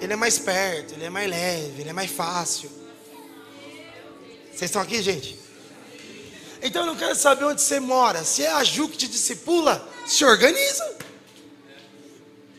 Ele 0.00 0.14
é 0.14 0.16
mais 0.16 0.38
perto, 0.38 0.94
ele 0.94 1.04
é 1.04 1.10
mais 1.10 1.28
leve, 1.28 1.82
ele 1.82 1.90
é 1.90 1.92
mais 1.92 2.10
fácil. 2.10 2.70
Vocês 4.46 4.70
estão 4.70 4.80
aqui, 4.80 5.02
gente? 5.02 5.38
Então 6.62 6.82
eu 6.82 6.86
não 6.86 6.96
quero 6.96 7.14
saber 7.14 7.44
onde 7.44 7.60
você 7.60 7.80
mora. 7.80 8.24
Se 8.24 8.44
é 8.44 8.52
a 8.52 8.64
Ju 8.64 8.88
que 8.88 8.96
te 8.96 9.08
discipula, 9.08 9.86
se 10.06 10.24
organiza. 10.24 10.96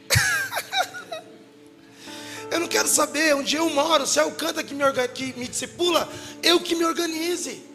eu 2.52 2.60
não 2.60 2.68
quero 2.68 2.88
saber 2.88 3.36
onde 3.36 3.56
eu 3.56 3.70
moro. 3.70 4.06
Se 4.06 4.20
é 4.20 4.26
o 4.26 4.34
canta 4.34 4.64
que 4.64 4.76
me, 4.76 4.84
que 5.14 5.34
me 5.40 5.48
discipula, 5.48 6.08
eu 6.44 6.60
que 6.60 6.76
me 6.76 6.86
organize. 6.86 7.72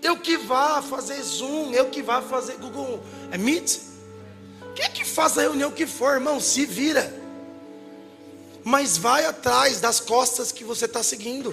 Eu 0.00 0.16
que 0.16 0.36
vá 0.36 0.80
fazer 0.80 1.20
Zoom, 1.22 1.72
eu 1.72 1.90
que 1.90 2.02
vá 2.02 2.22
fazer 2.22 2.56
Google 2.56 3.04
é 3.30 3.38
Meet. 3.38 3.87
Quem 4.78 4.84
é 4.84 4.88
que 4.90 5.04
faz 5.04 5.36
a 5.36 5.40
reunião 5.40 5.72
que 5.72 5.88
for, 5.88 6.14
irmão? 6.14 6.38
Se 6.38 6.64
vira. 6.64 7.12
Mas 8.62 8.96
vai 8.96 9.24
atrás 9.24 9.80
das 9.80 9.98
costas 9.98 10.52
que 10.52 10.62
você 10.62 10.84
está 10.84 11.02
seguindo. 11.02 11.52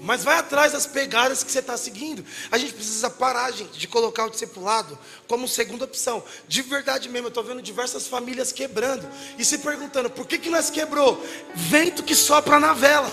Mas 0.00 0.24
vai 0.24 0.38
atrás 0.38 0.72
das 0.72 0.86
pegadas 0.86 1.44
que 1.44 1.52
você 1.52 1.58
está 1.58 1.76
seguindo. 1.76 2.24
A 2.50 2.56
gente 2.56 2.72
precisa 2.72 3.10
parar, 3.10 3.50
gente, 3.50 3.78
de 3.78 3.86
colocar 3.86 4.24
o 4.24 4.30
discipulado 4.30 4.98
como 5.28 5.46
segunda 5.46 5.84
opção. 5.84 6.24
De 6.48 6.62
verdade 6.62 7.10
mesmo, 7.10 7.26
eu 7.26 7.28
estou 7.28 7.44
vendo 7.44 7.60
diversas 7.60 8.06
famílias 8.06 8.50
quebrando 8.50 9.06
e 9.36 9.44
se 9.44 9.58
perguntando 9.58 10.08
por 10.08 10.26
que, 10.26 10.38
que 10.38 10.48
nós 10.48 10.70
quebrou? 10.70 11.22
Vento 11.54 12.02
que 12.02 12.14
sopra 12.14 12.58
na 12.58 12.72
vela. 12.72 13.12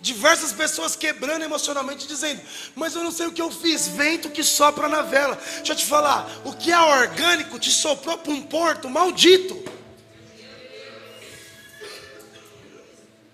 Diversas 0.00 0.52
pessoas 0.52 0.94
quebrando 0.94 1.42
emocionalmente, 1.42 2.06
dizendo: 2.06 2.40
Mas 2.76 2.94
eu 2.94 3.02
não 3.02 3.10
sei 3.10 3.26
o 3.26 3.32
que 3.32 3.42
eu 3.42 3.50
fiz. 3.50 3.88
Vento 3.88 4.30
que 4.30 4.44
sopra 4.44 4.88
na 4.88 5.02
vela. 5.02 5.34
Deixa 5.56 5.72
eu 5.72 5.76
te 5.76 5.84
falar: 5.84 6.30
o 6.44 6.52
que 6.52 6.70
é 6.70 6.78
orgânico 6.78 7.58
te 7.58 7.70
soprou 7.70 8.16
para 8.16 8.32
um 8.32 8.42
porto 8.42 8.88
maldito. 8.88 9.60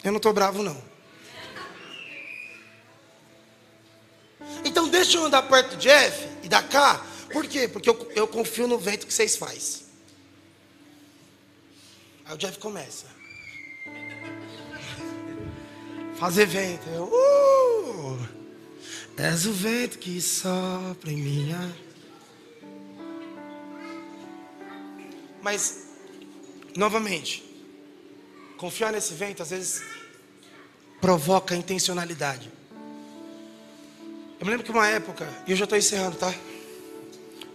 Eu 0.02 0.12
não 0.12 0.16
estou 0.16 0.32
bravo, 0.32 0.62
não. 0.62 0.82
Então 4.64 4.88
deixa 4.88 5.18
eu 5.18 5.24
andar 5.24 5.42
perto 5.42 5.76
do 5.76 5.76
Jeff 5.76 6.28
e 6.42 6.48
da 6.48 6.62
cá. 6.62 7.04
Por 7.30 7.46
quê? 7.46 7.68
Porque 7.68 7.88
eu, 7.88 8.12
eu 8.14 8.26
confio 8.26 8.66
no 8.66 8.78
vento 8.78 9.06
que 9.06 9.12
vocês 9.12 9.36
fazem. 9.36 9.84
Aí 12.24 12.34
o 12.34 12.38
Jeff 12.38 12.58
começa. 12.58 13.13
Fazer 16.18 16.46
vento. 16.46 16.88
Eu, 16.88 17.04
uh, 17.04 18.28
és 19.16 19.46
o 19.46 19.52
vento 19.52 19.98
que 19.98 20.20
sopra 20.20 21.10
em 21.10 21.16
minha. 21.16 21.76
Mas, 25.42 25.88
novamente, 26.76 27.44
confiar 28.56 28.92
nesse 28.92 29.12
vento 29.14 29.42
às 29.42 29.50
vezes 29.50 29.82
provoca 31.00 31.54
intencionalidade. 31.54 32.50
Eu 34.40 34.46
me 34.46 34.50
lembro 34.50 34.64
que 34.64 34.70
uma 34.70 34.86
época, 34.86 35.28
e 35.46 35.50
eu 35.50 35.56
já 35.56 35.64
estou 35.64 35.76
encerrando, 35.76 36.16
tá? 36.16 36.34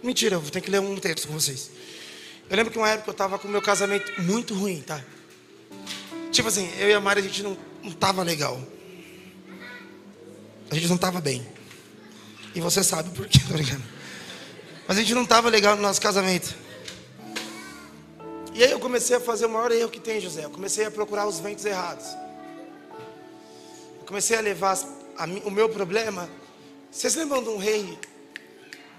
Mentira, 0.02 0.36
eu 0.36 0.40
vou 0.40 0.50
ter 0.50 0.60
que 0.60 0.70
ler 0.70 0.80
um 0.80 0.96
texto 0.96 1.26
com 1.26 1.34
vocês. 1.34 1.70
Eu 2.48 2.56
lembro 2.56 2.72
que 2.72 2.78
uma 2.78 2.88
época 2.88 3.10
eu 3.10 3.12
estava 3.12 3.38
com 3.38 3.48
meu 3.48 3.60
casamento 3.62 4.22
muito 4.22 4.54
ruim, 4.54 4.80
tá? 4.82 5.02
Tipo 6.30 6.48
assim, 6.48 6.70
eu 6.78 6.88
e 6.88 6.92
a 6.92 7.00
Mari, 7.00 7.20
a 7.20 7.22
gente 7.22 7.42
não, 7.42 7.56
não 7.82 7.92
tava 7.92 8.22
legal. 8.22 8.60
A 10.70 10.74
gente 10.74 10.88
não 10.88 10.98
tava 10.98 11.20
bem. 11.20 11.46
E 12.54 12.60
você 12.60 12.82
sabe 12.82 13.10
por 13.10 13.26
quê, 13.26 13.38
brincando. 13.48 13.82
Mas 14.86 14.98
a 14.98 15.00
gente 15.00 15.14
não 15.14 15.24
tava 15.24 15.48
legal 15.48 15.76
no 15.76 15.82
nosso 15.82 16.00
casamento. 16.00 16.54
E 18.52 18.64
aí 18.64 18.70
eu 18.70 18.80
comecei 18.80 19.16
a 19.16 19.20
fazer 19.20 19.46
o 19.46 19.48
maior 19.48 19.70
erro 19.72 19.90
que 19.90 20.00
tem, 20.00 20.20
José. 20.20 20.44
Eu 20.44 20.50
comecei 20.50 20.84
a 20.84 20.90
procurar 20.90 21.26
os 21.26 21.38
ventos 21.38 21.64
errados. 21.64 22.06
Eu 24.00 24.06
comecei 24.06 24.36
a 24.36 24.40
levar 24.40 24.78
a, 25.16 25.24
o 25.44 25.50
meu 25.50 25.68
problema. 25.68 26.28
Vocês 26.90 27.14
lembram 27.14 27.42
de 27.42 27.48
um 27.48 27.56
rei, 27.56 27.98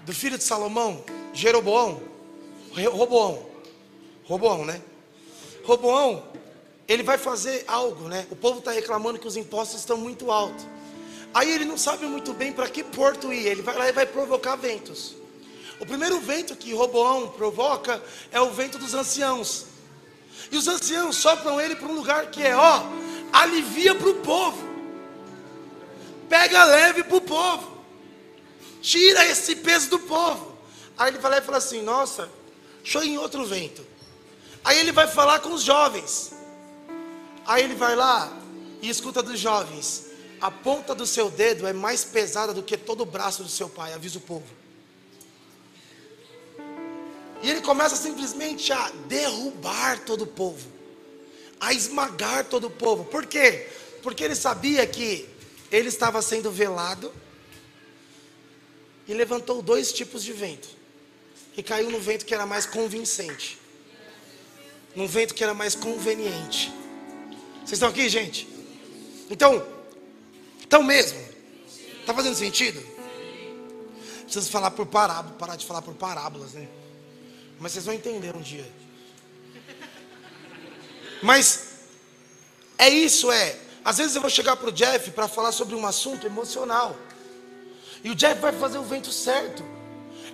do 0.06 0.14
filho 0.14 0.38
de 0.38 0.44
Salomão, 0.44 1.04
Jeroboão? 1.34 2.02
Roboão. 2.90 3.46
Roboão, 4.24 4.64
né? 4.64 4.80
Roboão, 5.64 6.26
ele 6.92 7.02
vai 7.02 7.16
fazer 7.16 7.64
algo, 7.66 8.08
né? 8.08 8.26
O 8.30 8.36
povo 8.36 8.58
está 8.58 8.70
reclamando 8.70 9.18
que 9.18 9.26
os 9.26 9.36
impostos 9.36 9.80
estão 9.80 9.96
muito 9.96 10.30
altos. 10.30 10.66
Aí 11.32 11.50
ele 11.50 11.64
não 11.64 11.78
sabe 11.78 12.04
muito 12.06 12.34
bem 12.34 12.52
para 12.52 12.68
que 12.68 12.84
porto 12.84 13.32
ir. 13.32 13.46
Ele 13.46 13.62
vai 13.62 13.76
lá 13.76 13.88
e 13.88 13.92
vai 13.92 14.04
provocar 14.04 14.56
ventos. 14.56 15.14
O 15.80 15.86
primeiro 15.86 16.20
vento 16.20 16.54
que 16.54 16.74
Roboão 16.74 17.28
provoca 17.28 18.02
é 18.30 18.40
o 18.40 18.50
vento 18.50 18.78
dos 18.78 18.92
anciãos. 18.92 19.66
E 20.50 20.56
os 20.56 20.68
anciãos 20.68 21.16
sopram 21.16 21.60
ele 21.60 21.74
para 21.74 21.88
um 21.88 21.94
lugar 21.94 22.26
que 22.26 22.42
é, 22.42 22.54
ó, 22.54 22.82
alivia 23.32 23.94
para 23.94 24.08
o 24.10 24.14
povo. 24.16 24.62
Pega 26.28 26.64
leve 26.64 27.02
para 27.04 27.16
o 27.16 27.20
povo. 27.22 27.78
Tira 28.82 29.24
esse 29.26 29.56
peso 29.56 29.88
do 29.88 29.98
povo. 29.98 30.58
Aí 30.98 31.10
ele 31.10 31.18
vai 31.18 31.30
lá 31.30 31.38
e 31.38 31.42
fala 31.42 31.58
assim: 31.58 31.80
Nossa, 31.80 32.28
ir 32.84 33.08
em 33.08 33.18
outro 33.18 33.46
vento. 33.46 33.84
Aí 34.62 34.78
ele 34.78 34.92
vai 34.92 35.08
falar 35.08 35.40
com 35.40 35.52
os 35.54 35.62
jovens. 35.62 36.31
Aí 37.46 37.64
ele 37.64 37.74
vai 37.74 37.96
lá 37.96 38.32
e 38.80 38.88
escuta 38.88 39.22
dos 39.22 39.38
jovens: 39.38 40.06
a 40.40 40.50
ponta 40.50 40.94
do 40.94 41.06
seu 41.06 41.30
dedo 41.30 41.66
é 41.66 41.72
mais 41.72 42.04
pesada 42.04 42.52
do 42.52 42.62
que 42.62 42.76
todo 42.76 43.02
o 43.02 43.06
braço 43.06 43.42
do 43.42 43.48
seu 43.48 43.68
pai, 43.68 43.92
avisa 43.92 44.18
o 44.18 44.20
povo. 44.20 44.46
E 47.42 47.50
ele 47.50 47.60
começa 47.60 47.96
simplesmente 47.96 48.72
a 48.72 48.90
derrubar 49.08 50.00
todo 50.04 50.22
o 50.22 50.26
povo, 50.26 50.68
a 51.60 51.72
esmagar 51.72 52.44
todo 52.44 52.68
o 52.68 52.70
povo. 52.70 53.04
Por 53.04 53.26
quê? 53.26 53.68
Porque 54.02 54.22
ele 54.22 54.36
sabia 54.36 54.86
que 54.86 55.28
ele 55.70 55.88
estava 55.88 56.22
sendo 56.22 56.50
velado 56.50 57.12
e 59.08 59.14
levantou 59.14 59.60
dois 59.60 59.92
tipos 59.92 60.22
de 60.22 60.32
vento. 60.32 60.68
E 61.56 61.62
caiu 61.62 61.90
no 61.90 62.00
vento 62.00 62.24
que 62.24 62.32
era 62.32 62.46
mais 62.46 62.64
convincente, 62.64 63.58
num 64.94 65.06
vento 65.06 65.34
que 65.34 65.42
era 65.42 65.52
mais 65.52 65.74
conveniente. 65.74 66.81
Vocês 67.64 67.72
estão 67.72 67.88
aqui, 67.88 68.08
gente? 68.08 68.48
Então, 69.30 69.64
estão 70.60 70.82
mesmo? 70.82 71.18
Está 72.00 72.12
fazendo 72.12 72.34
sentido? 72.34 72.82
Preciso 74.24 74.50
falar 74.50 74.72
por 74.72 74.86
parábolas, 74.86 75.38
parar 75.38 75.56
de 75.56 75.64
falar 75.64 75.80
por 75.80 75.94
parábolas, 75.94 76.52
né? 76.52 76.68
Mas 77.60 77.72
vocês 77.72 77.84
vão 77.84 77.94
entender 77.94 78.34
um 78.34 78.40
dia. 78.40 78.70
Mas 81.22 81.74
é 82.76 82.88
isso, 82.88 83.30
é. 83.30 83.56
Às 83.84 83.98
vezes 83.98 84.16
eu 84.16 84.20
vou 84.20 84.30
chegar 84.30 84.56
para 84.56 84.68
o 84.68 84.72
Jeff 84.72 85.10
para 85.12 85.28
falar 85.28 85.52
sobre 85.52 85.76
um 85.76 85.86
assunto 85.86 86.26
emocional. 86.26 86.96
E 88.02 88.10
o 88.10 88.14
Jeff 88.14 88.40
vai 88.40 88.52
fazer 88.52 88.78
o 88.78 88.82
vento 88.82 89.12
certo. 89.12 89.64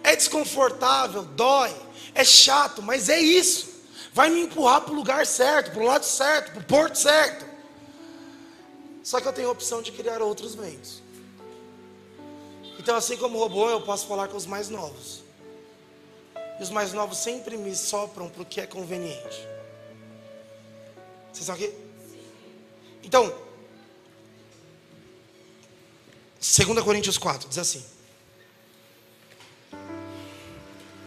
É 0.03 0.17
desconfortável, 0.17 1.25
dói, 1.25 1.75
é 2.15 2.25
chato, 2.25 2.83
mas 2.83 3.11
é 3.11 3.21
isso 3.21 3.78
vai 4.13 4.31
me 4.31 4.43
empurrar 4.43 4.81
para 4.83 4.93
o 4.93 4.97
lugar 4.97 5.27
certo, 5.27 5.71
para 5.73 5.83
o 5.83 5.87
lado 5.87 6.05
certo, 6.05 6.53
para 6.53 6.61
o 6.61 6.65
porto 6.65 6.97
certo. 6.97 7.47
Só 9.03 9.21
que 9.21 9.29
eu 9.29 9.33
tenho 9.33 9.49
a 9.49 9.53
opção 9.53 9.81
de 9.81 9.93
criar 9.93 10.21
outros 10.21 10.55
meios. 10.55 11.03
Então, 12.79 12.97
assim 12.97 13.17
como 13.17 13.39
robô, 13.39 13.69
eu 13.71 13.81
posso 13.83 14.07
falar 14.07 14.29
com 14.29 14.37
os 14.37 14.47
mais 14.47 14.69
novos. 14.69 15.23
E 16.59 16.63
os 16.63 16.71
mais 16.71 16.93
novos 16.93 17.19
sempre 17.19 17.57
me 17.57 17.75
sopram 17.75 18.29
para 18.29 18.43
o 18.43 18.47
que 18.47 18.61
é 18.61 18.67
conveniente. 18.67 19.47
Vocês 21.33 21.41
estão 21.41 21.55
aqui? 21.55 21.73
Então, 23.03 23.33
2 26.41 26.83
Coríntios 26.83 27.19
4 27.19 27.49
diz 27.49 27.59
assim: 27.59 27.85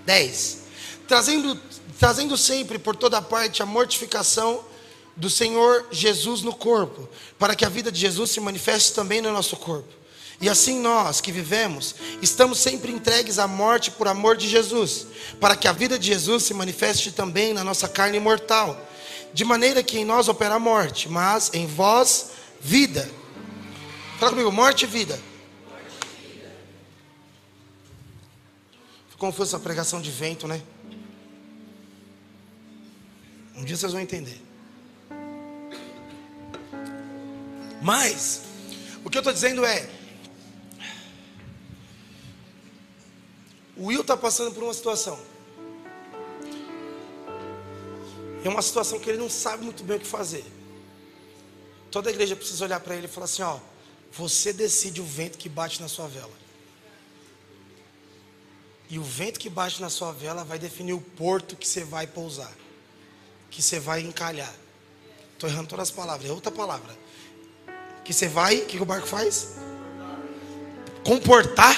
10. 0.06 0.62
Trazendo 1.07 1.59
trazendo 2.01 2.36
sempre 2.36 2.79
por 2.79 2.95
toda 2.95 3.21
parte 3.21 3.61
a 3.61 3.65
mortificação 3.65 4.65
do 5.15 5.29
Senhor 5.29 5.86
Jesus 5.91 6.41
no 6.41 6.51
corpo, 6.51 7.07
para 7.38 7.53
que 7.53 7.63
a 7.63 7.69
vida 7.69 7.91
de 7.91 7.99
Jesus 7.99 8.32
se 8.32 8.39
manifeste 8.39 8.93
também 8.93 9.21
no 9.21 9.32
nosso 9.32 9.55
corpo. 9.55 9.93
E 10.41 10.49
assim 10.49 10.79
nós 10.79 11.21
que 11.21 11.32
vivemos, 11.32 11.93
estamos 12.23 12.57
sempre 12.57 12.91
entregues 12.91 13.38
à 13.38 13.47
morte 13.47 13.91
por 13.91 14.07
amor 14.07 14.36
de 14.36 14.49
Jesus, 14.49 15.05
para 15.39 15.55
que 15.55 15.67
a 15.67 15.71
vida 15.71 15.99
de 15.99 16.07
Jesus 16.07 16.41
se 16.41 16.55
manifeste 16.55 17.11
também 17.11 17.53
na 17.53 17.63
nossa 17.63 17.88
carne 17.88 18.19
mortal, 18.19 18.75
de 19.32 19.45
maneira 19.45 19.84
que 19.84 19.99
em 19.99 20.05
nós 20.05 20.27
opera 20.27 20.55
a 20.55 20.59
morte, 20.59 21.07
mas 21.07 21.51
em 21.53 21.67
vós 21.67 22.32
vida. 22.59 23.07
Fala 24.17 24.32
comigo, 24.32 24.51
morte 24.51 24.86
e 24.86 24.88
vida. 24.88 25.21
Ficou 29.11 29.29
confusa 29.29 29.55
essa 29.55 29.59
pregação 29.59 30.01
de 30.01 30.09
vento, 30.09 30.47
né? 30.47 30.63
Um 33.62 33.64
dia 33.64 33.78
vocês 33.78 33.91
vão 33.91 34.01
entender. 34.01 34.41
Mas, 37.80 38.41
o 39.05 39.09
que 39.09 39.20
eu 39.20 39.20
estou 39.20 39.32
dizendo 39.32 39.64
é: 39.64 39.88
o 43.78 43.86
Will 43.86 44.01
está 44.01 44.18
passando 44.18 44.51
por 44.51 44.64
uma 44.64 44.74
situação. 44.74 45.20
É 48.43 48.49
uma 48.49 48.64
situação 48.64 48.99
que 48.99 49.07
ele 49.12 49.20
não 49.20 49.30
sabe 49.30 49.64
muito 49.64 49.84
bem 49.84 49.97
o 49.97 49.99
que 49.99 50.07
fazer. 50.07 50.43
Toda 51.91 52.09
a 52.09 52.12
igreja 52.12 52.36
precisa 52.36 52.66
olhar 52.66 52.80
para 52.80 52.95
ele 52.95 53.05
e 53.05 53.09
falar 53.09 53.26
assim: 53.26 53.43
ó, 53.43 53.59
você 54.12 54.51
decide 54.51 54.99
o 55.01 55.05
vento 55.05 55.38
que 55.38 55.47
bate 55.47 55.80
na 55.80 55.88
sua 55.88 56.07
vela. 56.07 56.34
E 58.89 58.97
o 58.97 59.03
vento 59.03 59.39
que 59.39 59.51
bate 59.51 59.80
na 59.80 59.89
sua 59.91 60.12
vela 60.12 60.43
vai 60.43 60.57
definir 60.57 60.93
o 60.93 61.01
porto 61.01 61.55
que 61.55 61.68
você 61.68 61.84
vai 61.84 62.07
pousar 62.07 62.51
que 63.52 63.62
você 63.62 63.80
vai 63.80 64.02
encalhar. 64.02 64.54
Estou 65.34 65.49
errando 65.49 65.68
todas 65.68 65.89
as 65.89 65.93
palavras, 65.93 66.30
é 66.30 66.34
outra 66.34 66.52
palavra. 66.52 66.97
Que 68.04 68.14
você 68.14 68.28
vai, 68.28 68.58
o 68.58 68.66
que, 68.66 68.78
que 68.78 68.84
o 68.84 68.86
barco 68.86 69.06
faz? 69.06 69.58
Comportar? 71.04 71.76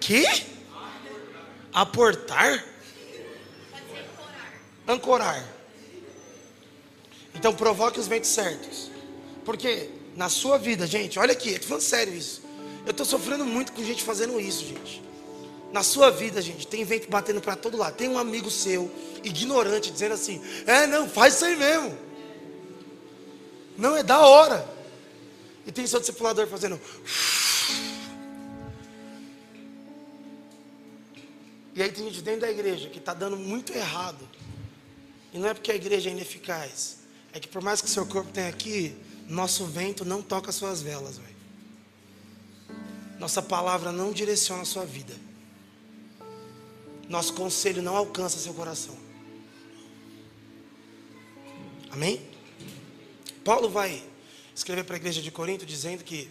Que? 0.00 0.24
Aportar? 1.72 2.64
Ancorar. 4.88 5.46
Então 7.34 7.54
provoque 7.54 8.00
os 8.00 8.08
ventos 8.08 8.30
certos. 8.30 8.90
Porque 9.44 9.90
na 10.16 10.28
sua 10.28 10.58
vida, 10.58 10.86
gente, 10.86 11.18
olha 11.18 11.32
aqui, 11.32 11.50
estou 11.50 11.68
falando 11.68 11.82
sério 11.82 12.14
isso. 12.14 12.42
Eu 12.84 12.90
estou 12.90 13.06
sofrendo 13.06 13.44
muito 13.44 13.72
com 13.72 13.84
gente 13.84 14.02
fazendo 14.02 14.40
isso, 14.40 14.64
gente. 14.66 15.09
Na 15.72 15.82
sua 15.82 16.10
vida, 16.10 16.42
gente, 16.42 16.66
tem 16.66 16.84
vento 16.84 17.08
batendo 17.08 17.40
para 17.40 17.54
todo 17.54 17.76
lado. 17.76 17.94
Tem 17.94 18.08
um 18.08 18.18
amigo 18.18 18.50
seu, 18.50 18.90
ignorante, 19.22 19.90
dizendo 19.90 20.14
assim: 20.14 20.42
é, 20.66 20.86
não, 20.86 21.08
faz 21.08 21.34
isso 21.34 21.44
aí 21.44 21.56
mesmo. 21.56 21.96
Não, 23.78 23.96
é 23.96 24.02
da 24.02 24.20
hora. 24.20 24.68
E 25.66 25.72
tem 25.72 25.86
seu 25.86 26.00
discipulador 26.00 26.46
fazendo. 26.48 26.80
E 31.74 31.82
aí 31.82 31.92
tem 31.92 32.04
gente 32.04 32.20
dentro 32.20 32.40
da 32.40 32.50
igreja 32.50 32.88
que 32.88 32.98
está 32.98 33.14
dando 33.14 33.36
muito 33.36 33.72
errado. 33.72 34.28
E 35.32 35.38
não 35.38 35.48
é 35.48 35.54
porque 35.54 35.70
a 35.70 35.76
igreja 35.76 36.10
é 36.10 36.12
ineficaz. 36.12 36.98
É 37.32 37.38
que 37.38 37.46
por 37.46 37.62
mais 37.62 37.80
que 37.80 37.88
seu 37.88 38.04
corpo 38.04 38.32
tenha 38.32 38.48
aqui, 38.48 38.96
nosso 39.28 39.64
vento 39.66 40.04
não 40.04 40.20
toca 40.20 40.50
suas 40.50 40.82
velas, 40.82 41.18
velho. 41.18 41.30
Nossa 43.20 43.40
palavra 43.40 43.92
não 43.92 44.10
direciona 44.12 44.62
a 44.62 44.64
sua 44.64 44.84
vida. 44.84 45.14
Nosso 47.10 47.34
conselho 47.34 47.82
não 47.82 47.96
alcança 47.96 48.38
seu 48.38 48.54
coração. 48.54 48.96
Amém? 51.90 52.24
Paulo 53.44 53.68
vai 53.68 54.00
escrever 54.54 54.84
para 54.84 54.94
a 54.94 54.98
igreja 54.98 55.20
de 55.20 55.28
Corinto 55.30 55.66
dizendo 55.66 56.04
que 56.04 56.30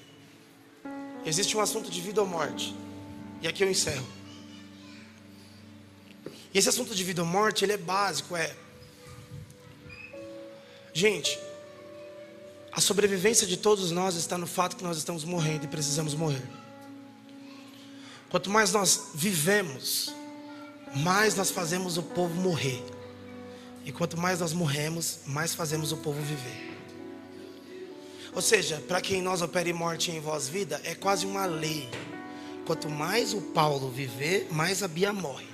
existe 1.25 1.57
um 1.57 1.59
assunto 1.59 1.91
de 1.91 1.99
vida 1.99 2.21
ou 2.21 2.27
morte. 2.27 2.73
E 3.41 3.47
aqui 3.47 3.61
eu 3.61 3.69
encerro. 3.69 4.07
E 6.53 6.57
esse 6.57 6.69
assunto 6.69 6.95
de 6.95 7.03
vida 7.03 7.21
ou 7.21 7.27
morte, 7.27 7.65
ele 7.65 7.73
é 7.73 7.77
básico, 7.77 8.34
é 8.38 8.55
Gente, 10.93 11.38
a 12.71 12.80
sobrevivência 12.80 13.45
de 13.45 13.57
todos 13.57 13.91
nós 13.91 14.15
está 14.15 14.38
no 14.38 14.47
fato 14.47 14.77
que 14.77 14.84
nós 14.84 14.97
estamos 14.97 15.25
morrendo 15.25 15.65
e 15.65 15.67
precisamos 15.67 16.15
morrer. 16.15 16.43
Quanto 18.30 18.49
mais 18.49 18.71
nós 18.71 19.09
vivemos, 19.13 20.13
mais 20.95 21.35
nós 21.35 21.51
fazemos 21.51 21.97
o 21.97 22.03
povo 22.03 22.33
morrer. 22.39 22.83
E 23.85 23.91
quanto 23.91 24.17
mais 24.17 24.39
nós 24.39 24.53
morremos, 24.53 25.19
mais 25.25 25.53
fazemos 25.53 25.91
o 25.91 25.97
povo 25.97 26.21
viver. 26.21 26.69
Ou 28.33 28.41
seja, 28.41 28.83
para 28.87 29.01
quem 29.01 29.21
nós 29.21 29.41
opere 29.41 29.73
morte 29.73 30.11
em 30.11 30.19
voz 30.19 30.47
vida, 30.47 30.79
é 30.83 30.93
quase 30.93 31.25
uma 31.25 31.45
lei. 31.45 31.89
Quanto 32.65 32.89
mais 32.89 33.33
o 33.33 33.41
Paulo 33.41 33.89
viver, 33.89 34.47
mais 34.51 34.83
a 34.83 34.87
Bia 34.87 35.11
morre. 35.11 35.47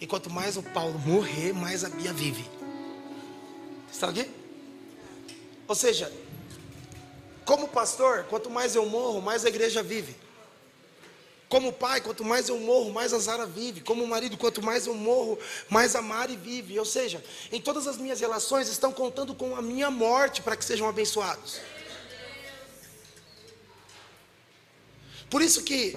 E 0.00 0.06
quanto 0.06 0.30
mais 0.30 0.56
o 0.56 0.62
Paulo 0.62 0.98
morrer, 0.98 1.52
mais 1.52 1.84
a 1.84 1.88
Bia 1.88 2.12
vive. 2.12 2.44
Está 3.92 4.08
aqui? 4.08 4.28
Ou 5.68 5.74
seja, 5.74 6.10
como 7.44 7.68
pastor, 7.68 8.24
quanto 8.24 8.48
mais 8.48 8.74
eu 8.74 8.86
morro, 8.86 9.20
mais 9.20 9.44
a 9.44 9.48
igreja 9.48 9.82
vive. 9.82 10.16
Como 11.52 11.70
pai, 11.70 12.00
quanto 12.00 12.24
mais 12.24 12.48
eu 12.48 12.58
morro, 12.58 12.90
mais 12.90 13.12
a 13.12 13.18
Zara 13.18 13.44
vive. 13.44 13.82
Como 13.82 14.06
marido, 14.06 14.38
quanto 14.38 14.62
mais 14.62 14.86
eu 14.86 14.94
morro, 14.94 15.38
mais 15.68 15.94
a 15.94 16.00
Mari 16.00 16.34
vive. 16.34 16.78
Ou 16.78 16.84
seja, 16.86 17.22
em 17.52 17.60
todas 17.60 17.86
as 17.86 17.98
minhas 17.98 18.20
relações 18.20 18.68
estão 18.68 18.90
contando 18.90 19.34
com 19.34 19.54
a 19.54 19.60
minha 19.60 19.90
morte 19.90 20.40
para 20.40 20.56
que 20.56 20.64
sejam 20.64 20.88
abençoados. 20.88 21.60
Por 25.28 25.42
isso 25.42 25.62
que 25.62 25.94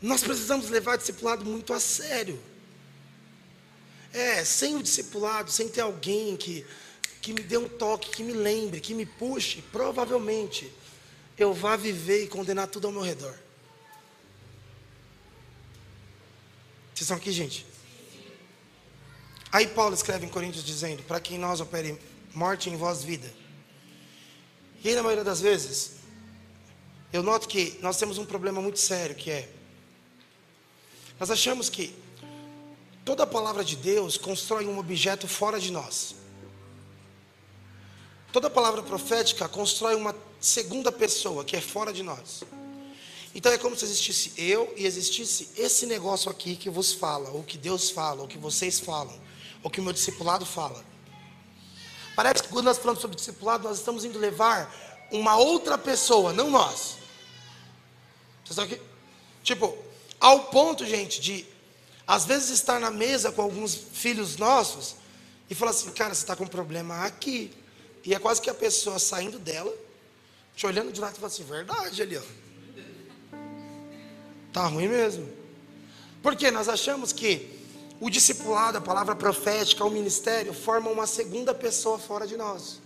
nós 0.00 0.22
precisamos 0.22 0.70
levar 0.70 0.94
o 0.94 0.98
discipulado 0.98 1.44
muito 1.44 1.74
a 1.74 1.80
sério. 1.80 2.40
É, 4.12 4.44
sem 4.44 4.76
o 4.76 4.82
discipulado, 4.82 5.50
sem 5.50 5.68
ter 5.68 5.80
alguém 5.80 6.36
que, 6.36 6.64
que 7.20 7.32
me 7.32 7.42
dê 7.42 7.56
um 7.56 7.68
toque, 7.68 8.10
que 8.10 8.22
me 8.22 8.32
lembre, 8.32 8.80
que 8.80 8.94
me 8.94 9.06
puxe, 9.06 9.60
provavelmente 9.72 10.72
eu 11.42 11.54
vá 11.54 11.74
viver 11.74 12.24
e 12.24 12.28
condenar 12.28 12.68
tudo 12.68 12.86
ao 12.86 12.92
meu 12.92 13.02
redor. 13.02 13.34
Vocês 16.92 17.00
estão 17.02 17.16
aqui, 17.16 17.32
gente? 17.32 17.66
Aí 19.50 19.66
Paulo 19.66 19.94
escreve 19.94 20.26
em 20.26 20.28
Coríntios 20.28 20.62
dizendo: 20.62 21.02
Para 21.04 21.18
quem 21.18 21.38
nós 21.38 21.60
opere 21.60 21.98
morte 22.34 22.68
em 22.68 22.76
voz 22.76 23.02
vida. 23.02 23.32
E 24.84 24.88
aí, 24.88 24.94
na 24.94 25.02
maioria 25.02 25.24
das 25.24 25.40
vezes, 25.40 25.92
eu 27.12 27.22
noto 27.22 27.48
que 27.48 27.78
nós 27.80 27.96
temos 27.96 28.18
um 28.18 28.24
problema 28.24 28.60
muito 28.60 28.78
sério 28.78 29.16
que 29.16 29.30
é. 29.30 29.48
Nós 31.18 31.30
achamos 31.30 31.68
que 31.68 31.94
toda 33.04 33.24
a 33.24 33.26
palavra 33.26 33.64
de 33.64 33.76
Deus 33.76 34.16
constrói 34.16 34.66
um 34.66 34.78
objeto 34.78 35.26
fora 35.26 35.58
de 35.58 35.72
nós. 35.72 36.14
Toda 38.30 38.48
palavra 38.48 38.82
profética 38.82 39.48
constrói 39.48 39.96
uma 39.96 40.14
segunda 40.40 40.90
pessoa 40.90 41.44
que 41.44 41.56
é 41.56 41.60
fora 41.60 41.92
de 41.92 42.02
nós. 42.02 42.42
Então 43.34 43.52
é 43.52 43.58
como 43.58 43.76
se 43.76 43.84
existisse 43.84 44.32
eu 44.36 44.72
e 44.76 44.86
existisse 44.86 45.50
esse 45.56 45.86
negócio 45.86 46.30
aqui 46.30 46.56
que 46.56 46.68
vos 46.68 46.92
fala, 46.92 47.30
ou 47.30 47.44
que 47.44 47.56
Deus 47.56 47.90
fala, 47.90 48.22
ou 48.22 48.28
que 48.28 48.38
vocês 48.38 48.80
falam, 48.80 49.16
ou 49.62 49.70
que 49.70 49.80
o 49.80 49.82
meu 49.82 49.92
discipulado 49.92 50.44
fala. 50.44 50.84
Parece 52.16 52.42
que 52.42 52.48
quando 52.48 52.64
nós 52.64 52.78
falamos 52.78 53.00
sobre 53.00 53.16
discipulado, 53.16 53.68
nós 53.68 53.78
estamos 53.78 54.04
indo 54.04 54.18
levar 54.18 55.08
uma 55.12 55.36
outra 55.36 55.78
pessoa, 55.78 56.32
não 56.32 56.50
nós. 56.50 56.96
Vocês 58.44 58.50
estão 58.50 58.64
aqui? 58.64 58.80
Tipo, 59.44 59.76
ao 60.18 60.44
ponto, 60.46 60.84
gente, 60.84 61.20
de 61.20 61.46
às 62.06 62.24
vezes 62.24 62.50
estar 62.50 62.80
na 62.80 62.90
mesa 62.90 63.30
com 63.30 63.40
alguns 63.40 63.74
filhos 63.74 64.36
nossos 64.36 64.96
e 65.48 65.54
falar 65.54 65.70
assim, 65.70 65.90
cara, 65.92 66.12
você 66.12 66.22
está 66.22 66.34
com 66.34 66.44
um 66.44 66.48
problema 66.48 67.04
aqui. 67.04 67.52
E 68.04 68.12
é 68.14 68.18
quase 68.18 68.40
que 68.40 68.50
a 68.50 68.54
pessoa 68.54 68.98
saindo 68.98 69.38
dela, 69.38 69.72
te 70.60 70.66
olhando 70.66 70.92
de 70.92 71.00
lado 71.00 71.12
e 71.12 71.16
falando 71.16 71.32
assim, 71.32 71.42
verdade 71.42 72.02
ali, 72.02 72.18
ó. 72.18 72.22
Tá 74.52 74.66
ruim 74.66 74.88
mesmo. 74.88 75.26
Porque 76.22 76.50
nós 76.50 76.68
achamos 76.68 77.14
que 77.14 77.58
o 77.98 78.10
discipulado, 78.10 78.76
a 78.76 78.80
palavra 78.82 79.16
profética, 79.16 79.82
o 79.82 79.90
ministério, 79.90 80.52
formam 80.52 80.92
uma 80.92 81.06
segunda 81.06 81.54
pessoa 81.54 81.98
fora 81.98 82.26
de 82.26 82.36
nós. 82.36 82.78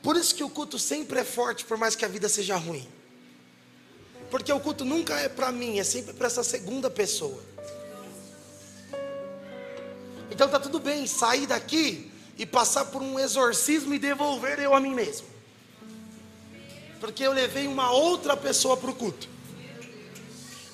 Por 0.00 0.14
isso 0.14 0.32
que 0.36 0.44
o 0.44 0.48
culto 0.48 0.78
sempre 0.78 1.18
é 1.18 1.24
forte, 1.24 1.64
por 1.64 1.76
mais 1.76 1.96
que 1.96 2.04
a 2.04 2.08
vida 2.08 2.28
seja 2.28 2.54
ruim. 2.56 2.88
Porque 4.30 4.52
o 4.52 4.60
culto 4.60 4.84
nunca 4.84 5.18
é 5.18 5.28
para 5.28 5.50
mim, 5.50 5.80
é 5.80 5.82
sempre 5.82 6.14
para 6.14 6.28
essa 6.28 6.44
segunda 6.44 6.88
pessoa. 6.88 7.42
Então 10.30 10.48
tá 10.48 10.60
tudo 10.60 10.78
bem 10.78 11.08
sair 11.08 11.48
daqui 11.48 12.08
e 12.38 12.46
passar 12.46 12.84
por 12.84 13.02
um 13.02 13.18
exorcismo 13.18 13.92
e 13.94 13.98
devolver 13.98 14.60
eu 14.60 14.72
a 14.72 14.78
mim 14.78 14.94
mesmo. 14.94 15.29
Porque 17.00 17.24
eu 17.24 17.32
levei 17.32 17.66
uma 17.66 17.90
outra 17.90 18.36
pessoa 18.36 18.76
para 18.76 18.90
o 18.90 18.94
culto. 18.94 19.28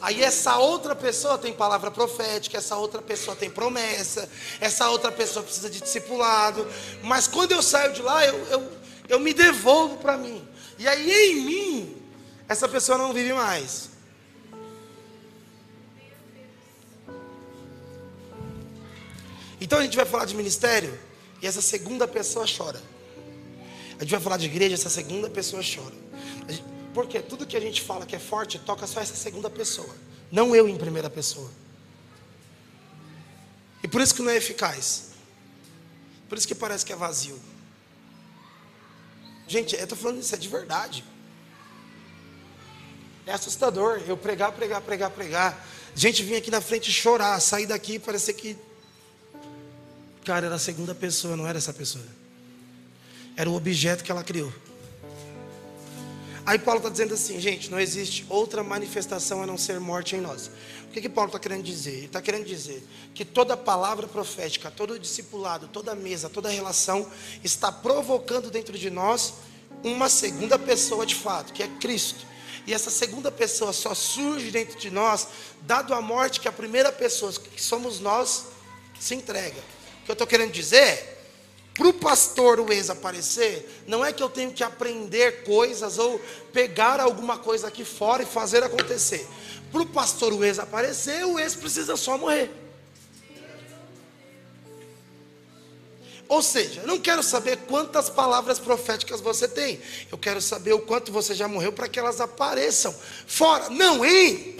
Aí 0.00 0.22
essa 0.22 0.58
outra 0.58 0.94
pessoa 0.94 1.38
tem 1.38 1.52
palavra 1.52 1.90
profética, 1.90 2.58
essa 2.58 2.76
outra 2.76 3.00
pessoa 3.00 3.34
tem 3.34 3.48
promessa, 3.48 4.28
essa 4.60 4.90
outra 4.90 5.10
pessoa 5.10 5.42
precisa 5.42 5.70
de 5.70 5.80
discipulado. 5.80 6.66
Mas 7.02 7.26
quando 7.26 7.52
eu 7.52 7.62
saio 7.62 7.92
de 7.92 8.02
lá, 8.02 8.24
eu, 8.26 8.36
eu, 8.46 8.72
eu 9.08 9.20
me 9.20 9.32
devolvo 9.32 9.96
para 9.96 10.16
mim. 10.16 10.46
E 10.78 10.86
aí 10.86 11.30
em 11.30 11.40
mim, 11.40 12.02
essa 12.48 12.68
pessoa 12.68 12.98
não 12.98 13.12
vive 13.12 13.32
mais. 13.32 13.90
Então 19.60 19.78
a 19.78 19.82
gente 19.82 19.96
vai 19.96 20.04
falar 20.06 20.26
de 20.26 20.36
ministério 20.36 20.96
e 21.40 21.46
essa 21.46 21.62
segunda 21.62 22.06
pessoa 22.06 22.44
chora. 22.46 22.80
A 23.98 24.02
gente 24.02 24.10
vai 24.10 24.20
falar 24.20 24.36
de 24.36 24.46
igreja, 24.46 24.74
essa 24.74 24.90
segunda 24.90 25.30
pessoa 25.30 25.62
chora. 25.62 26.05
Porque 26.96 27.20
tudo 27.20 27.44
que 27.44 27.58
a 27.58 27.60
gente 27.60 27.82
fala 27.82 28.06
que 28.06 28.16
é 28.16 28.18
forte, 28.18 28.58
toca 28.58 28.86
só 28.86 29.00
essa 29.00 29.14
segunda 29.14 29.50
pessoa. 29.50 29.94
Não 30.32 30.56
eu 30.56 30.66
em 30.66 30.78
primeira 30.78 31.10
pessoa. 31.10 31.50
E 33.82 33.86
por 33.86 34.00
isso 34.00 34.14
que 34.14 34.22
não 34.22 34.30
é 34.30 34.36
eficaz. 34.38 35.10
Por 36.26 36.38
isso 36.38 36.48
que 36.48 36.54
parece 36.54 36.86
que 36.86 36.94
é 36.94 36.96
vazio. 36.96 37.38
Gente, 39.46 39.76
eu 39.76 39.82
estou 39.82 39.98
falando 39.98 40.20
isso, 40.20 40.34
é 40.34 40.38
de 40.38 40.48
verdade. 40.48 41.04
É 43.26 43.32
assustador 43.34 44.00
eu 44.08 44.16
pregar, 44.16 44.52
pregar, 44.52 44.80
pregar, 44.80 45.10
pregar. 45.10 45.66
Gente 45.94 46.22
vir 46.22 46.36
aqui 46.36 46.50
na 46.50 46.62
frente 46.62 46.90
chorar, 46.90 47.38
sair 47.40 47.66
daqui 47.66 47.96
e 47.96 47.98
parecer 47.98 48.32
que 48.32 48.56
Cara, 50.24 50.46
era 50.46 50.54
a 50.54 50.58
segunda 50.58 50.94
pessoa, 50.94 51.36
não 51.36 51.46
era 51.46 51.58
essa 51.58 51.74
pessoa. 51.74 52.06
Era 53.36 53.50
o 53.50 53.54
objeto 53.54 54.02
que 54.02 54.10
ela 54.10 54.24
criou. 54.24 54.50
Aí 56.46 56.60
Paulo 56.60 56.78
está 56.78 56.88
dizendo 56.88 57.12
assim, 57.12 57.40
gente, 57.40 57.68
não 57.70 57.80
existe 57.80 58.24
outra 58.28 58.62
manifestação 58.62 59.42
a 59.42 59.46
não 59.46 59.58
ser 59.58 59.80
morte 59.80 60.14
em 60.14 60.20
nós. 60.20 60.48
O 60.84 60.92
que, 60.92 61.00
que 61.00 61.08
Paulo 61.08 61.28
está 61.28 61.40
querendo 61.40 61.64
dizer? 61.64 61.94
Ele 61.94 62.06
está 62.06 62.22
querendo 62.22 62.44
dizer 62.44 62.86
que 63.12 63.24
toda 63.24 63.56
palavra 63.56 64.06
profética, 64.06 64.70
todo 64.70 64.96
discipulado, 64.96 65.66
toda 65.66 65.92
mesa, 65.94 66.30
toda 66.30 66.48
relação 66.48 67.10
está 67.42 67.72
provocando 67.72 68.48
dentro 68.48 68.78
de 68.78 68.88
nós 68.88 69.34
uma 69.82 70.08
segunda 70.08 70.56
pessoa 70.56 71.04
de 71.04 71.16
fato, 71.16 71.52
que 71.52 71.64
é 71.64 71.68
Cristo. 71.80 72.24
E 72.64 72.72
essa 72.72 72.90
segunda 72.90 73.30
pessoa 73.30 73.72
só 73.72 73.92
surge 73.92 74.52
dentro 74.52 74.78
de 74.78 74.90
nós, 74.90 75.26
dado 75.62 75.92
a 75.92 76.00
morte 76.00 76.40
que 76.40 76.48
a 76.48 76.52
primeira 76.52 76.92
pessoa, 76.92 77.32
que 77.32 77.60
somos 77.60 77.98
nós, 77.98 78.46
se 78.98 79.14
entrega 79.16 79.60
que 80.06 80.10
eu 80.12 80.14
estou 80.14 80.26
querendo 80.26 80.52
dizer 80.52 81.15
para 81.76 81.88
o 81.88 81.92
pastor 81.92 82.58
o 82.58 82.72
ex 82.72 82.88
aparecer, 82.88 83.84
não 83.86 84.04
é 84.04 84.10
que 84.10 84.22
eu 84.22 84.30
tenho 84.30 84.50
que 84.50 84.64
aprender 84.64 85.44
coisas 85.44 85.98
ou 85.98 86.18
pegar 86.52 87.00
alguma 87.00 87.36
coisa 87.36 87.68
aqui 87.68 87.84
fora 87.84 88.22
e 88.22 88.26
fazer 88.26 88.62
acontecer. 88.62 89.28
Para 89.70 89.82
o 89.82 89.86
pastor 89.86 90.32
o 90.32 90.42
ex 90.42 90.58
aparecer, 90.58 91.26
o 91.26 91.38
ex 91.38 91.54
precisa 91.54 91.94
só 91.96 92.16
morrer. 92.16 92.50
Ou 96.28 96.42
seja, 96.42 96.80
eu 96.80 96.86
não 96.86 96.98
quero 96.98 97.22
saber 97.22 97.58
quantas 97.68 98.08
palavras 98.08 98.58
proféticas 98.58 99.20
você 99.20 99.46
tem. 99.46 99.80
Eu 100.10 100.18
quero 100.18 100.40
saber 100.40 100.72
o 100.72 100.80
quanto 100.80 101.12
você 101.12 101.34
já 101.34 101.46
morreu 101.46 101.72
para 101.72 101.88
que 101.88 101.98
elas 101.98 102.20
apareçam. 102.20 102.92
Fora, 103.26 103.68
não 103.68 104.04
em. 104.04 104.56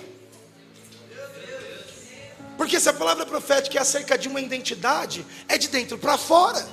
Porque 2.56 2.78
se 2.78 2.88
a 2.88 2.92
palavra 2.92 3.26
profética 3.26 3.78
é 3.78 3.82
acerca 3.82 4.16
de 4.16 4.28
uma 4.28 4.40
identidade, 4.40 5.26
é 5.48 5.58
de 5.58 5.68
dentro 5.68 5.98
para 5.98 6.16
fora. 6.16 6.64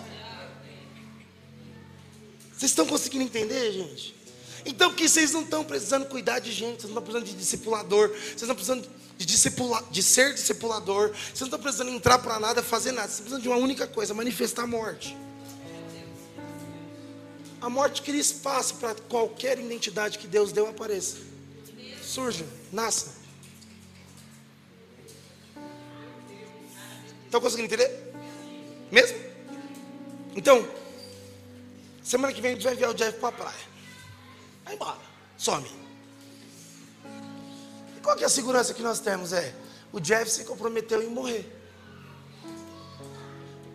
Vocês 2.64 2.72
estão 2.72 2.88
conseguindo 2.88 3.26
entender, 3.26 3.74
gente? 3.74 4.16
Então 4.66 4.94
que 4.94 5.10
vocês 5.10 5.34
não 5.34 5.42
estão 5.42 5.66
precisando 5.66 6.06
cuidar 6.06 6.40
de 6.40 6.50
gente, 6.50 6.80
vocês 6.80 6.84
não 6.84 6.92
estão 6.92 7.04
precisando 7.04 7.26
de 7.26 7.34
discipulador, 7.34 8.08
vocês 8.10 8.48
não 8.48 8.56
precisando 8.56 8.90
de, 9.18 9.26
discipula, 9.26 9.84
de 9.92 10.02
ser 10.02 10.34
discipulador, 10.34 11.10
vocês 11.10 11.42
não 11.42 11.48
estão 11.48 11.60
precisando 11.60 11.90
entrar 11.90 12.20
para 12.20 12.40
nada, 12.40 12.64
fazer 12.64 12.94
nada, 12.94 13.10
vocês 13.10 13.20
precisam 13.20 13.42
de 13.42 13.50
uma 13.50 13.58
única 13.58 13.86
coisa, 13.86 14.14
manifestar 14.14 14.64
a 14.64 14.68
morte. 14.68 15.14
A 17.60 17.70
morte 17.70 18.02
cria 18.02 18.22
espaço 18.22 18.76
para 18.76 18.96
qualquer 19.10 19.60
identidade 19.60 20.18
que 20.18 20.26
Deus 20.26 20.54
deu 20.54 20.66
apareça. 20.66 21.18
Surja, 22.02 22.46
nasça. 22.72 23.12
Estão 27.26 27.42
conseguindo 27.42 27.66
entender? 27.66 27.92
Mesmo? 28.90 29.18
Então, 30.34 30.66
Semana 32.04 32.34
que 32.34 32.42
vem 32.42 32.52
a 32.52 32.54
gente 32.56 32.64
vai 32.64 32.74
enviar 32.74 32.92
o 32.92 32.94
Jeff 32.94 33.18
para 33.20 33.30
a 33.30 33.32
praia. 33.32 33.66
Vai 34.66 34.76
embora. 34.76 35.00
Some. 35.38 35.68
E 37.98 38.00
qual 38.02 38.18
que 38.18 38.24
é 38.24 38.28
a 38.28 38.30
segurança 38.30 38.74
que 38.74 38.82
nós 38.82 39.00
temos? 39.00 39.32
É, 39.32 39.56
o 39.92 40.00
Jeff 40.00 40.30
se 40.30 40.44
comprometeu 40.44 41.02
em 41.02 41.10
morrer. 41.10 41.50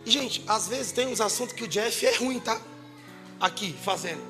E, 0.05 0.11
gente, 0.11 0.45
às 0.47 0.69
vezes 0.69 0.93
tem 0.93 1.07
uns 1.09 1.21
assuntos 1.21 1.55
que 1.55 1.65
o 1.65 1.69
Jeff 1.69 2.05
é 2.07 2.15
ruim, 2.17 2.39
tá? 2.39 2.61
Aqui, 3.41 3.75
fazendo. 3.83 4.23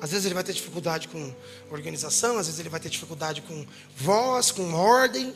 Às 0.00 0.10
vezes 0.10 0.26
ele 0.26 0.34
vai 0.34 0.42
ter 0.42 0.52
dificuldade 0.52 1.08
com 1.08 1.34
organização, 1.70 2.36
às 2.36 2.46
vezes 2.46 2.58
ele 2.58 2.68
vai 2.68 2.80
ter 2.80 2.88
dificuldade 2.88 3.40
com 3.42 3.64
voz, 3.96 4.50
com 4.50 4.74
ordem. 4.74 5.34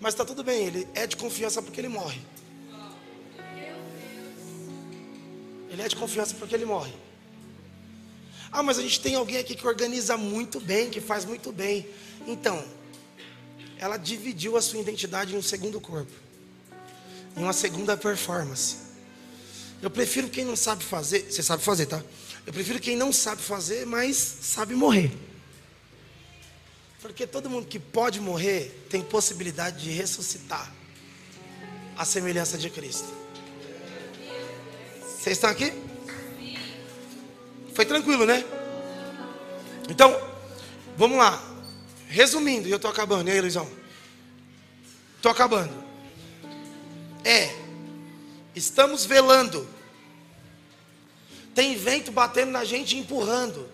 Mas 0.00 0.14
está 0.14 0.24
tudo 0.24 0.42
bem, 0.42 0.66
ele 0.66 0.88
é 0.94 1.06
de 1.06 1.16
confiança 1.16 1.62
porque 1.62 1.80
ele 1.80 1.88
morre. 1.88 2.20
Ele 5.68 5.82
é 5.82 5.88
de 5.88 5.96
confiança 5.96 6.34
porque 6.38 6.54
ele 6.54 6.64
morre. 6.64 6.92
Ah, 8.50 8.62
mas 8.62 8.78
a 8.78 8.82
gente 8.82 9.00
tem 9.00 9.14
alguém 9.14 9.36
aqui 9.36 9.54
que 9.54 9.66
organiza 9.66 10.16
muito 10.16 10.58
bem, 10.60 10.88
que 10.88 11.00
faz 11.00 11.24
muito 11.24 11.52
bem. 11.52 11.86
Então, 12.26 12.64
ela 13.78 13.96
dividiu 13.96 14.56
a 14.56 14.62
sua 14.62 14.80
identidade 14.80 15.34
em 15.34 15.38
um 15.38 15.42
segundo 15.42 15.80
corpo, 15.80 16.12
em 17.36 17.42
uma 17.42 17.52
segunda 17.52 17.96
performance. 17.96 18.76
Eu 19.80 19.90
prefiro 19.90 20.28
quem 20.28 20.44
não 20.44 20.56
sabe 20.56 20.82
fazer, 20.82 21.30
você 21.30 21.42
sabe 21.42 21.62
fazer, 21.62 21.86
tá? 21.86 22.02
Eu 22.46 22.52
prefiro 22.52 22.80
quem 22.80 22.96
não 22.96 23.12
sabe 23.12 23.42
fazer, 23.42 23.86
mas 23.86 24.16
sabe 24.16 24.74
morrer. 24.74 25.12
Porque 27.00 27.26
todo 27.26 27.48
mundo 27.48 27.66
que 27.66 27.78
pode 27.78 28.20
morrer 28.20 28.86
tem 28.90 29.02
possibilidade 29.02 29.84
de 29.84 29.90
ressuscitar 29.90 30.72
a 31.96 32.04
semelhança 32.04 32.58
de 32.58 32.70
Cristo. 32.70 33.17
Vocês 35.28 35.36
estão 35.36 35.50
aqui? 35.50 35.70
Foi 37.74 37.84
tranquilo, 37.84 38.24
né? 38.24 38.42
Então, 39.86 40.18
vamos 40.96 41.18
lá. 41.18 41.38
Resumindo, 42.06 42.66
e 42.66 42.70
eu 42.70 42.76
estou 42.76 42.90
acabando, 42.90 43.28
e 43.28 43.32
aí, 43.32 43.38
Luizão? 43.38 43.70
Estou 45.16 45.30
acabando. 45.30 45.70
É, 47.22 47.54
estamos 48.56 49.04
velando. 49.04 49.68
Tem 51.54 51.76
vento 51.76 52.10
batendo 52.10 52.50
na 52.50 52.64
gente 52.64 52.96
e 52.96 53.00
empurrando. 53.00 53.68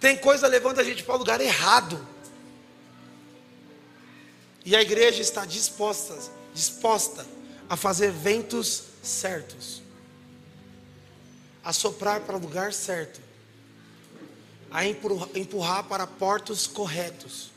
Tem 0.00 0.16
coisa 0.16 0.48
levando 0.48 0.80
a 0.80 0.84
gente 0.84 1.04
para 1.04 1.14
o 1.14 1.18
lugar 1.18 1.40
errado. 1.40 2.04
E 4.64 4.74
a 4.74 4.82
igreja 4.82 5.22
está 5.22 5.44
disposta, 5.44 6.18
disposta 6.52 7.24
a 7.68 7.76
fazer 7.76 8.10
ventos 8.10 8.92
certos, 9.04 9.83
a 11.64 11.72
soprar 11.72 12.20
para 12.20 12.36
o 12.36 12.40
lugar 12.40 12.72
certo, 12.72 13.20
a 14.70 14.84
empurrar 14.84 15.84
para 15.84 16.06
portos 16.06 16.66
corretos. 16.66 17.50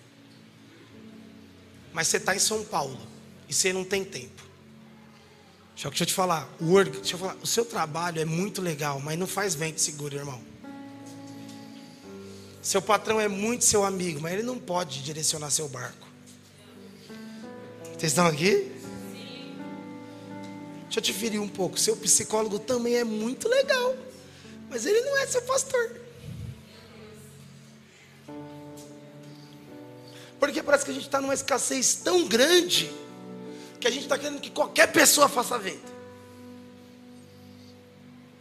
Mas 1.91 2.07
você 2.07 2.17
está 2.17 2.35
em 2.35 2.39
São 2.39 2.63
Paulo 2.63 2.99
e 3.49 3.53
você 3.53 3.73
não 3.73 3.83
tem 3.83 4.03
tempo. 4.05 4.43
Deixa 5.73 5.87
eu 5.87 6.07
te 6.07 6.13
falar, 6.13 6.49
o, 6.59 6.83
deixa 6.83 7.15
eu 7.15 7.19
falar, 7.19 7.35
o 7.41 7.45
seu 7.45 7.65
trabalho 7.65 8.19
é 8.19 8.25
muito 8.25 8.61
legal, 8.61 8.99
mas 8.99 9.17
não 9.17 9.27
faz 9.27 9.53
vento 9.53 9.79
seguro, 9.79 10.15
irmão. 10.15 10.41
Seu 12.61 12.81
patrão 12.81 13.21
é 13.21 13.27
muito 13.27 13.63
seu 13.63 13.85
amigo, 13.85 14.19
mas 14.19 14.33
ele 14.33 14.43
não 14.43 14.57
pode 14.57 15.03
direcionar 15.03 15.51
seu 15.51 15.69
barco. 15.69 16.07
Vocês 17.97 18.11
estão 18.11 18.27
aqui? 18.27 18.71
Deixa 20.87 20.99
eu 20.99 21.03
te 21.03 21.13
ferir 21.13 21.39
um 21.39 21.47
pouco. 21.47 21.79
Seu 21.79 21.95
psicólogo 21.95 22.59
também 22.59 22.95
é 22.95 23.03
muito 23.03 23.47
legal, 23.47 23.95
mas 24.69 24.85
ele 24.85 25.01
não 25.01 25.17
é 25.17 25.27
seu 25.27 25.41
pastor. 25.43 26.01
Porque 30.39 30.63
parece 30.63 30.85
que 30.85 30.91
a 30.91 30.93
gente 30.93 31.05
está 31.05 31.19
numa 31.19 31.33
escassez 31.33 31.95
tão 31.95 32.27
grande 32.27 32.91
que 33.79 33.87
a 33.87 33.91
gente 33.91 34.03
está 34.03 34.17
querendo 34.17 34.39
que 34.39 34.49
qualquer 34.49 34.91
pessoa 34.91 35.27
faça 35.27 35.57
venda. 35.57 35.97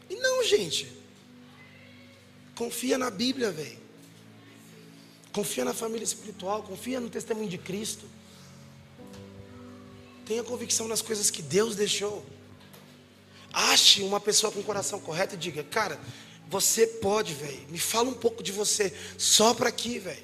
E 0.09 0.15
não, 0.17 0.45
gente. 0.45 0.93
Confia 2.55 2.97
na 2.97 3.11
Bíblia, 3.11 3.51
velho. 3.51 3.79
Confia 5.33 5.65
na 5.65 5.75
família 5.75 6.05
espiritual, 6.05 6.63
confia 6.63 7.01
no 7.01 7.11
testemunho 7.11 7.49
de 7.49 7.59
Cristo. 7.59 8.07
Tenha 10.25 10.43
convicção 10.43 10.89
nas 10.89 11.03
coisas 11.03 11.31
que 11.31 11.43
Deus 11.43 11.77
deixou. 11.77 12.25
Ache 13.59 14.03
uma 14.03 14.21
pessoa 14.21 14.53
com 14.53 14.61
o 14.61 14.63
coração 14.63 15.01
correto 15.01 15.35
e 15.35 15.39
diga, 15.39 15.65
cara, 15.65 15.99
você 16.47 16.87
pode, 16.87 17.33
velho. 17.33 17.67
Me 17.71 17.79
fala 17.79 18.11
um 18.11 18.13
pouco 18.13 18.43
de 18.43 18.53
você. 18.53 18.95
Só 19.17 19.55
para 19.55 19.71
aqui, 19.71 19.99
velho. 19.99 20.23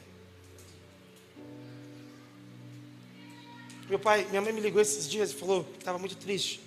Meu 3.88 3.98
pai, 3.98 4.26
minha 4.28 4.42
mãe 4.42 4.52
me 4.52 4.60
ligou 4.60 4.82
esses 4.82 5.08
dias 5.08 5.30
e 5.30 5.34
falou 5.34 5.64
que 5.64 5.78
estava 5.78 5.98
muito 5.98 6.14
triste. 6.16 6.60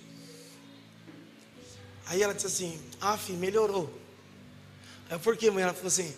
Aí 2.06 2.20
ela 2.20 2.34
disse 2.34 2.48
assim: 2.48 2.80
Ah, 3.00 3.16
filho, 3.16 3.38
melhorou. 3.38 3.88
Aí, 5.08 5.20
por 5.20 5.36
que, 5.36 5.48
mãe? 5.52 5.62
Ela 5.62 5.72
falou 5.72 5.86
assim: 5.86 6.12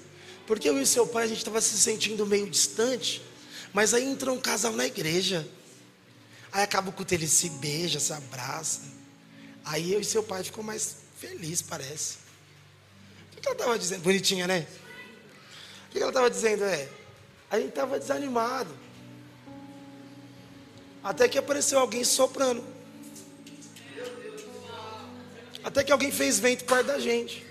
Porque 0.46 0.66
eu 0.66 0.80
e 0.80 0.86
seu 0.86 1.06
pai 1.06 1.24
a 1.24 1.26
gente 1.28 1.38
estava 1.38 1.60
se 1.60 1.76
sentindo 1.76 2.24
meio 2.24 2.48
distante. 2.48 3.20
Mas 3.74 3.92
aí 3.92 4.04
entrou 4.04 4.34
um 4.34 4.40
casal 4.40 4.72
na 4.72 4.86
igreja. 4.86 5.46
Aí 6.50 6.62
acaba 6.62 6.88
o 6.88 6.92
culto, 6.92 7.12
ele 7.12 7.28
se 7.28 7.50
beija, 7.50 8.00
se 8.00 8.14
abraça. 8.14 8.97
Aí 9.68 9.92
eu 9.92 10.00
e 10.00 10.04
seu 10.04 10.22
pai 10.22 10.42
ficou 10.42 10.64
mais 10.64 10.96
feliz, 11.18 11.60
parece. 11.60 12.16
O 13.36 13.40
que 13.40 13.46
ela 13.46 13.54
estava 13.54 13.78
dizendo? 13.78 14.02
Bonitinha, 14.02 14.46
né? 14.46 14.66
O 15.86 15.90
que 15.90 15.98
ela 15.98 16.08
estava 16.08 16.30
dizendo 16.30 16.64
é, 16.64 16.88
a 17.50 17.58
gente 17.58 17.68
estava 17.68 17.98
desanimado. 17.98 18.74
Até 21.04 21.28
que 21.28 21.36
apareceu 21.36 21.78
alguém 21.78 22.02
soprando. 22.02 22.64
Até 25.62 25.84
que 25.84 25.92
alguém 25.92 26.10
fez 26.10 26.38
vento 26.38 26.64
perto 26.64 26.86
da 26.86 26.98
gente. 26.98 27.44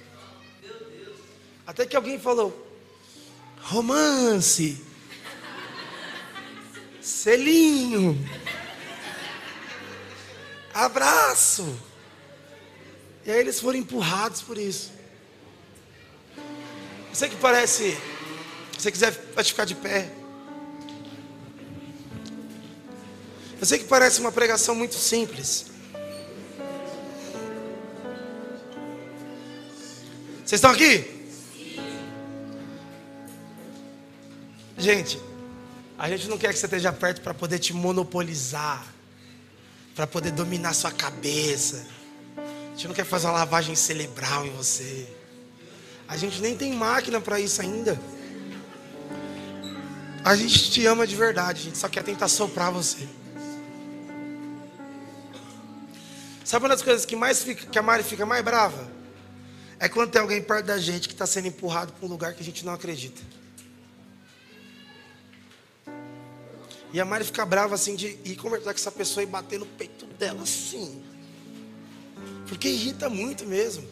Até 1.68 1.86
que 1.86 1.96
alguém 1.96 2.20
falou: 2.20 2.68
romance, 3.62 4.84
selinho, 7.00 8.18
abraço. 10.74 11.88
E 13.28 13.32
aí 13.32 13.40
eles 13.42 13.60
foram 13.60 13.78
empurrados 13.78 14.42
por 14.42 14.58
isso. 14.58 14.90
Você 17.12 17.28
que 17.28 17.36
parece, 17.36 17.92
se 17.92 18.80
você 18.80 18.90
quiser 18.90 19.12
pode 19.34 19.50
ficar 19.50 19.66
de 19.66 19.76
pé. 19.76 20.10
Eu 23.60 23.66
sei 23.66 23.80
que 23.80 23.84
parece 23.84 24.22
uma 24.22 24.32
pregação 24.32 24.74
muito 24.74 24.96
simples. 24.96 25.66
Vocês 30.46 30.54
estão 30.54 30.72
aqui? 30.72 31.28
Gente, 34.78 35.20
a 36.00 36.08
gente 36.10 36.30
não 36.30 36.38
quer 36.38 36.54
que 36.54 36.60
você 36.60 36.66
esteja 36.66 36.94
perto 36.94 37.20
para 37.20 37.34
poder 37.34 37.60
te 37.60 37.74
monopolizar, 37.74 38.88
para 39.94 40.08
poder 40.08 40.32
dominar 40.32 40.74
sua 40.74 40.92
cabeça 40.92 41.97
gente 42.78 42.90
não 42.90 42.94
quer 42.94 43.06
fazer 43.06 43.26
uma 43.26 43.34
lavagem 43.34 43.76
cerebral 43.76 44.46
em 44.46 44.52
você. 44.52 45.08
A 46.08 46.16
gente 46.16 46.40
nem 46.40 46.56
tem 46.56 46.72
máquina 46.74 47.20
para 47.20 47.40
isso 47.40 47.60
ainda. 47.60 48.00
A 50.24 50.36
gente 50.36 50.70
te 50.70 50.86
ama 50.86 51.08
de 51.08 51.16
verdade, 51.16 51.62
a 51.62 51.64
gente 51.64 51.78
só 51.80 51.90
quer 51.90 52.04
tentar 52.04 52.28
soprar 52.28 52.72
você. 52.72 53.08
Sabe 56.46 56.66
uma 56.66 56.70
das 56.70 56.84
coisas 56.84 57.04
que 57.04 57.16
mais 57.16 57.42
fica, 57.42 57.66
que 57.66 57.80
a 57.80 57.82
Mari 57.82 58.04
fica 58.04 58.28
mais 58.28 58.44
brava? 58.44 58.88
É 59.80 59.90
quando 59.90 60.12
tem 60.12 60.22
alguém 60.22 60.42
perto 60.42 60.68
da 60.68 60.78
gente 60.78 61.08
que 61.08 61.16
está 61.16 61.26
sendo 61.26 61.48
empurrado 61.48 61.92
para 61.94 62.06
um 62.06 62.10
lugar 62.10 62.36
que 62.36 62.44
a 62.44 62.46
gente 62.46 62.64
não 62.64 62.74
acredita. 62.74 63.22
E 66.94 67.02
a 67.02 67.06
Mari 67.06 67.26
fica 67.26 67.44
brava 67.44 67.74
assim 67.74 67.96
de 67.96 68.20
ir 68.24 68.36
conversar 68.36 68.72
com 68.72 68.80
essa 68.80 68.92
pessoa 68.92 69.24
e 69.24 69.26
bater 69.26 69.58
no 69.58 69.66
peito 69.66 70.06
dela 70.06 70.44
assim. 70.44 71.07
Porque 72.48 72.70
irrita 72.70 73.10
muito 73.10 73.46
mesmo. 73.46 73.88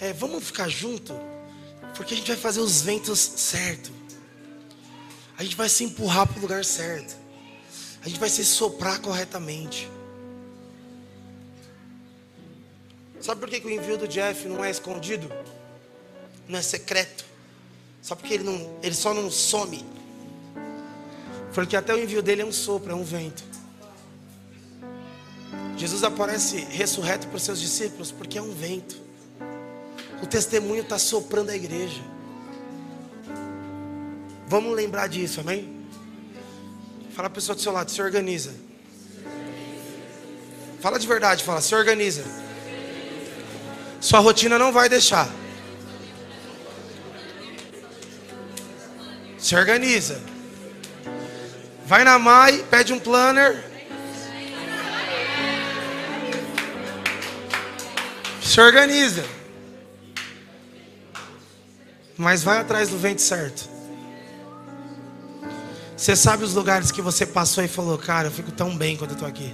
É, 0.00 0.12
vamos 0.12 0.44
ficar 0.44 0.68
junto, 0.68 1.14
porque 1.96 2.14
a 2.14 2.16
gente 2.16 2.28
vai 2.28 2.36
fazer 2.36 2.60
os 2.60 2.82
ventos 2.82 3.18
certo. 3.18 3.90
A 5.36 5.42
gente 5.42 5.56
vai 5.56 5.68
se 5.68 5.84
empurrar 5.84 6.26
para 6.26 6.38
o 6.38 6.42
lugar 6.42 6.64
certo. 6.64 7.16
A 8.02 8.08
gente 8.08 8.20
vai 8.20 8.28
se 8.28 8.44
soprar 8.44 9.00
corretamente. 9.00 9.88
Sabe 13.20 13.40
por 13.40 13.48
que, 13.48 13.60
que 13.60 13.66
o 13.66 13.70
envio 13.70 13.96
do 13.96 14.06
Jeff 14.06 14.46
não 14.46 14.62
é 14.62 14.70
escondido? 14.70 15.32
Não 16.46 16.58
é 16.58 16.62
secreto. 16.62 17.24
Só 18.02 18.14
porque 18.14 18.34
ele, 18.34 18.44
não, 18.44 18.78
ele 18.82 18.94
só 18.94 19.14
não 19.14 19.30
some. 19.30 19.82
Porque 21.54 21.74
até 21.74 21.94
o 21.94 21.98
envio 21.98 22.22
dele 22.22 22.42
é 22.42 22.44
um 22.44 22.52
sopro, 22.52 22.92
é 22.92 22.94
um 22.94 23.02
vento. 23.02 23.42
Jesus 25.76 26.04
aparece 26.04 26.58
ressurreto 26.70 27.26
para 27.26 27.36
os 27.36 27.42
seus 27.42 27.60
discípulos 27.60 28.10
porque 28.10 28.38
é 28.38 28.42
um 28.42 28.52
vento. 28.52 28.96
O 30.22 30.26
testemunho 30.26 30.82
está 30.82 30.98
soprando 30.98 31.50
a 31.50 31.56
igreja. 31.56 32.00
Vamos 34.46 34.74
lembrar 34.74 35.08
disso, 35.08 35.40
amém? 35.40 35.84
Fala 37.14 37.28
a 37.28 37.30
pessoa 37.30 37.56
do 37.56 37.62
seu 37.62 37.72
lado, 37.72 37.90
se 37.90 38.00
organiza. 38.00 38.54
Fala 40.80 40.98
de 40.98 41.06
verdade, 41.06 41.42
fala, 41.42 41.60
se 41.60 41.74
organiza. 41.74 42.24
Sua 44.00 44.18
rotina 44.18 44.58
não 44.58 44.72
vai 44.72 44.88
deixar. 44.88 45.28
Se 49.38 49.56
organiza. 49.56 50.20
Vai 51.86 52.04
na 52.04 52.18
MAI, 52.18 52.64
pede 52.70 52.92
um 52.92 52.98
planner. 52.98 53.73
Se 58.54 58.60
organiza. 58.60 59.24
Mas 62.16 62.44
vai 62.44 62.58
atrás 62.58 62.88
do 62.88 62.96
vento 62.96 63.20
certo. 63.20 63.68
Você 65.96 66.14
sabe 66.14 66.44
os 66.44 66.54
lugares 66.54 66.92
que 66.92 67.02
você 67.02 67.26
passou 67.26 67.64
e 67.64 67.66
falou, 67.66 67.98
cara, 67.98 68.28
eu 68.28 68.30
fico 68.30 68.52
tão 68.52 68.78
bem 68.78 68.96
quando 68.96 69.10
eu 69.10 69.14
estou 69.14 69.26
aqui. 69.26 69.52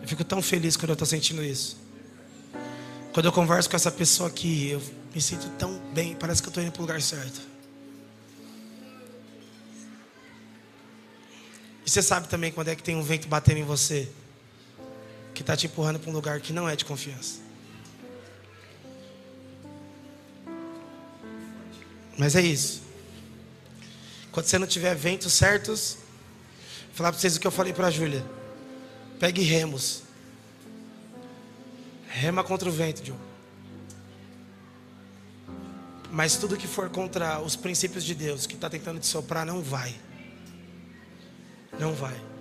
Eu 0.00 0.06
fico 0.06 0.22
tão 0.22 0.40
feliz 0.40 0.76
quando 0.76 0.90
eu 0.90 0.92
estou 0.92 1.04
sentindo 1.04 1.42
isso. 1.42 1.76
Quando 3.12 3.26
eu 3.26 3.32
converso 3.32 3.68
com 3.68 3.74
essa 3.74 3.90
pessoa 3.90 4.28
aqui, 4.28 4.70
eu 4.70 4.82
me 5.12 5.20
sinto 5.20 5.48
tão 5.58 5.80
bem, 5.92 6.14
parece 6.14 6.40
que 6.40 6.46
eu 6.46 6.50
estou 6.50 6.62
indo 6.62 6.70
para 6.70 6.78
o 6.78 6.82
lugar 6.82 7.02
certo. 7.02 7.40
E 11.84 11.90
você 11.90 12.02
sabe 12.02 12.28
também 12.28 12.52
quando 12.52 12.68
é 12.68 12.76
que 12.76 12.84
tem 12.84 12.94
um 12.94 13.02
vento 13.02 13.26
batendo 13.26 13.58
em 13.58 13.64
você, 13.64 14.08
que 15.34 15.42
está 15.42 15.56
te 15.56 15.66
empurrando 15.66 15.98
para 15.98 16.10
um 16.10 16.12
lugar 16.12 16.40
que 16.40 16.52
não 16.52 16.68
é 16.68 16.76
de 16.76 16.84
confiança. 16.84 17.40
Mas 22.18 22.36
é 22.36 22.42
isso. 22.42 22.82
Quando 24.30 24.46
você 24.46 24.58
não 24.58 24.66
tiver 24.66 24.94
ventos 24.94 25.32
certos, 25.32 25.98
vou 26.86 26.94
falar 26.94 27.12
para 27.12 27.20
vocês 27.20 27.36
o 27.36 27.40
que 27.40 27.46
eu 27.46 27.50
falei 27.50 27.72
para 27.72 27.88
a 27.88 27.90
Júlia. 27.90 28.24
Pegue 29.18 29.42
remos. 29.42 30.02
Rema 32.08 32.44
contra 32.44 32.68
o 32.68 32.72
vento, 32.72 33.02
John. 33.02 33.18
Mas 36.10 36.36
tudo 36.36 36.56
que 36.58 36.66
for 36.66 36.90
contra 36.90 37.40
os 37.40 37.56
princípios 37.56 38.04
de 38.04 38.14
Deus, 38.14 38.46
que 38.46 38.54
está 38.54 38.68
tentando 38.68 39.00
te 39.00 39.06
soprar, 39.06 39.46
não 39.46 39.62
vai. 39.62 39.94
Não 41.78 41.94
vai. 41.94 42.31